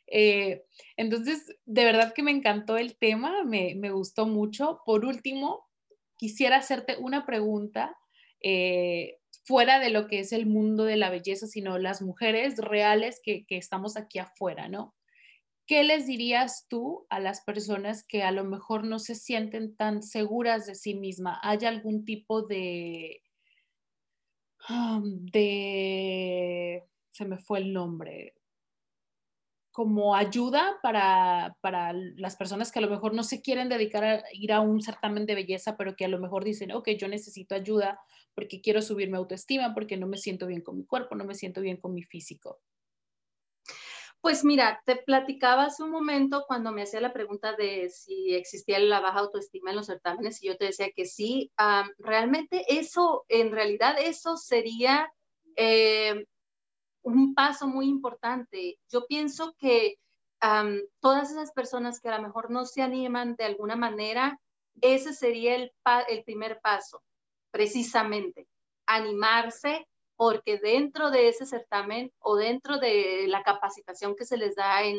Eh, 0.08 0.64
entonces, 0.96 1.46
de 1.66 1.84
verdad 1.84 2.14
que 2.14 2.24
me 2.24 2.32
encantó 2.32 2.78
el 2.78 2.98
tema, 2.98 3.44
me, 3.44 3.92
gustó 3.92 4.26
mucho. 4.26 4.82
Por 4.86 5.06
último, 5.06 5.68
quisiera 6.18 6.58
hacerte 6.58 6.98
una 6.98 7.26
pregunta 7.26 7.96
eh, 8.42 9.18
fuera 9.44 9.80
de 9.80 9.90
lo 9.90 10.08
que 10.08 10.20
es 10.20 10.32
el 10.32 10.46
mundo 10.46 10.84
de 10.84 10.98
la 10.98 11.10
belleza, 11.10 11.48
sino 11.48 11.78
las 11.78 12.02
mujeres 12.02 12.58
reales 12.58 13.20
que, 13.24 13.46
que 13.46 13.58
estamos 13.58 13.98
aquí 13.98 14.20
afuera, 14.20 14.68
¿no? 14.70 14.96
¿qué 15.68 15.84
les 15.84 16.08
dirías 16.08 16.66
tú 16.70 17.06
a 17.10 17.20
las 17.20 17.42
personas 17.42 18.04
que 18.08 18.24
a 18.24 18.32
lo 18.32 18.46
mejor 18.46 18.86
no 18.86 19.00
se 19.00 19.16
sienten 19.16 19.76
tan 19.76 20.02
seguras 20.02 20.66
de 20.66 20.76
sí 20.76 20.96
misma? 20.96 21.40
¿Hay 21.44 21.60
algún 21.66 22.06
tipo 22.06 22.42
de, 22.42 23.22
de, 25.34 26.84
se 27.12 27.26
me 27.26 27.38
fue 27.38 27.60
el 27.60 27.74
nombre, 27.74 28.34
como 29.78 30.16
ayuda 30.16 30.80
para, 30.82 31.56
para, 31.62 31.94
las 31.94 32.36
personas 32.36 32.72
que 32.72 32.80
a 32.80 32.82
lo 32.82 32.90
mejor 32.90 33.14
no 33.14 33.22
se 33.22 33.44
quieren 33.44 33.70
dedicar 33.70 34.04
a 34.04 34.24
ir 34.34 34.52
a 34.52 34.60
un 34.60 34.82
certamen 34.82 35.28
de 35.28 35.36
belleza, 35.36 35.78
pero 35.78 35.96
que 35.96 36.04
a 36.04 36.08
lo 36.08 36.18
mejor 36.18 36.44
dicen, 36.44 36.72
ok, 36.72 36.90
yo 36.98 37.08
necesito 37.08 37.54
ayuda 37.54 38.02
porque 38.34 38.60
quiero 38.60 38.82
subir 38.82 39.12
mi 39.12 39.18
autoestima, 39.18 39.76
porque 39.76 39.96
no 39.96 40.08
me 40.08 40.18
siento 40.18 40.48
bien 40.48 40.62
con 40.62 40.80
mi 40.80 40.86
cuerpo, 40.88 41.14
no 41.14 41.26
me 41.26 41.36
siento 41.36 41.62
bien 41.62 41.78
con 41.78 41.94
mi 41.94 42.02
físico. 42.02 42.60
Pues 44.20 44.44
mira, 44.44 44.82
te 44.84 44.96
platicaba 44.96 45.66
hace 45.66 45.84
un 45.84 45.92
momento 45.92 46.46
cuando 46.48 46.72
me 46.72 46.82
hacía 46.82 47.00
la 47.00 47.14
pregunta 47.14 47.56
de 47.56 47.92
si 47.92 48.34
existía 48.34 48.80
la 48.80 49.00
baja 49.00 49.20
autoestima 49.20 49.70
en 49.70 49.76
los 49.76 49.86
certámenes 49.86 50.42
y 50.42 50.48
yo 50.48 50.58
te 50.58 50.66
decía 50.66 50.88
que 50.90 51.06
sí, 51.06 51.52
realmente 52.00 52.66
eso, 52.68 53.26
en 53.30 53.52
realidad 53.52 53.96
eso 54.00 54.38
sería 54.38 55.08
eh, 55.56 56.26
un 57.14 57.34
paso 57.34 57.68
muy 57.68 57.88
importante. 57.88 58.80
Yo 58.90 59.06
pienso 59.08 59.54
que 59.58 59.98
todas 61.00 61.32
esas 61.32 61.52
personas 61.52 62.00
que 62.00 62.10
a 62.10 62.18
lo 62.18 62.24
mejor 62.24 62.52
no 62.52 62.66
se 62.66 62.82
animan 62.82 63.36
de 63.36 63.46
alguna 63.46 63.76
manera, 63.76 64.40
ese 64.82 65.14
sería 65.14 65.56
el, 65.56 65.72
el 66.10 66.24
primer 66.24 66.60
paso, 66.62 67.02
precisamente, 67.52 68.48
animarse 68.86 69.88
porque 70.16 70.58
dentro 70.58 71.12
de 71.12 71.30
ese 71.30 71.46
certamen 71.46 72.12
o 72.20 72.36
dentro 72.36 72.80
de 72.80 73.26
la 73.28 73.44
capacitación 73.44 74.16
que 74.16 74.26
se 74.26 74.38
les 74.38 74.56
da 74.56 74.84
en, 74.84 74.98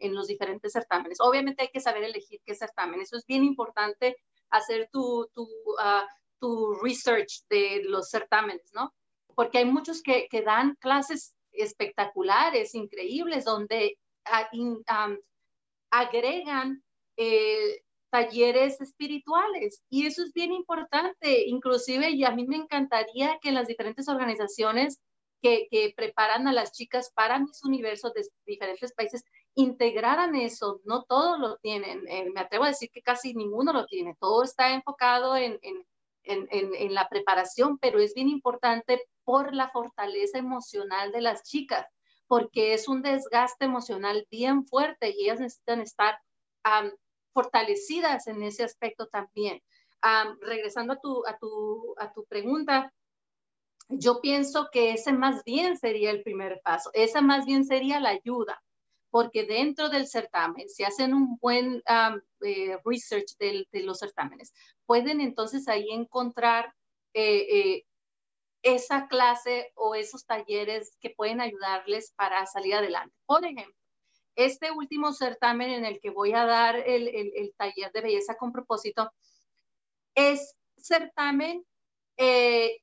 en, 0.00 0.14
los 0.14 0.26
diferentes 0.26 0.72
certámenes, 0.72 1.18
obviamente 1.20 1.62
hay 1.62 1.68
que 1.68 1.80
saber 1.80 2.04
elegir 2.04 2.40
qué 2.44 2.54
certamen. 2.54 3.00
Eso 3.00 3.18
es 3.18 3.26
bien 3.26 3.44
importante, 3.44 4.16
hacer 4.48 4.88
tu, 4.90 5.28
tu, 5.34 5.46
ah, 5.78 6.06
tu 6.40 6.74
research 6.82 7.44
de 7.50 7.82
los 7.84 8.08
certámenes, 8.08 8.70
¿no? 8.72 8.92
Porque 9.34 9.58
hay 9.58 9.64
muchos 9.64 10.02
que, 10.02 10.28
que 10.30 10.42
dan 10.42 10.76
clases 10.80 11.34
espectaculares, 11.52 12.74
increíbles, 12.74 13.44
donde 13.44 13.98
uh, 14.26 15.14
agregan 15.90 16.82
eh, 17.16 17.82
talleres 18.10 18.80
espirituales. 18.80 19.82
Y 19.88 20.06
eso 20.06 20.22
es 20.22 20.32
bien 20.32 20.52
importante, 20.52 21.46
inclusive 21.46 22.10
y 22.10 22.24
a 22.24 22.30
mí 22.30 22.46
me 22.46 22.56
encantaría 22.56 23.38
que 23.40 23.52
las 23.52 23.66
diferentes 23.66 24.08
organizaciones 24.08 25.00
que, 25.40 25.66
que 25.70 25.92
preparan 25.96 26.46
a 26.46 26.52
las 26.52 26.72
chicas 26.72 27.10
para 27.14 27.38
mis 27.38 27.64
universos 27.64 28.12
de 28.14 28.28
diferentes 28.46 28.92
países 28.92 29.24
integraran 29.54 30.34
eso, 30.34 30.80
no 30.84 31.02
todos 31.02 31.38
lo 31.38 31.56
tienen, 31.58 32.06
eh, 32.06 32.30
me 32.32 32.40
atrevo 32.40 32.64
a 32.64 32.68
decir 32.68 32.90
que 32.90 33.02
casi 33.02 33.34
ninguno 33.34 33.72
lo 33.72 33.86
tiene, 33.86 34.16
todo 34.20 34.44
está 34.44 34.72
enfocado 34.72 35.36
en, 35.36 35.58
en, 35.62 35.84
en, 36.24 36.48
en, 36.50 36.94
la 36.94 37.08
preparación, 37.08 37.78
pero 37.78 37.98
es 37.98 38.14
bien 38.14 38.28
importante 38.28 39.02
por 39.24 39.54
la 39.54 39.70
fortaleza 39.70 40.38
emocional 40.38 41.12
de 41.12 41.20
las 41.20 41.42
chicas, 41.42 41.86
porque 42.26 42.74
es 42.74 42.88
un 42.88 43.02
desgaste 43.02 43.64
emocional 43.64 44.26
bien 44.30 44.66
fuerte 44.66 45.10
y 45.10 45.24
ellas 45.24 45.40
necesitan 45.40 45.80
estar 45.80 46.18
fortalecidas 47.32 48.26
en 48.26 48.42
ese 48.42 48.64
aspecto 48.64 49.06
también. 49.08 49.62
regresando 50.40 50.94
a 50.94 51.00
tu, 51.00 51.26
a, 51.26 51.38
tu, 51.38 51.94
a 51.98 52.12
tu 52.12 52.24
pregunta, 52.24 52.92
yo 53.88 54.20
pienso 54.20 54.68
que 54.72 54.92
ese 54.92 55.12
más 55.12 55.44
bien 55.44 55.76
sería 55.76 56.10
el 56.10 56.22
primer 56.22 56.60
paso, 56.62 56.90
esa 56.94 57.20
más 57.20 57.44
bien 57.44 57.64
sería 57.64 58.00
la 58.00 58.10
ayuda, 58.10 58.62
porque 59.10 59.44
dentro 59.44 59.90
del 59.90 60.06
certamen, 60.06 60.68
si 60.68 60.84
hacen 60.84 61.12
un 61.12 61.36
buen 61.36 61.82
eh, 62.44 62.78
research 62.84 63.36
de, 63.38 63.66
los 63.84 63.98
certámenes, 63.98 64.54
pueden 64.86 65.20
entonces 65.20 65.68
ahí 65.68 65.90
encontrar 65.90 66.74
eh, 67.12 67.46
eh, 67.50 67.84
esa 68.62 69.08
clase 69.08 69.72
o 69.74 69.94
esos 69.94 70.24
talleres 70.24 70.96
que 71.00 71.10
pueden 71.10 71.40
ayudarles 71.40 72.12
para 72.16 72.46
salir 72.46 72.74
adelante. 72.74 73.14
Por 73.26 73.44
ejemplo, 73.44 73.74
este 74.36 74.70
último 74.70 75.12
certamen 75.12 75.70
en 75.70 75.84
el 75.84 76.00
que 76.00 76.10
voy 76.10 76.32
a 76.32 76.46
dar 76.46 76.76
el, 76.76 77.54
taller 77.56 77.92
de 77.92 78.00
belleza 78.00 78.36
con 78.36 78.52
propósito 78.52 79.12
es 80.14 80.54
certamen 80.76 81.64
eh, 82.16 82.78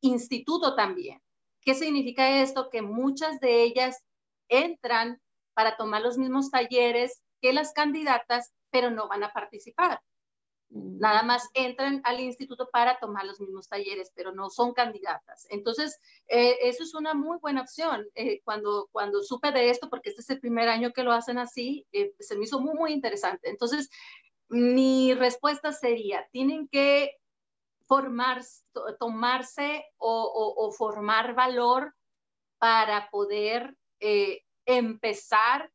instituto 0.00 0.74
también. 0.74 1.20
¿Qué 1.60 1.74
significa 1.74 2.40
esto? 2.40 2.70
Que 2.70 2.82
muchas 2.82 3.38
de 3.40 3.62
ellas 3.62 4.02
entran 4.48 5.20
para 5.54 5.76
tomar 5.76 6.02
los 6.02 6.16
mismos 6.16 6.50
talleres 6.50 7.22
que 7.40 7.52
las 7.52 7.72
candidatas, 7.72 8.52
pero 8.70 8.90
no 8.90 9.08
van 9.08 9.24
a 9.24 9.32
participar. 9.32 10.00
Nada 10.72 11.24
más 11.24 11.48
entran 11.54 12.00
al 12.04 12.20
instituto 12.20 12.68
para 12.70 13.00
tomar 13.00 13.24
los 13.24 13.40
mismos 13.40 13.68
talleres, 13.68 14.12
pero 14.14 14.32
no 14.32 14.50
son 14.50 14.72
candidatas. 14.72 15.48
Entonces, 15.50 15.98
eh, 16.28 16.58
eso 16.62 16.84
es 16.84 16.94
una 16.94 17.12
muy 17.12 17.38
buena 17.38 17.62
opción. 17.62 18.06
Eh, 18.14 18.40
cuando, 18.44 18.88
cuando 18.92 19.20
supe 19.24 19.50
de 19.50 19.70
esto, 19.70 19.90
porque 19.90 20.10
este 20.10 20.22
es 20.22 20.30
el 20.30 20.38
primer 20.38 20.68
año 20.68 20.92
que 20.92 21.02
lo 21.02 21.10
hacen 21.10 21.38
así, 21.38 21.88
eh, 21.90 22.14
se 22.20 22.36
me 22.36 22.44
hizo 22.44 22.60
muy, 22.60 22.74
muy 22.74 22.92
interesante. 22.92 23.50
Entonces, 23.50 23.90
mi 24.48 25.12
respuesta 25.14 25.72
sería, 25.72 26.28
tienen 26.30 26.68
que 26.68 27.16
formar, 27.86 28.42
tomarse 29.00 29.84
o, 29.98 30.70
formar 30.78 31.34
valor 31.34 31.96
para 32.58 33.10
poder 33.10 33.76
empezar 34.66 35.72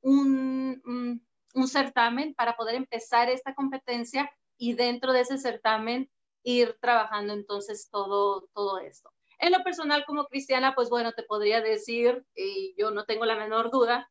un 0.00 1.20
certamen 1.66 2.34
para 2.34 2.56
poder 2.56 2.74
empezar 2.74 3.30
esta 3.30 3.54
competencia 3.54 4.30
y 4.56 4.74
dentro 4.74 5.12
de 5.12 5.20
ese 5.20 5.38
certamen 5.38 6.10
ir 6.42 6.76
trabajando 6.80 7.32
entonces 7.32 7.88
todo, 7.90 8.48
todo 8.52 8.78
esto. 8.78 9.10
En 9.38 9.52
lo 9.52 9.62
personal 9.64 10.04
como 10.04 10.26
cristiana, 10.26 10.74
pues 10.74 10.90
bueno, 10.90 11.12
te 11.12 11.22
podría 11.22 11.60
decir, 11.60 12.24
y 12.34 12.74
yo 12.78 12.90
no 12.90 13.04
tengo 13.04 13.24
la 13.24 13.36
menor 13.36 13.70
duda, 13.70 14.08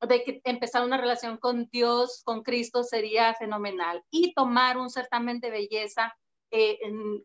de 0.00 0.24
que 0.24 0.40
empezar 0.44 0.84
una 0.84 0.98
relación 0.98 1.38
con 1.38 1.68
Dios, 1.70 2.22
con 2.24 2.42
Cristo, 2.42 2.82
sería 2.82 3.34
fenomenal. 3.34 4.04
Y 4.10 4.34
tomar 4.34 4.76
un 4.76 4.90
certamen 4.90 5.40
de 5.40 5.50
belleza 5.50 6.14
eh, 6.50 6.78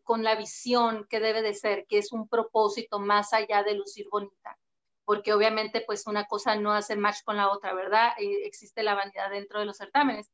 con 0.04 0.24
la 0.24 0.36
visión 0.36 1.06
que 1.10 1.20
debe 1.20 1.42
de 1.42 1.54
ser, 1.54 1.86
que 1.88 1.98
es 1.98 2.12
un 2.12 2.28
propósito 2.28 3.00
más 3.00 3.34
allá 3.34 3.64
de 3.64 3.76
lucir 3.76 4.08
bonita 4.12 4.59
porque 5.10 5.34
obviamente 5.34 5.82
pues 5.82 6.06
una 6.06 6.26
cosa 6.26 6.56
no 6.56 6.72
hace 6.72 6.96
match 6.96 7.24
con 7.24 7.36
la 7.36 7.50
otra, 7.50 7.74
¿verdad? 7.74 8.12
existe 8.20 8.84
la 8.84 8.94
vanidad 8.94 9.32
dentro 9.32 9.60
de 9.60 9.66
los 9.66 9.78
certámenes, 9.78 10.30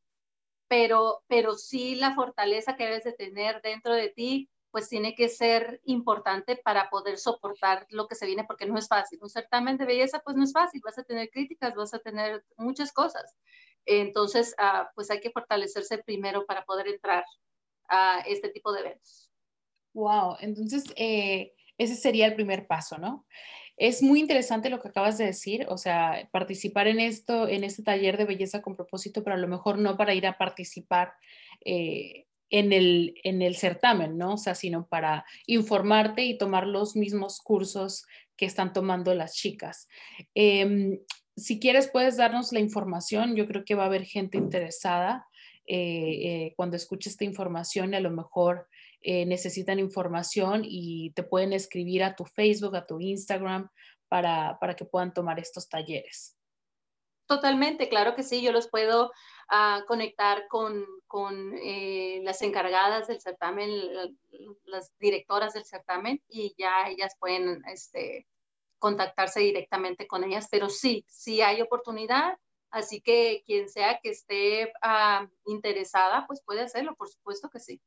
pero, 0.67 1.23
pero 1.27 1.53
sí 1.53 1.95
la 1.95 2.13
fortaleza 2.13 2.75
que 2.75 2.83
debes 2.83 3.05
de 3.05 3.13
tener 3.13 3.61
dentro 3.61 3.93
de 3.93 4.09
ti, 4.09 4.49
pues 4.71 4.89
tiene 4.89 5.15
que 5.15 5.29
ser 5.29 5.79
importante 5.85 6.57
para 6.57 6.89
poder 6.89 7.17
soportar 7.17 7.87
lo 7.89 8.09
que 8.09 8.15
se 8.15 8.25
viene, 8.25 8.43
porque 8.43 8.65
no 8.65 8.77
es 8.77 8.89
fácil. 8.89 9.17
Un 9.21 9.29
certamen 9.29 9.77
de 9.77 9.85
belleza, 9.85 10.19
pues 10.25 10.35
no 10.35 10.43
es 10.43 10.51
fácil, 10.51 10.81
vas 10.83 10.97
a 10.97 11.03
tener 11.03 11.29
críticas, 11.29 11.73
vas 11.73 11.93
a 11.93 11.99
tener 11.99 12.43
muchas 12.57 12.91
cosas. 12.91 13.37
Entonces, 13.85 14.55
ah, 14.57 14.91
pues 14.93 15.09
hay 15.09 15.21
que 15.21 15.31
fortalecerse 15.31 15.99
primero 15.99 16.45
para 16.45 16.65
poder 16.65 16.89
entrar 16.89 17.23
a 17.87 18.19
este 18.27 18.49
tipo 18.49 18.73
de 18.73 18.81
eventos. 18.81 19.31
Wow, 19.93 20.35
entonces 20.41 20.83
eh, 20.97 21.53
ese 21.77 21.95
sería 21.95 22.25
el 22.25 22.35
primer 22.35 22.67
paso, 22.67 22.97
¿no? 22.97 23.25
Es 23.77 24.01
muy 24.01 24.19
interesante 24.19 24.69
lo 24.69 24.81
que 24.81 24.87
acabas 24.87 25.17
de 25.17 25.25
decir, 25.25 25.65
o 25.69 25.77
sea, 25.77 26.29
participar 26.31 26.87
en 26.87 26.99
esto, 26.99 27.47
en 27.47 27.63
este 27.63 27.83
taller 27.83 28.17
de 28.17 28.25
belleza 28.25 28.61
con 28.61 28.75
propósito, 28.75 29.23
pero 29.23 29.35
a 29.35 29.39
lo 29.39 29.47
mejor 29.47 29.77
no 29.77 29.97
para 29.97 30.13
ir 30.13 30.25
a 30.27 30.37
participar 30.37 31.13
eh, 31.65 32.25
en, 32.49 32.71
el, 32.71 33.15
en 33.23 33.41
el 33.41 33.55
certamen, 33.55 34.17
¿no? 34.17 34.33
O 34.33 34.37
sea, 34.37 34.55
sino 34.55 34.87
para 34.87 35.25
informarte 35.45 36.23
y 36.23 36.37
tomar 36.37 36.67
los 36.67 36.95
mismos 36.95 37.39
cursos 37.39 38.05
que 38.37 38.45
están 38.45 38.71
tomando 38.73 39.13
las 39.13 39.35
chicas. 39.35 39.87
Em, 40.33 40.99
si 41.35 41.59
quieres, 41.59 41.89
puedes 41.91 42.17
darnos 42.17 42.53
la 42.53 42.59
información. 42.59 43.35
Yo 43.35 43.47
creo 43.47 43.65
que 43.65 43.75
va 43.75 43.83
a 43.83 43.87
haber 43.87 44.05
gente 44.05 44.37
interesada 44.37 45.27
eh, 45.67 45.77
eh, 45.77 46.53
cuando 46.55 46.77
escuche 46.77 47.09
esta 47.09 47.25
información. 47.25 47.93
A 47.93 47.99
lo 47.99 48.11
mejor 48.11 48.67
eh, 49.07 49.25
necesitan 49.27 49.77
información 49.77 50.63
y 50.65 51.11
te 51.11 51.21
pueden 51.21 51.53
escribir 51.53 52.03
a 52.03 52.15
tu 52.15 52.25
Facebook, 52.25 52.75
a 52.75 52.87
tu 52.87 52.99
Instagram, 52.99 53.69
para, 54.07 54.57
para 54.59 54.75
que 54.75 54.85
puedan 54.85 55.13
tomar 55.13 55.39
estos 55.39 55.69
talleres. 55.69 56.35
Totalmente, 57.27 57.87
claro 57.87 58.15
que 58.15 58.23
sí, 58.23 58.41
yo 58.41 58.51
los 58.51 58.67
puedo 58.67 59.11
uh, 59.51 59.85
conectar 59.87 60.47
con, 60.47 60.85
con 61.05 61.53
eh, 61.57 62.21
las 62.23 62.41
encargadas 62.41 63.07
del 63.07 63.21
certamen, 63.21 63.69
las 64.65 64.91
directoras 64.99 65.53
del 65.53 65.65
certamen, 65.65 66.23
y 66.27 66.55
ya 66.57 66.87
ellas 66.87 67.15
pueden 67.19 67.63
este, 67.71 68.27
contactarse 68.79 69.39
directamente 69.39 70.07
con 70.07 70.23
ellas, 70.23 70.47
pero 70.49 70.69
sí, 70.69 71.05
sí 71.07 71.41
hay 71.41 71.61
oportunidad, 71.61 72.37
así 72.71 73.01
que 73.01 73.43
quien 73.45 73.69
sea 73.69 73.99
que 74.01 74.09
esté 74.09 74.71
uh, 74.83 75.27
interesada, 75.45 76.25
pues 76.25 76.41
puede 76.43 76.61
hacerlo, 76.61 76.95
por 76.95 77.09
supuesto 77.09 77.49
que 77.49 77.59
sí. 77.59 77.81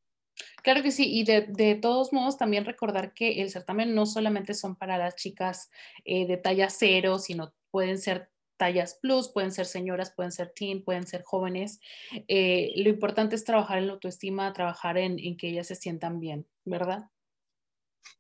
Claro 0.63 0.83
que 0.83 0.91
sí, 0.91 1.11
y 1.13 1.25
de, 1.25 1.47
de, 1.49 1.75
todos 1.75 2.13
modos 2.13 2.37
también 2.37 2.65
recordar 2.65 3.15
que 3.15 3.43
el 3.43 3.51
certamen 3.51 3.95
no 3.95 4.07
solamente 4.07 4.55
son 4.55 4.77
para 4.77 4.99
las 4.99 5.17
chicas 5.17 5.71
eh, 6.05 6.27
de 6.27 6.37
talla 6.37 6.69
cero, 6.71 7.19
sino 7.19 7.55
pueden 7.71 7.99
ser 7.99 8.31
tallas 8.59 8.99
plus, 9.01 9.31
pueden 9.31 9.53
ser 9.53 9.67
señoras, 9.67 10.13
pueden 10.15 10.33
ser 10.33 10.53
teen, 10.55 10.85
pueden 10.85 11.07
ser 11.07 11.23
jóvenes. 11.23 11.81
Eh, 12.27 12.73
lo 12.77 12.91
importante 12.91 13.37
es 13.37 13.45
trabajar 13.45 13.79
en 13.79 13.87
la 13.87 13.95
autoestima, 13.95 14.53
trabajar 14.53 14.99
en, 14.99 15.19
en, 15.19 15.37
que 15.37 15.49
ellas 15.49 15.69
se 15.69 15.77
sientan 15.77 16.21
bien, 16.21 16.47
¿verdad? 16.65 17.09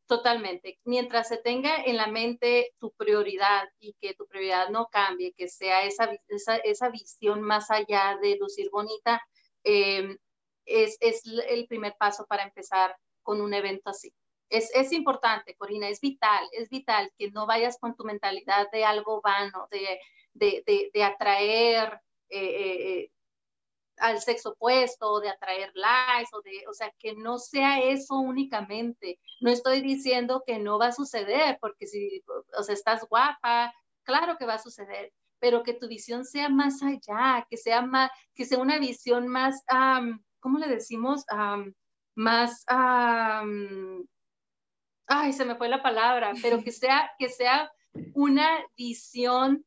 Totalmente. 0.06 0.78
Mientras 0.84 1.28
se 1.28 1.36
tenga 1.36 1.82
en 1.84 1.98
la 1.98 2.06
mente 2.06 2.72
tu 2.78 2.92
prioridad 2.92 3.68
y 3.78 3.94
que 4.00 4.14
tu 4.14 4.26
prioridad 4.26 4.70
no 4.70 4.88
cambie, 4.90 5.34
que 5.34 5.48
sea 5.48 5.84
esa, 5.84 6.10
esa, 6.28 6.56
esa 6.56 6.88
visión 6.88 7.42
más 7.42 7.70
allá 7.70 8.16
de 8.22 8.38
lucir 8.38 8.70
bonita, 8.70 9.20
eh, 9.64 10.16
es, 10.68 10.96
es, 11.00 11.22
el 11.48 11.66
primer 11.66 11.96
paso 11.98 12.26
para 12.26 12.44
empezar 12.44 12.96
con 13.22 13.40
un 13.40 13.54
evento 13.54 13.90
así. 13.90 14.12
Es, 14.48 14.70
es, 14.74 14.92
importante, 14.92 15.54
Corina, 15.56 15.88
es 15.88 16.00
vital, 16.00 16.48
es 16.52 16.70
vital 16.70 17.12
que 17.18 17.30
no 17.30 17.46
vayas 17.46 17.78
con 17.78 17.94
tu 17.94 18.04
mentalidad 18.04 18.70
de 18.70 18.84
algo 18.84 19.20
vano, 19.20 19.68
de, 19.70 20.00
de, 20.32 20.90
de, 20.92 21.04
atraer 21.04 22.00
eh, 22.30 22.38
eh, 22.38 22.90
eh, 22.90 23.12
al 23.98 24.20
sexo 24.20 24.50
opuesto, 24.50 25.20
de 25.20 25.28
atraer 25.28 25.70
likes, 25.74 26.30
o, 26.32 26.40
de, 26.40 26.64
o 26.68 26.72
sea, 26.72 26.90
que 26.98 27.14
no 27.14 27.38
sea 27.38 27.80
eso 27.80 28.14
únicamente. 28.14 29.18
No 29.40 29.50
estoy 29.50 29.82
diciendo 29.82 30.42
que 30.46 30.58
no 30.58 30.78
va 30.78 30.88
a 30.88 30.92
suceder, 30.92 31.58
porque 31.60 31.86
si, 31.86 32.22
o 32.56 32.62
sea, 32.62 32.74
estás 32.74 33.06
guapa, 33.08 33.74
claro 34.02 34.36
que 34.38 34.46
va 34.46 34.54
a 34.54 34.62
suceder, 34.62 35.12
pero 35.38 35.62
que 35.62 35.74
tu 35.74 35.88
visión 35.88 36.24
sea 36.24 36.48
más 36.48 36.82
allá, 36.82 37.46
que 37.50 37.56
sea, 37.56 37.82
más, 37.82 38.10
que 38.34 38.44
sea 38.44 38.58
una 38.58 38.78
visión 38.78 39.28
más, 39.28 39.62
¿cómo 40.48 40.58
le 40.60 40.68
decimos? 40.68 41.26
Um, 41.30 41.74
más, 42.14 42.64
um, 42.70 44.02
ay, 45.06 45.34
se 45.34 45.44
me 45.44 45.56
fue 45.56 45.68
la 45.68 45.82
palabra, 45.82 46.32
pero 46.40 46.62
que 46.62 46.72
sea, 46.72 47.10
que 47.18 47.28
sea 47.28 47.70
una 48.14 48.64
visión 48.74 49.66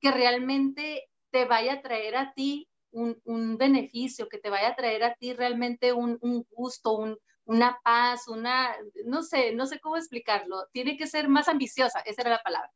que 0.00 0.10
realmente 0.10 1.10
te 1.30 1.44
vaya 1.44 1.74
a 1.74 1.82
traer 1.82 2.16
a 2.16 2.32
ti 2.32 2.66
un, 2.90 3.20
un 3.24 3.58
beneficio, 3.58 4.30
que 4.30 4.38
te 4.38 4.48
vaya 4.48 4.68
a 4.68 4.74
traer 4.74 5.04
a 5.04 5.14
ti 5.14 5.34
realmente 5.34 5.92
un, 5.92 6.16
un 6.22 6.46
gusto, 6.50 6.92
un, 6.96 7.18
una 7.44 7.78
paz, 7.84 8.26
una, 8.26 8.74
no 9.04 9.22
sé, 9.22 9.52
no 9.54 9.66
sé 9.66 9.78
cómo 9.80 9.98
explicarlo, 9.98 10.68
tiene 10.72 10.96
que 10.96 11.06
ser 11.06 11.28
más 11.28 11.48
ambiciosa, 11.48 12.00
esa 12.00 12.22
era 12.22 12.30
la 12.30 12.42
palabra. 12.42 12.72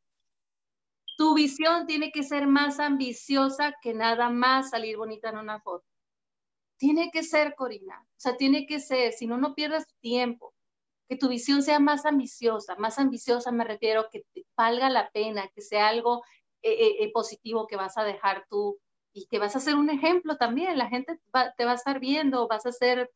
Tu 1.17 1.33
visión 1.33 1.87
tiene 1.87 2.11
que 2.11 2.21
ser 2.21 2.45
más 2.45 2.79
ambiciosa 2.79 3.73
que 3.81 3.95
nada 3.95 4.29
más 4.29 4.69
salir 4.69 4.97
bonita 4.97 5.29
en 5.29 5.39
una 5.39 5.59
foto. 5.61 5.88
Tiene 6.79 7.11
que 7.11 7.23
ser, 7.23 7.55
Corina, 7.55 8.01
o 8.01 8.19
sea, 8.19 8.37
tiene 8.37 8.65
que 8.65 8.79
ser, 8.79 9.11
si 9.11 9.27
no, 9.27 9.37
no 9.37 9.53
pierdas 9.53 9.85
tiempo, 9.99 10.53
que 11.09 11.17
tu 11.17 11.27
visión 11.27 11.61
sea 11.61 11.79
más 11.79 12.05
ambiciosa, 12.05 12.75
más 12.77 12.99
ambiciosa 12.99 13.51
me 13.51 13.65
refiero 13.65 14.07
que 14.11 14.23
te 14.33 14.45
valga 14.55 14.89
la 14.89 15.09
pena, 15.09 15.49
que 15.53 15.61
sea 15.61 15.89
algo 15.89 16.23
eh, 16.61 16.71
eh, 16.71 17.03
eh, 17.03 17.11
positivo 17.11 17.67
que 17.67 17.75
vas 17.75 17.97
a 17.97 18.03
dejar 18.03 18.45
tú 18.49 18.79
y 19.11 19.25
que 19.25 19.39
vas 19.39 19.55
a 19.55 19.59
ser 19.59 19.75
un 19.75 19.89
ejemplo 19.89 20.37
también. 20.37 20.77
La 20.77 20.87
gente 20.87 21.19
te 21.57 21.65
va 21.65 21.71
a 21.71 21.75
estar 21.75 21.99
viendo, 21.99 22.47
vas 22.47 22.65
a 22.65 22.71
ser 22.71 23.09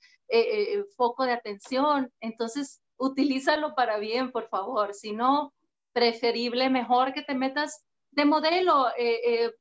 foco 0.97 1.23
de 1.25 1.33
atención. 1.33 2.11
Entonces, 2.19 2.81
utilízalo 2.97 3.75
para 3.75 3.97
bien, 3.99 4.31
por 4.31 4.49
favor. 4.49 4.93
Si 4.95 5.13
no, 5.13 5.53
preferible, 5.93 6.69
mejor 6.69 7.13
que 7.13 7.21
te 7.21 7.35
metas 7.35 7.85
de 8.11 8.25
modelo. 8.25 8.87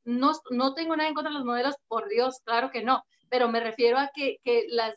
no, 0.04 0.32
no 0.50 0.74
tengo 0.74 0.96
nada 0.96 1.08
en 1.08 1.14
contra 1.14 1.30
de 1.30 1.36
los 1.38 1.44
modelos, 1.44 1.76
por 1.86 2.08
Dios, 2.08 2.40
claro 2.44 2.70
que 2.70 2.82
no, 2.82 3.04
pero 3.32 3.48
me 3.48 3.60
refiero 3.60 3.98
a 3.98 4.10
que, 4.14 4.40
que 4.44 4.66
las 4.68 4.94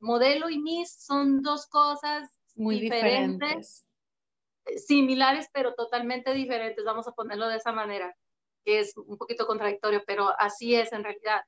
modelo 0.00 0.48
y 0.48 0.58
Miss 0.58 0.96
son 0.98 1.42
dos 1.42 1.66
cosas 1.66 2.26
muy 2.54 2.80
diferentes 2.80 3.84
similares 4.76 5.50
pero 5.52 5.74
totalmente 5.74 6.32
diferentes, 6.32 6.82
vamos 6.86 7.06
a 7.06 7.12
ponerlo 7.12 7.48
de 7.48 7.56
esa 7.56 7.72
manera, 7.72 8.16
que 8.64 8.78
es 8.78 8.96
un 8.96 9.18
poquito 9.18 9.46
contradictorio, 9.46 10.02
pero 10.06 10.30
así 10.38 10.74
es 10.74 10.90
en 10.94 11.04
realidad. 11.04 11.42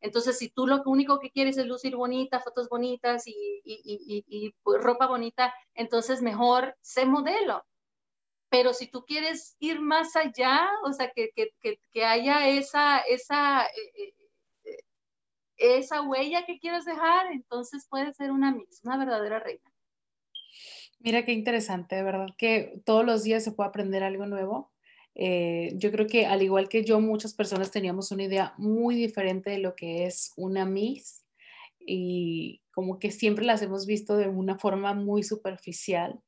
Entonces, 0.00 0.36
si 0.36 0.48
tú 0.48 0.66
lo 0.66 0.82
único 0.84 1.20
que 1.20 1.30
quieres 1.30 1.56
es 1.58 1.66
lucir 1.66 1.94
bonita, 1.94 2.40
fotos 2.40 2.68
bonitas 2.68 3.28
y, 3.28 3.60
y, 3.64 3.80
y, 3.84 4.24
y 4.26 4.54
pues, 4.64 4.82
ropa 4.82 5.06
bonita, 5.06 5.54
entonces 5.74 6.22
mejor 6.22 6.74
sé 6.80 7.06
modelo. 7.06 7.64
Pero 8.48 8.74
si 8.74 8.88
tú 8.88 9.04
quieres 9.04 9.54
ir 9.60 9.80
más 9.80 10.16
allá, 10.16 10.68
o 10.84 10.92
sea, 10.92 11.12
que, 11.14 11.30
que, 11.36 11.50
que, 11.60 11.78
que 11.92 12.04
haya 12.04 12.48
esa, 12.48 12.98
esa, 13.00 13.64
eh, 13.66 13.92
eh, 13.94 14.14
esa 15.58 16.02
huella 16.02 16.44
que 16.46 16.58
quieres 16.58 16.84
dejar, 16.84 17.32
entonces 17.32 17.86
puede 17.88 18.12
ser 18.14 18.30
una 18.30 18.56
una 18.84 18.98
verdadera 18.98 19.40
reina. 19.40 19.70
Mira 21.00 21.24
qué 21.24 21.32
interesante, 21.32 21.96
de 21.96 22.02
verdad 22.02 22.28
que 22.36 22.80
todos 22.84 23.04
los 23.04 23.22
días 23.22 23.44
se 23.44 23.52
puede 23.52 23.68
aprender 23.68 24.02
algo 24.02 24.26
nuevo. 24.26 24.72
Eh, 25.14 25.72
yo 25.74 25.90
creo 25.90 26.06
que 26.06 26.26
al 26.26 26.42
igual 26.42 26.68
que 26.68 26.84
yo, 26.84 27.00
muchas 27.00 27.34
personas 27.34 27.70
teníamos 27.70 28.10
una 28.12 28.24
idea 28.24 28.54
muy 28.56 28.94
diferente 28.94 29.50
de 29.50 29.58
lo 29.58 29.74
que 29.74 30.06
es 30.06 30.32
una 30.36 30.64
Miss 30.64 31.24
y 31.80 32.62
como 32.72 32.98
que 32.98 33.10
siempre 33.10 33.44
las 33.44 33.62
hemos 33.62 33.86
visto 33.86 34.16
de 34.16 34.28
una 34.28 34.58
forma 34.58 34.94
muy 34.94 35.22
superficial. 35.22 36.20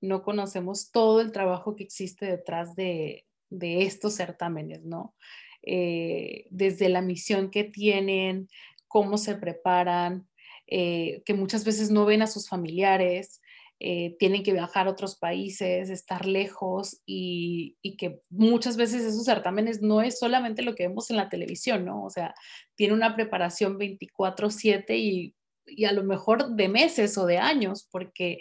No 0.00 0.22
conocemos 0.22 0.90
todo 0.90 1.20
el 1.20 1.32
trabajo 1.32 1.76
que 1.76 1.84
existe 1.84 2.26
detrás 2.26 2.74
de, 2.76 3.26
de 3.50 3.82
estos 3.82 4.14
certámenes, 4.14 4.84
¿no? 4.84 5.14
Eh, 5.62 6.46
desde 6.50 6.88
la 6.88 7.02
misión 7.02 7.50
que 7.50 7.64
tienen, 7.64 8.48
cómo 8.88 9.18
se 9.18 9.36
preparan, 9.36 10.26
eh, 10.66 11.22
que 11.24 11.34
muchas 11.34 11.64
veces 11.64 11.90
no 11.90 12.04
ven 12.04 12.22
a 12.22 12.26
sus 12.26 12.48
familiares, 12.48 13.40
eh, 13.80 14.16
tienen 14.18 14.42
que 14.42 14.52
viajar 14.52 14.88
a 14.88 14.90
otros 14.90 15.16
países, 15.16 15.88
estar 15.88 16.26
lejos 16.26 17.00
y, 17.06 17.76
y, 17.80 17.96
que 17.96 18.20
muchas 18.28 18.76
veces 18.76 19.04
esos 19.04 19.24
certámenes 19.24 19.82
no 19.82 20.02
es 20.02 20.18
solamente 20.18 20.62
lo 20.62 20.74
que 20.74 20.88
vemos 20.88 21.10
en 21.10 21.16
la 21.16 21.28
televisión, 21.28 21.84
¿no? 21.84 22.02
O 22.02 22.10
sea, 22.10 22.34
tiene 22.74 22.94
una 22.94 23.14
preparación 23.14 23.78
24/7 23.78 24.98
y, 24.98 25.36
y 25.64 25.84
a 25.84 25.92
lo 25.92 26.02
mejor 26.02 26.56
de 26.56 26.68
meses 26.68 27.16
o 27.18 27.26
de 27.26 27.38
años, 27.38 27.86
porque 27.92 28.38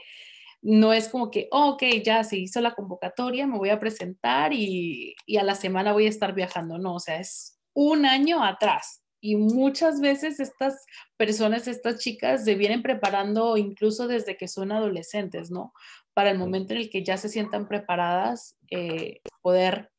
no 0.64 0.92
es 0.92 1.08
como 1.08 1.30
que, 1.30 1.48
oh, 1.52 1.74
ok, 1.74 1.84
ya 2.04 2.24
se 2.24 2.38
hizo 2.38 2.60
la 2.60 2.74
convocatoria, 2.74 3.46
me 3.46 3.60
voy 3.60 3.70
a 3.70 3.80
presentar 3.80 4.54
y, 4.54 5.16
y 5.28 5.38
a 5.38 5.44
la 5.44 5.54
semana 5.54 5.94
voy 5.94 6.08
a 6.08 6.10
estar 6.10 6.34
viajando, 6.34 6.80
no, 6.80 6.96
o 6.96 7.00
sea, 7.00 7.20
es 7.20 7.60
un 7.74 8.08
año 8.08 8.44
atrás 8.44 9.04
y 9.28 9.36
muchas 9.36 10.00
veces 10.00 10.40
estas 10.40 10.86
personas, 11.18 11.68
estas 11.68 12.00
chicas, 12.00 12.46
se 12.46 12.56
vienen 12.56 12.82
preparando 12.82 13.58
incluso 13.58 14.08
desde 14.08 14.38
que 14.38 14.48
son 14.48 14.72
adolescentes, 14.72 15.52
¿no? 15.52 15.74
Para 16.14 16.32
el 16.32 16.38
momento 16.38 16.72
en 16.72 16.80
el 16.80 16.90
que 16.90 17.04
ya 17.04 17.18
se 17.18 17.28
sientan 17.28 17.68
preparadas, 17.68 18.56
eh, 18.72 19.20
poder 19.42 19.92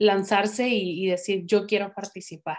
lanzarse 0.00 0.66
y, 0.66 1.04
y, 1.04 1.06
decir, 1.06 1.44
yo 1.46 1.64
quiero 1.68 1.94
participar. 1.94 2.58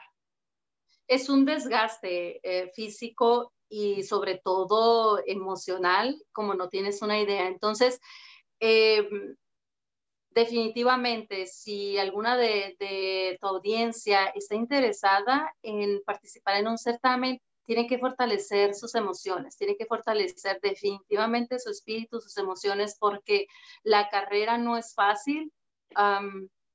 Es 1.10 1.28
un 1.28 1.44
desgaste 1.44 2.40
eh, 2.42 2.72
físico 2.74 3.52
y 3.68 4.04
sobre 4.04 4.38
todo 4.42 5.20
emocional, 5.28 6.24
como 6.32 6.54
no 6.54 6.70
tienes 6.70 7.02
una 7.02 7.20
idea. 7.20 7.48
Entonces, 7.48 8.00
eh, 8.62 9.10
definitivamente, 10.34 11.46
si 11.46 11.98
alguna 11.98 12.38
de, 12.38 13.38
tu 13.40 13.48
audiencia 13.48 14.26
está 14.36 14.56
interesada 14.56 15.54
en 15.62 16.02
participar 16.04 16.58
en 16.58 16.68
un 16.68 16.78
certamen, 16.78 17.42
tiene 17.66 17.88
que 17.88 17.98
fortalecer 17.98 18.76
sus 18.76 18.94
emociones, 18.96 19.56
tiene 19.56 19.78
que 19.78 19.86
fortalecer 19.86 20.60
definitivamente 20.62 21.60
su 21.60 21.70
espíritu, 21.70 22.20
sus 22.20 22.38
emociones, 22.38 22.98
porque 23.00 23.48
la 23.84 24.10
carrera 24.10 24.58
no 24.58 24.78
es 24.78 24.94
fácil. 24.94 25.52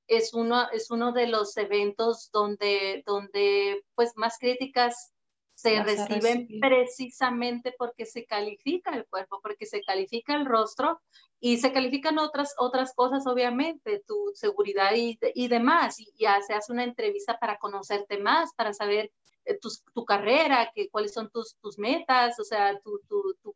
es, 0.07 0.33
uno, 0.33 0.71
es 0.71 0.91
uno 0.91 1.13
de 1.13 1.27
los 1.27 1.57
eventos 1.57 2.31
donde, 2.33 3.03
donde 3.07 3.85
pues, 3.95 4.13
más 4.17 4.39
críticas 4.39 5.13
se 5.59 5.83
reciben 5.83 6.47
precisamente 6.61 7.75
porque 7.77 8.07
se 8.07 8.25
califica 8.25 8.95
el 8.95 9.05
cuerpo, 9.07 9.41
porque 9.43 9.67
se 9.67 9.83
califica 9.83 10.35
el 10.37 10.47
rostro 10.47 11.01
y 11.41 11.59
se 11.59 11.73
califican 11.73 12.19
otras, 12.19 12.55
otras 12.59 12.95
cosas, 12.95 13.27
obviamente, 13.27 14.03
tu 14.07 14.33
seguridad 14.35 14.93
y, 14.95 15.19
y 15.35 15.49
demás. 15.49 16.01
Y 16.01 16.13
ya 16.19 16.41
se 16.43 16.55
hace 16.55 16.73
una 16.73 16.85
entrevista 16.85 17.39
para 17.39 17.59
conocerte 17.59 18.19
más, 18.19 18.53
para 18.55 18.73
saber 18.73 19.13
eh, 19.45 19.59
tu, 19.59 19.69
tu, 19.95 20.05
carrera, 20.05 20.73
que, 20.75 20.91
cuáles 20.91 21.13
son 21.13 21.31
tus, 21.31 21.57
tus 21.61 21.79
metas, 21.79 22.39
o 22.41 22.45
sea, 22.45 22.79
tu, 22.81 23.01
tu, 23.09 23.35
tu, 23.43 23.55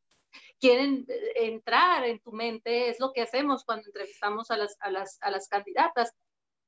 quieren 0.61 1.05
eh, 1.09 1.33
entrar 1.47 2.05
en 2.05 2.21
tu 2.21 2.33
mente, 2.33 2.89
es 2.89 3.01
lo 3.01 3.13
que 3.13 3.23
hacemos 3.23 3.65
cuando 3.65 3.87
entrevistamos 3.87 4.51
a 4.51 4.57
las, 4.57 4.77
a 4.81 4.91
las, 4.91 5.19
a 5.21 5.31
las 5.31 5.49
candidatas. 5.49 6.13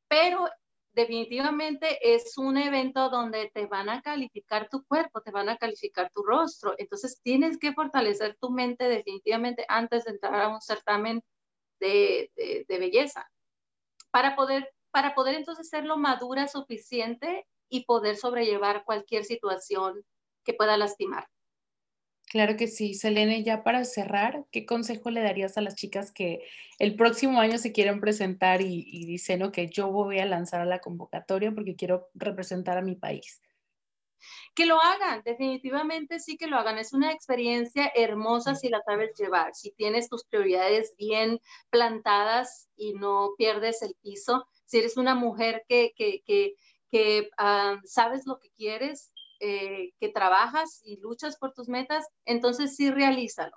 Pero 0.09 0.49
definitivamente 0.95 2.15
es 2.15 2.39
un 2.39 2.57
evento 2.57 3.11
donde 3.11 3.51
te 3.53 3.67
van 3.67 3.89
a 3.89 4.01
calificar 4.01 4.69
tu 4.69 4.85
cuerpo, 4.85 5.21
te 5.21 5.33
van 5.33 5.49
a 5.49 5.57
calificar 5.57 6.11
tu 6.13 6.23
rostro. 6.23 6.75
Entonces 6.79 7.21
tienes 7.23 7.59
que 7.59 7.73
fortalecer 7.73 8.37
tu 8.41 8.51
mente 8.51 8.85
definitivamente 8.89 9.65
antes 9.69 10.05
de 10.05 10.13
entrar 10.13 10.41
a 10.41 10.49
un 10.49 10.61
certamen 10.61 11.23
de, 11.81 12.31
de, 12.37 12.79
belleza 12.79 13.29
para 14.11 14.37
poder, 14.37 14.73
para 14.91 15.15
poder 15.15 15.35
entonces 15.35 15.69
ser 15.69 15.85
lo 15.85 15.97
madura 15.97 16.49
suficiente 16.49 17.47
y 17.69 17.85
poder 17.85 18.17
sobrellevar 18.17 18.85
cualquier 18.85 19.25
situación 19.25 20.05
que 20.45 20.55
pueda 20.55 20.77
lastimar. 20.77 21.27
Claro 22.35 22.57
que 22.57 22.67
sí. 22.67 22.95
Selene, 22.95 23.45
ya 23.45 23.63
para 23.63 23.85
cerrar, 23.85 24.45
¿qué 24.51 24.67
consejo 24.67 25.09
le 25.09 25.23
darías 25.23 25.57
a 25.57 25.61
las 25.61 25.77
chicas 25.77 26.11
que 26.11 26.45
el 26.81 26.97
próximo 26.97 27.39
año 27.39 27.59
se 27.59 27.71
quieren 27.71 28.01
presentar 28.01 28.61
y, 28.61 29.07
dicen, 29.07 29.53
que 29.53 29.69
yo 29.69 29.93
voy 29.93 30.19
a 30.19 30.27
lanzar 30.27 30.61
a 30.61 30.65
la 30.65 30.81
convocatoria 30.81 31.53
porque 31.53 31.77
quiero 31.77 32.09
representar 32.13 32.77
a 32.77 32.83
mi 32.83 32.97
país? 32.97 33.41
Que 34.53 34.67
lo 34.67 34.81
hagan, 34.81 35.23
definitivamente 35.25 36.19
sí 36.19 36.37
que 36.37 36.49
lo 36.49 36.57
hagan. 36.57 36.77
Es 36.77 36.93
una 36.93 37.13
experiencia 37.13 37.93
hermosa 37.95 38.57
si 38.57 38.69
la 38.69 38.83
sabes 38.85 39.11
llevar, 39.17 39.55
si 39.55 39.71
tienes 39.71 40.09
tus 40.09 40.25
prioridades 40.25 40.93
bien 40.99 41.41
plantadas 41.71 42.69
y 42.77 42.95
no 42.95 43.35
pierdes 43.39 43.81
el 43.83 43.95
piso, 44.03 44.49
si 44.65 44.79
eres 44.79 44.97
una 44.97 45.15
mujer 45.15 45.63
que, 45.69 45.93
que, 45.97 46.25
que, 46.27 46.57
que 46.91 47.31
ah, 47.39 47.79
sabes 47.85 48.27
lo 48.27 48.41
que 48.41 48.51
quieres, 48.57 49.13
eh, 49.41 49.93
que 50.01 50.09
trabajas 50.09 50.81
y 50.85 50.99
luchas 50.99 51.37
por 51.37 51.53
tus 51.53 51.69
metas, 51.69 52.07
entonces 52.25 52.77
sí 52.77 52.91
realízalo. 52.91 53.57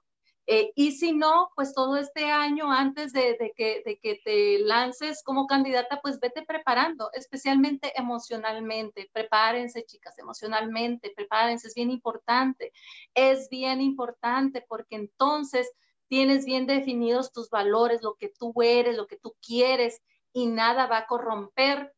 Eh, 0.49 0.71
y 0.75 0.93
si 0.93 1.11
no, 1.11 1.49
pues 1.57 1.73
todo 1.73 1.97
este 1.97 2.31
año 2.31 2.71
antes 2.71 3.11
de, 3.11 3.35
que, 3.57 3.83
de 3.85 3.99
que 3.99 4.21
te 4.23 4.59
lances 4.59 5.21
como 5.21 5.45
candidata, 5.45 5.99
pues 6.01 6.21
vete 6.21 6.41
preparando, 6.43 7.09
especialmente 7.11 7.91
emocionalmente. 7.99 9.09
Prepárense, 9.11 9.83
chicas, 9.83 10.17
emocionalmente, 10.17 11.11
prepárense, 11.13 11.67
es 11.67 11.75
bien 11.75 11.91
importante. 11.91 12.71
Es 13.13 13.49
bien 13.49 13.81
importante 13.81 14.65
porque 14.69 14.95
entonces 14.95 15.69
tienes 16.07 16.45
bien 16.45 16.65
definidos 16.65 17.33
tus 17.33 17.49
valores, 17.49 18.01
lo 18.01 18.15
que 18.15 18.29
tú 18.29 18.53
eres, 18.61 18.95
lo 18.95 19.07
que 19.07 19.17
tú 19.17 19.35
quieres 19.45 20.01
y 20.31 20.45
nada 20.47 20.87
va 20.87 20.99
a 20.99 21.07
corromper 21.07 21.93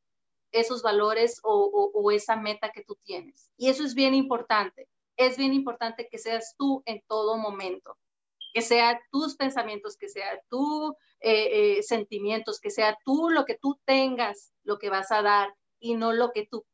esos 0.52 0.82
valores 0.82 1.39
o, 1.43 2.12
esa 2.12 2.36
meta 2.36 2.72
que 2.72 2.84
tú 2.84 2.97
tienes. 3.04 3.52
Y 3.58 3.70
eso 3.70 3.84
es 3.84 3.93
bien 3.93 4.14
importante. 4.14 4.88
Es 5.18 5.38
bien 5.38 5.54
importante 5.54 6.08
que 6.10 6.18
seas 6.18 6.56
tú 6.58 6.82
en 6.86 7.02
todo 7.08 7.38
momento, 7.38 7.97
que 8.54 8.62
sea 8.62 9.00
tus 9.12 9.36
pensamientos, 9.36 9.97
que 9.97 10.10
sea 10.10 10.39
tus 10.50 10.93
eh, 11.20 11.78
eh, 11.78 11.84
sentimientos, 11.84 12.60
que 12.60 12.70
sea 12.70 12.97
tú 13.04 13.30
lo 13.30 13.45
que 13.45 13.58
tú 13.58 13.80
tengas, 13.86 14.54
lo 14.64 14.80
que 14.80 14.89
vas 14.89 15.12
a 15.12 15.22
dar 15.22 15.54
y 15.80 15.95
no 15.95 16.14
lo 16.14 16.32
que 16.32 16.47
tú 16.47 16.66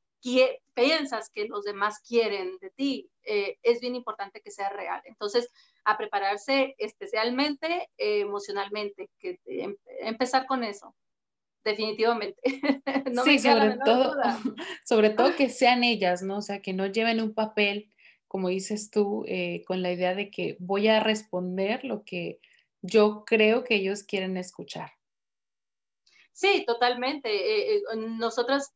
piensas 0.74 1.30
que 1.30 1.46
los 1.48 1.64
demás 1.64 2.00
quieren 2.00 2.58
de 2.60 2.72
ti. 2.72 3.12
Eh, 3.24 3.60
es 3.62 3.80
bien 3.80 3.96
importante 3.96 4.42
que 4.42 4.50
sea 4.50 4.70
real. 4.70 5.02
Entonces, 5.06 5.52
a 5.84 5.98
prepararse 5.98 6.74
especialmente 6.80 7.90
emocionalmente, 7.98 9.12
que 9.20 9.40
em, 9.46 9.76
empezar 10.00 10.48
con 10.48 10.64
eso 10.64 10.96
definitivamente. 11.66 12.40
sí, 13.26 13.40
sobre 13.40 13.78
todo, 13.84 14.16
sobre 14.86 15.10
todo 15.10 15.36
que 15.36 15.50
sean 15.50 15.84
ellas, 15.84 16.22
¿no? 16.22 16.38
O 16.38 16.42
sea, 16.42 16.62
que 16.62 16.72
no 16.72 16.86
lleven 16.86 17.20
un 17.20 17.34
papel, 17.34 17.92
como 18.28 18.48
dices 18.50 18.90
tú, 18.92 19.26
eh, 19.28 19.64
con 19.68 19.82
la 19.82 19.92
idea 19.92 20.16
de 20.16 20.30
que 20.30 20.56
voy 20.60 20.88
a 20.88 21.02
responder 21.02 21.84
lo 21.84 22.06
que 22.06 22.40
yo 22.82 23.26
creo 23.26 23.64
que 23.64 23.76
ellos 23.76 24.04
quieren 24.04 24.38
escuchar. 24.38 24.92
Sí, 26.32 26.64
totalmente. 26.68 27.30
Eh, 27.30 27.78
eh, 27.78 27.82
nosotras, 27.96 28.74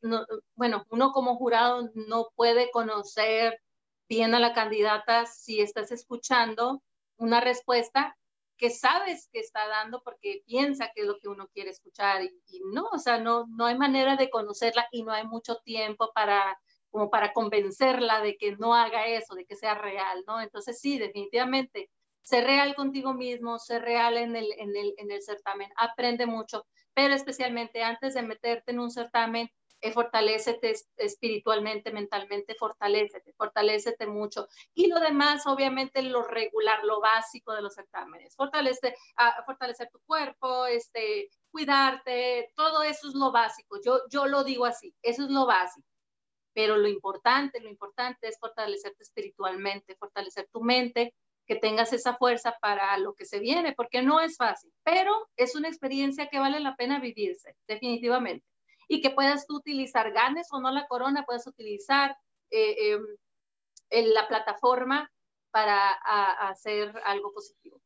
bueno, 0.55 0.85
uno 0.89 1.11
como 1.11 1.35
jurado 1.35 1.91
no 1.93 2.29
puede 2.35 2.71
conocer 2.71 3.61
bien 4.07 4.33
a 4.33 4.39
la 4.39 4.53
candidata 4.53 5.25
si 5.25 5.61
estás 5.61 5.91
escuchando 5.91 6.81
una 7.17 7.41
respuesta 7.41 8.17
que 8.59 8.69
sabes 8.69 9.29
que 9.31 9.39
está 9.39 9.67
dando 9.67 10.03
porque 10.03 10.43
piensa 10.45 10.91
que 10.93 11.01
es 11.01 11.07
lo 11.07 11.17
que 11.17 11.29
uno 11.29 11.47
quiere 11.47 11.71
escuchar 11.71 12.21
y, 12.23 12.61
no, 12.73 12.87
o 12.91 12.99
sea, 12.99 13.17
no, 13.17 13.47
no 13.47 13.65
hay 13.65 13.77
manera 13.77 14.17
de 14.17 14.29
conocerla 14.29 14.87
y 14.91 15.03
no 15.03 15.13
hay 15.13 15.25
mucho 15.25 15.57
tiempo 15.63 16.11
para 16.13 16.59
como 16.91 17.09
para 17.09 17.33
convencerla 17.33 18.21
de 18.21 18.35
que 18.35 18.57
no 18.57 18.73
haga 18.73 19.05
eso, 19.05 19.35
de 19.35 19.45
que 19.45 19.55
sea 19.55 19.75
real, 19.75 20.23
¿no? 20.27 20.41
Entonces 20.41 20.79
sí, 20.79 20.97
definitivamente, 20.97 21.91
ser 22.21 22.45
real 22.45 22.75
contigo 22.75 23.13
mismo, 23.13 23.59
ser 23.59 23.83
real 23.83 24.17
en 24.17 24.35
el, 24.35 24.51
en 24.57 24.75
el, 24.75 24.93
en 24.97 25.11
el 25.11 25.21
certamen, 25.21 25.69
aprende 25.77 26.25
mucho, 26.25 26.65
pero 26.95 27.13
especialmente 27.13 27.83
antes 27.83 28.15
de 28.15 28.23
meterte 28.23 28.71
en 28.71 28.79
un 28.79 28.89
certamen, 28.89 29.49
eh, 29.81 29.91
fortalecete 29.91 30.73
espiritualmente, 30.97 31.91
mentalmente, 31.91 32.53
fortalecete, 32.55 33.33
fortalecete 33.33 34.07
mucho. 34.07 34.47
Y 34.73 34.87
lo 34.87 34.99
demás, 34.99 35.47
obviamente, 35.47 36.01
lo 36.01 36.23
regular, 36.23 36.83
lo 36.83 36.99
básico 36.99 37.53
de 37.53 37.61
los 37.61 37.75
certámenes, 37.75 38.35
fortalece, 38.35 38.93
ah, 39.17 39.41
fortalecer 39.45 39.89
tu 39.89 39.99
cuerpo, 40.05 40.65
este, 40.65 41.29
cuidarte, 41.51 42.51
todo 42.55 42.83
eso 42.83 43.07
es 43.07 43.15
lo 43.15 43.31
básico. 43.31 43.79
Yo, 43.83 44.01
yo 44.09 44.27
lo 44.27 44.43
digo 44.43 44.65
así, 44.65 44.93
eso 45.01 45.23
es 45.23 45.29
lo 45.29 45.45
básico. 45.45 45.87
Pero 46.53 46.75
lo 46.77 46.87
importante, 46.89 47.61
lo 47.61 47.69
importante 47.69 48.27
es 48.27 48.37
fortalecerte 48.39 49.03
espiritualmente, 49.03 49.95
fortalecer 49.95 50.49
tu 50.51 50.61
mente, 50.61 51.13
que 51.47 51.55
tengas 51.55 51.93
esa 51.93 52.15
fuerza 52.15 52.57
para 52.61 52.97
lo 52.97 53.13
que 53.15 53.25
se 53.25 53.39
viene, 53.39 53.73
porque 53.73 54.03
no 54.03 54.19
es 54.19 54.37
fácil, 54.37 54.71
pero 54.83 55.29
es 55.35 55.55
una 55.55 55.67
experiencia 55.67 56.27
que 56.27 56.37
vale 56.37 56.59
la 56.59 56.75
pena 56.75 56.99
vivirse, 56.99 57.55
definitivamente 57.67 58.45
y 58.89 59.01
que 59.01 59.11
puedas 59.11 59.47
tú 59.47 59.55
utilizar, 59.55 60.11
ganes 60.11 60.47
o 60.51 60.59
no 60.59 60.71
la 60.71 60.87
corona, 60.87 61.23
puedas 61.25 61.47
utilizar 61.47 62.17
eh, 62.49 62.93
em, 63.91 64.07
la 64.13 64.27
plataforma 64.27 65.09
para 65.51 65.91
hacer 66.49 66.93
algo 67.05 67.31
positivo. 67.31 67.79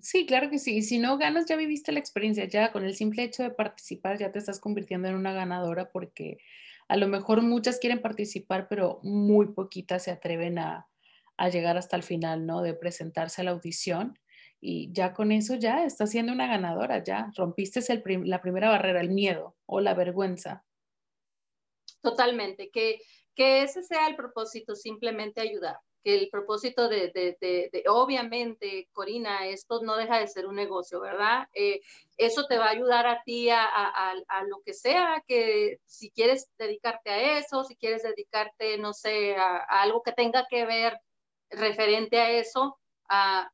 Sí, 0.00 0.26
claro 0.26 0.50
que 0.50 0.58
sí. 0.58 0.82
Si 0.82 0.98
no 0.98 1.18
ganas, 1.18 1.46
ya 1.46 1.56
viviste 1.56 1.90
la 1.92 1.98
experiencia, 1.98 2.44
ya 2.44 2.72
con 2.72 2.84
el 2.84 2.94
simple 2.94 3.24
hecho 3.24 3.42
de 3.42 3.50
participar, 3.50 4.18
ya 4.18 4.30
te 4.30 4.38
estás 4.38 4.60
convirtiendo 4.60 5.08
en 5.08 5.16
una 5.16 5.32
ganadora 5.32 5.90
porque 5.90 6.38
a 6.88 6.96
lo 6.96 7.08
mejor 7.08 7.42
muchas 7.42 7.78
quieren 7.78 8.00
participar, 8.00 8.68
pero 8.68 9.00
muy 9.02 9.52
poquitas 9.54 10.04
se 10.04 10.10
atreven 10.12 10.58
a, 10.58 10.88
a 11.36 11.48
llegar 11.48 11.76
hasta 11.76 11.96
el 11.96 12.02
final, 12.02 12.46
¿no? 12.46 12.62
De 12.62 12.74
presentarse 12.74 13.40
a 13.40 13.44
la 13.44 13.52
audición 13.52 14.18
y 14.66 14.90
ya 14.92 15.12
con 15.12 15.30
eso 15.30 15.56
ya 15.56 15.84
estás 15.84 16.10
siendo 16.10 16.32
una 16.32 16.46
ganadora, 16.46 17.04
ya 17.04 17.30
rompiste 17.36 17.80
la 18.24 18.40
primera 18.40 18.70
barrera, 18.70 19.02
el 19.02 19.10
miedo 19.10 19.54
o 19.66 19.80
la 19.80 19.92
vergüenza. 19.92 20.64
Totalmente, 22.00 22.70
que, 22.70 22.98
que 23.34 23.62
ese 23.62 23.82
sea 23.82 24.06
el 24.06 24.16
propósito, 24.16 24.74
simplemente 24.74 25.42
ayudar, 25.42 25.76
que 26.02 26.14
el 26.14 26.30
propósito 26.30 26.88
de, 26.88 27.10
de, 27.12 27.84
obviamente, 27.88 28.88
Corina, 28.94 29.46
esto 29.46 29.82
no 29.82 29.96
deja 29.96 30.18
de 30.18 30.28
ser 30.28 30.46
un 30.46 30.54
negocio, 30.54 30.98
¿verdad? 30.98 31.46
Eh, 31.52 31.82
eso 32.16 32.46
te 32.46 32.56
va 32.56 32.68
a 32.68 32.70
ayudar 32.70 33.06
a 33.06 33.22
ti 33.22 33.50
a, 33.50 33.64
a, 33.64 34.14
a, 34.28 34.44
lo 34.44 34.62
que 34.64 34.72
sea, 34.72 35.22
que 35.28 35.78
si 35.84 36.10
quieres 36.10 36.48
dedicarte 36.56 37.10
a 37.10 37.38
eso, 37.38 37.64
si 37.64 37.76
quieres 37.76 38.02
dedicarte, 38.02 38.78
no 38.78 38.94
sé, 38.94 39.36
a 39.36 39.58
algo 39.82 40.02
que 40.02 40.12
tenga 40.12 40.46
que 40.48 40.64
ver 40.64 40.98
referente 41.50 42.18
a 42.18 42.30
eso, 42.30 42.78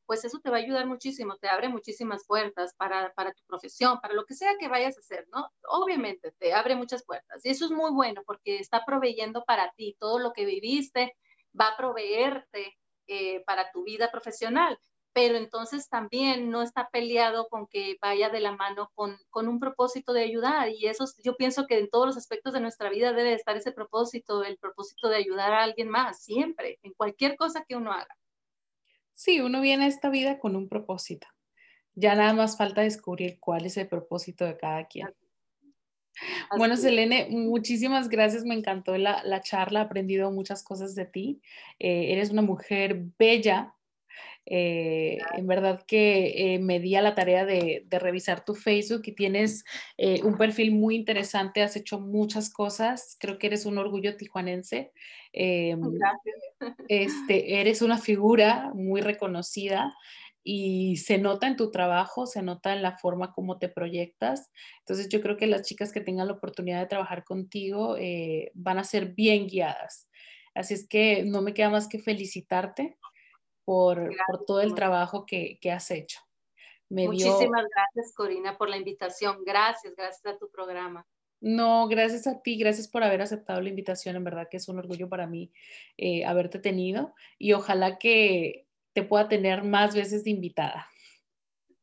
Pues 0.06 0.24
eso 0.24 0.38
te 0.40 0.50
va 0.50 0.56
a 0.56 0.60
ayudar 0.60 0.86
muchísimo, 0.86 1.36
te 1.36 1.48
abre 1.48 1.68
muchísimas 1.68 2.26
puertas 2.26 2.74
para, 2.76 3.12
para, 3.14 3.32
tu 3.32 3.42
profesión, 3.46 4.00
para 4.00 4.14
lo 4.14 4.24
que 4.24 4.34
sea 4.34 4.56
que 4.58 4.68
vayas 4.68 4.96
a 4.96 5.00
hacer, 5.00 5.26
¿no? 5.32 5.48
Obviamente 5.68 6.32
te 6.38 6.52
abre 6.52 6.76
muchas 6.76 7.04
puertas 7.04 7.44
y 7.44 7.50
eso 7.50 7.64
es 7.66 7.70
muy 7.70 7.90
bueno 7.90 8.22
porque 8.26 8.58
está 8.58 8.84
proveyendo 8.84 9.44
para 9.44 9.70
ti 9.72 9.96
todo 9.98 10.18
lo 10.18 10.32
que 10.32 10.44
viviste, 10.44 11.16
va 11.58 11.68
a 11.68 11.76
proveerte 11.76 12.76
eh, 13.06 13.42
para 13.46 13.70
tu 13.72 13.84
vida 13.84 14.10
profesional, 14.10 14.78
pero 15.12 15.36
entonces 15.36 15.88
también 15.88 16.50
no 16.50 16.62
está 16.62 16.88
peleado 16.90 17.48
con 17.48 17.66
que 17.66 17.96
vaya 18.00 18.30
de 18.30 18.40
la 18.40 18.52
mano 18.52 18.90
con, 18.94 19.18
con 19.30 19.48
un 19.48 19.58
propósito 19.58 20.12
de 20.12 20.22
ayudar 20.22 20.68
y 20.70 20.86
eso 20.86 21.04
yo 21.24 21.36
pienso 21.36 21.66
que 21.66 21.78
en 21.78 21.90
todos 21.90 22.06
los 22.06 22.16
aspectos 22.16 22.52
de 22.52 22.60
nuestra 22.60 22.90
vida 22.90 23.12
debe 23.12 23.34
estar 23.34 23.56
ese 23.56 23.72
propósito, 23.72 24.44
el 24.44 24.58
propósito 24.58 25.08
de 25.08 25.16
ayudar 25.16 25.52
a 25.52 25.62
alguien 25.64 25.88
más, 25.88 26.22
siempre, 26.22 26.78
en 26.82 26.92
cualquier 26.94 27.36
cosa 27.36 27.64
que 27.66 27.76
uno 27.76 27.92
haga. 27.92 28.16
Sí, 29.20 29.38
uno 29.42 29.60
viene 29.60 29.84
a 29.84 29.88
esta 29.88 30.08
vida 30.08 30.38
con 30.38 30.56
un 30.56 30.66
propósito. 30.66 31.26
Ya 31.94 32.14
nada 32.14 32.32
más 32.32 32.56
falta 32.56 32.80
descubrir 32.80 33.38
cuál 33.38 33.66
es 33.66 33.76
el 33.76 33.86
propósito 33.86 34.46
de 34.46 34.56
cada 34.56 34.86
quien. 34.86 35.14
bueno, 36.56 36.74
Selene, 36.78 37.28
muchísimas 37.28 38.08
gracias. 38.08 38.44
Me 38.44 38.54
encantó 38.54 38.96
la, 38.96 39.42
charla. 39.42 39.80
He 39.80 39.82
aprendido 39.82 40.30
muchas 40.30 40.62
cosas 40.62 40.94
de 40.94 41.04
ti. 41.04 41.42
Eh, 41.78 42.12
eres 42.12 42.30
una 42.30 42.40
mujer 42.40 43.08
bella, 43.18 43.74
eh, 44.46 45.18
en 45.36 45.46
verdad 45.46 45.84
que 45.86 46.54
eh, 46.54 46.58
me 46.58 46.80
di 46.80 46.96
a 46.96 47.02
la 47.02 47.14
tarea 47.14 47.44
de, 47.44 47.86
revisar 47.90 48.44
tu 48.44 48.54
Facebook 48.54 49.02
y 49.04 49.12
tienes 49.12 49.64
eh, 49.96 50.22
un 50.24 50.36
perfil 50.36 50.72
muy 50.72 50.96
interesante, 50.96 51.62
has 51.62 51.76
hecho 51.76 52.00
muchas 52.00 52.50
cosas, 52.50 53.16
creo 53.20 53.38
que 53.38 53.48
eres 53.48 53.66
un 53.66 53.78
orgullo 53.78 54.16
tijuanense. 54.16 54.92
Em. 55.32 55.80
Este, 56.88 57.60
eres 57.60 57.82
una 57.82 57.98
figura 57.98 58.72
muy 58.74 59.00
reconocida 59.00 59.94
y 60.42 60.96
se 60.96 61.18
nota 61.18 61.46
en 61.46 61.56
tu 61.56 61.70
trabajo, 61.70 62.26
se 62.26 62.42
nota 62.42 62.74
en 62.74 62.82
la 62.82 62.98
forma 62.98 63.32
como 63.32 63.58
te 63.58 63.68
proyectas. 63.68 64.50
Entonces 64.80 65.08
yo 65.08 65.20
creo 65.20 65.36
que 65.36 65.46
las 65.46 65.62
chicas 65.62 65.92
que 65.92 66.00
tengan 66.00 66.26
la 66.26 66.34
oportunidad 66.34 66.80
de 66.80 66.86
trabajar 66.86 67.24
contigo 67.24 67.96
van 68.54 68.78
a 68.78 68.84
ser 68.84 69.12
bien 69.14 69.46
guiadas. 69.46 70.08
Así 70.54 70.74
es 70.74 70.88
que 70.88 71.24
no 71.24 71.42
me 71.42 71.54
queda 71.54 71.70
más 71.70 71.88
que 71.88 72.00
felicitarte 72.00 72.98
por, 73.70 74.10
todo 74.48 74.62
el 74.62 74.74
trabajo 74.74 75.24
que, 75.24 75.60
has 75.72 75.92
hecho. 75.92 76.18
Muchísimas 76.88 77.64
gracias, 77.72 78.12
Corina, 78.16 78.58
por 78.58 78.68
la 78.68 78.76
invitación. 78.76 79.44
Gracias, 79.44 79.94
gracias 79.94 80.34
a 80.34 80.38
tu 80.38 80.50
programa. 80.50 81.06
No, 81.40 81.86
gracias 81.86 82.26
a 82.26 82.42
ti, 82.42 82.58
gracias 82.58 82.88
por 82.88 83.04
haber 83.04 83.22
aceptado 83.22 83.60
la 83.60 83.68
invitación. 83.68 84.16
En 84.16 84.24
verdad 84.24 84.48
que 84.50 84.56
es 84.56 84.68
un 84.68 84.80
orgullo 84.80 85.08
para 85.08 85.28
mí 85.28 85.52
eh, 85.98 86.24
haberte 86.24 86.58
tenido 86.58 87.14
y 87.38 87.52
ojalá 87.52 87.96
que 87.96 88.66
te 88.92 89.04
pueda 89.04 89.28
tener 89.28 89.62
más 89.62 89.94
veces 89.94 90.24
de 90.24 90.30
invitada. 90.30 90.88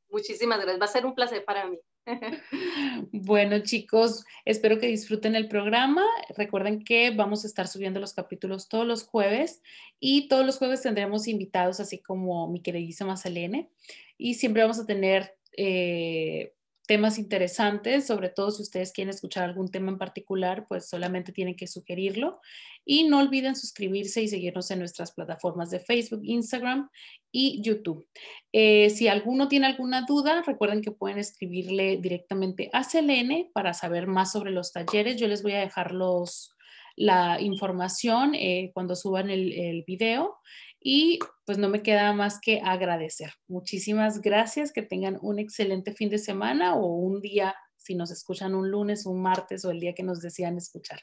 Muchísimas 0.10 0.58
gracias, 0.58 0.82
va 0.82 0.86
a 0.86 0.90
ser 0.90 1.06
un 1.06 1.16
placer 1.16 1.46
para 1.46 1.70
mí. 1.70 1.80
Bueno, 3.12 3.60
chicos, 3.60 4.24
espero 4.46 4.80
que 4.80 4.88
disfruten 4.88 5.36
el 5.36 5.48
programa. 5.48 6.04
Recuerden 6.36 6.84
que 6.84 7.12
vamos 7.12 7.44
a 7.44 7.48
estar 7.48 7.68
subiendo 7.68 8.00
los 8.00 8.14
capítulos 8.14 8.70
todos 8.70 8.86
los 8.86 9.04
jueves 9.04 9.62
y 10.00 10.28
todos 10.28 10.46
los 10.46 10.58
jueves 10.58 10.82
tendremos 10.82 11.28
invitados, 11.28 11.80
así 11.80 12.00
como 12.00 12.48
mi 12.48 12.62
queridísima 12.62 13.18
Selene. 13.18 13.70
Y 14.18 14.36
siempre 14.36 14.64
vamos 14.64 14.80
a 14.80 14.86
tener 14.86 15.36
eh, 15.56 16.54
temas 16.88 17.20
interesantes, 17.20 18.08
sobre 18.08 18.30
todo 18.30 18.50
si 18.50 18.64
ustedes 18.64 18.94
quieren 18.94 19.14
escuchar 19.14 19.44
algún 19.44 19.70
tema 19.70 19.92
en 19.92 19.98
particular, 19.98 20.66
pues 20.68 20.90
solamente 20.90 21.32
tienen 21.32 21.56
que 21.56 21.68
sugerirlo. 21.68 22.40
Y 22.86 23.04
no 23.04 23.20
olviden 23.20 23.56
suscribirse 23.56 24.22
y 24.24 24.30
seguirnos 24.30 24.72
en 24.72 24.80
nuestras 24.80 25.12
plataformas 25.12 25.70
de 25.70 25.82
Facebook, 25.82 26.22
Instagram 26.24 26.90
y 27.32 27.62
YouTube. 27.62 28.08
Eh, 28.54 28.90
si 28.90 29.10
alguno 29.10 29.50
tiene 29.50 29.68
alguna 29.68 30.06
duda, 30.08 30.42
recuerden 30.42 30.82
que 30.82 30.92
pueden 30.92 31.18
escribirle 31.18 31.98
directamente 31.98 32.70
a 32.72 32.86
Selene 32.86 33.52
para 33.54 33.74
saber 33.74 34.08
más 34.08 34.32
sobre 34.32 34.52
los 34.52 34.72
talleres. 34.72 35.18
Yo 35.18 35.28
les 35.28 35.44
voy 35.44 35.52
a 35.52 35.60
dejar 35.60 35.92
los, 35.92 36.56
la 36.96 37.42
información 37.42 38.34
eh, 38.34 38.72
cuando 38.74 38.96
suban 38.96 39.30
el, 39.30 39.52
el 39.52 39.84
video 39.86 40.38
y 40.80 41.20
pues 41.46 41.58
no 41.58 41.70
me 41.70 41.82
queda 41.82 42.14
más 42.14 42.40
que 42.42 42.62
agradecer. 42.64 43.34
Muchísimas 43.48 44.22
gracias, 44.22 44.72
que 44.72 44.82
tengan 44.82 45.18
un 45.22 45.40
excelente 45.40 45.94
fin 45.94 46.10
de 46.10 46.18
semana 46.18 46.76
o 46.76 46.86
un 46.86 47.22
día, 47.22 47.56
si 47.76 47.96
nos 47.96 48.12
escuchan 48.12 48.56
un 48.56 48.70
lunes, 48.70 49.06
un 49.06 49.22
martes 49.22 49.66
o 49.66 49.72
el 49.72 49.80
día 49.80 49.94
que 49.94 50.04
nos 50.04 50.22
desean 50.22 50.58
escuchar. 50.58 51.02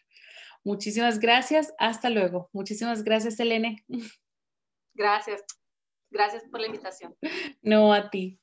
Muchísimas 0.64 1.18
gracias, 1.18 1.74
hasta 1.78 2.10
luego. 2.10 2.48
Muchísimas 2.52 3.04
gracias, 3.04 3.38
Elene. 3.40 3.84
Gracias, 4.94 5.42
gracias 6.10 6.44
por 6.50 6.60
la 6.60 6.66
invitación. 6.66 7.16
No, 7.62 7.92
a 7.92 8.10
ti. 8.10 8.40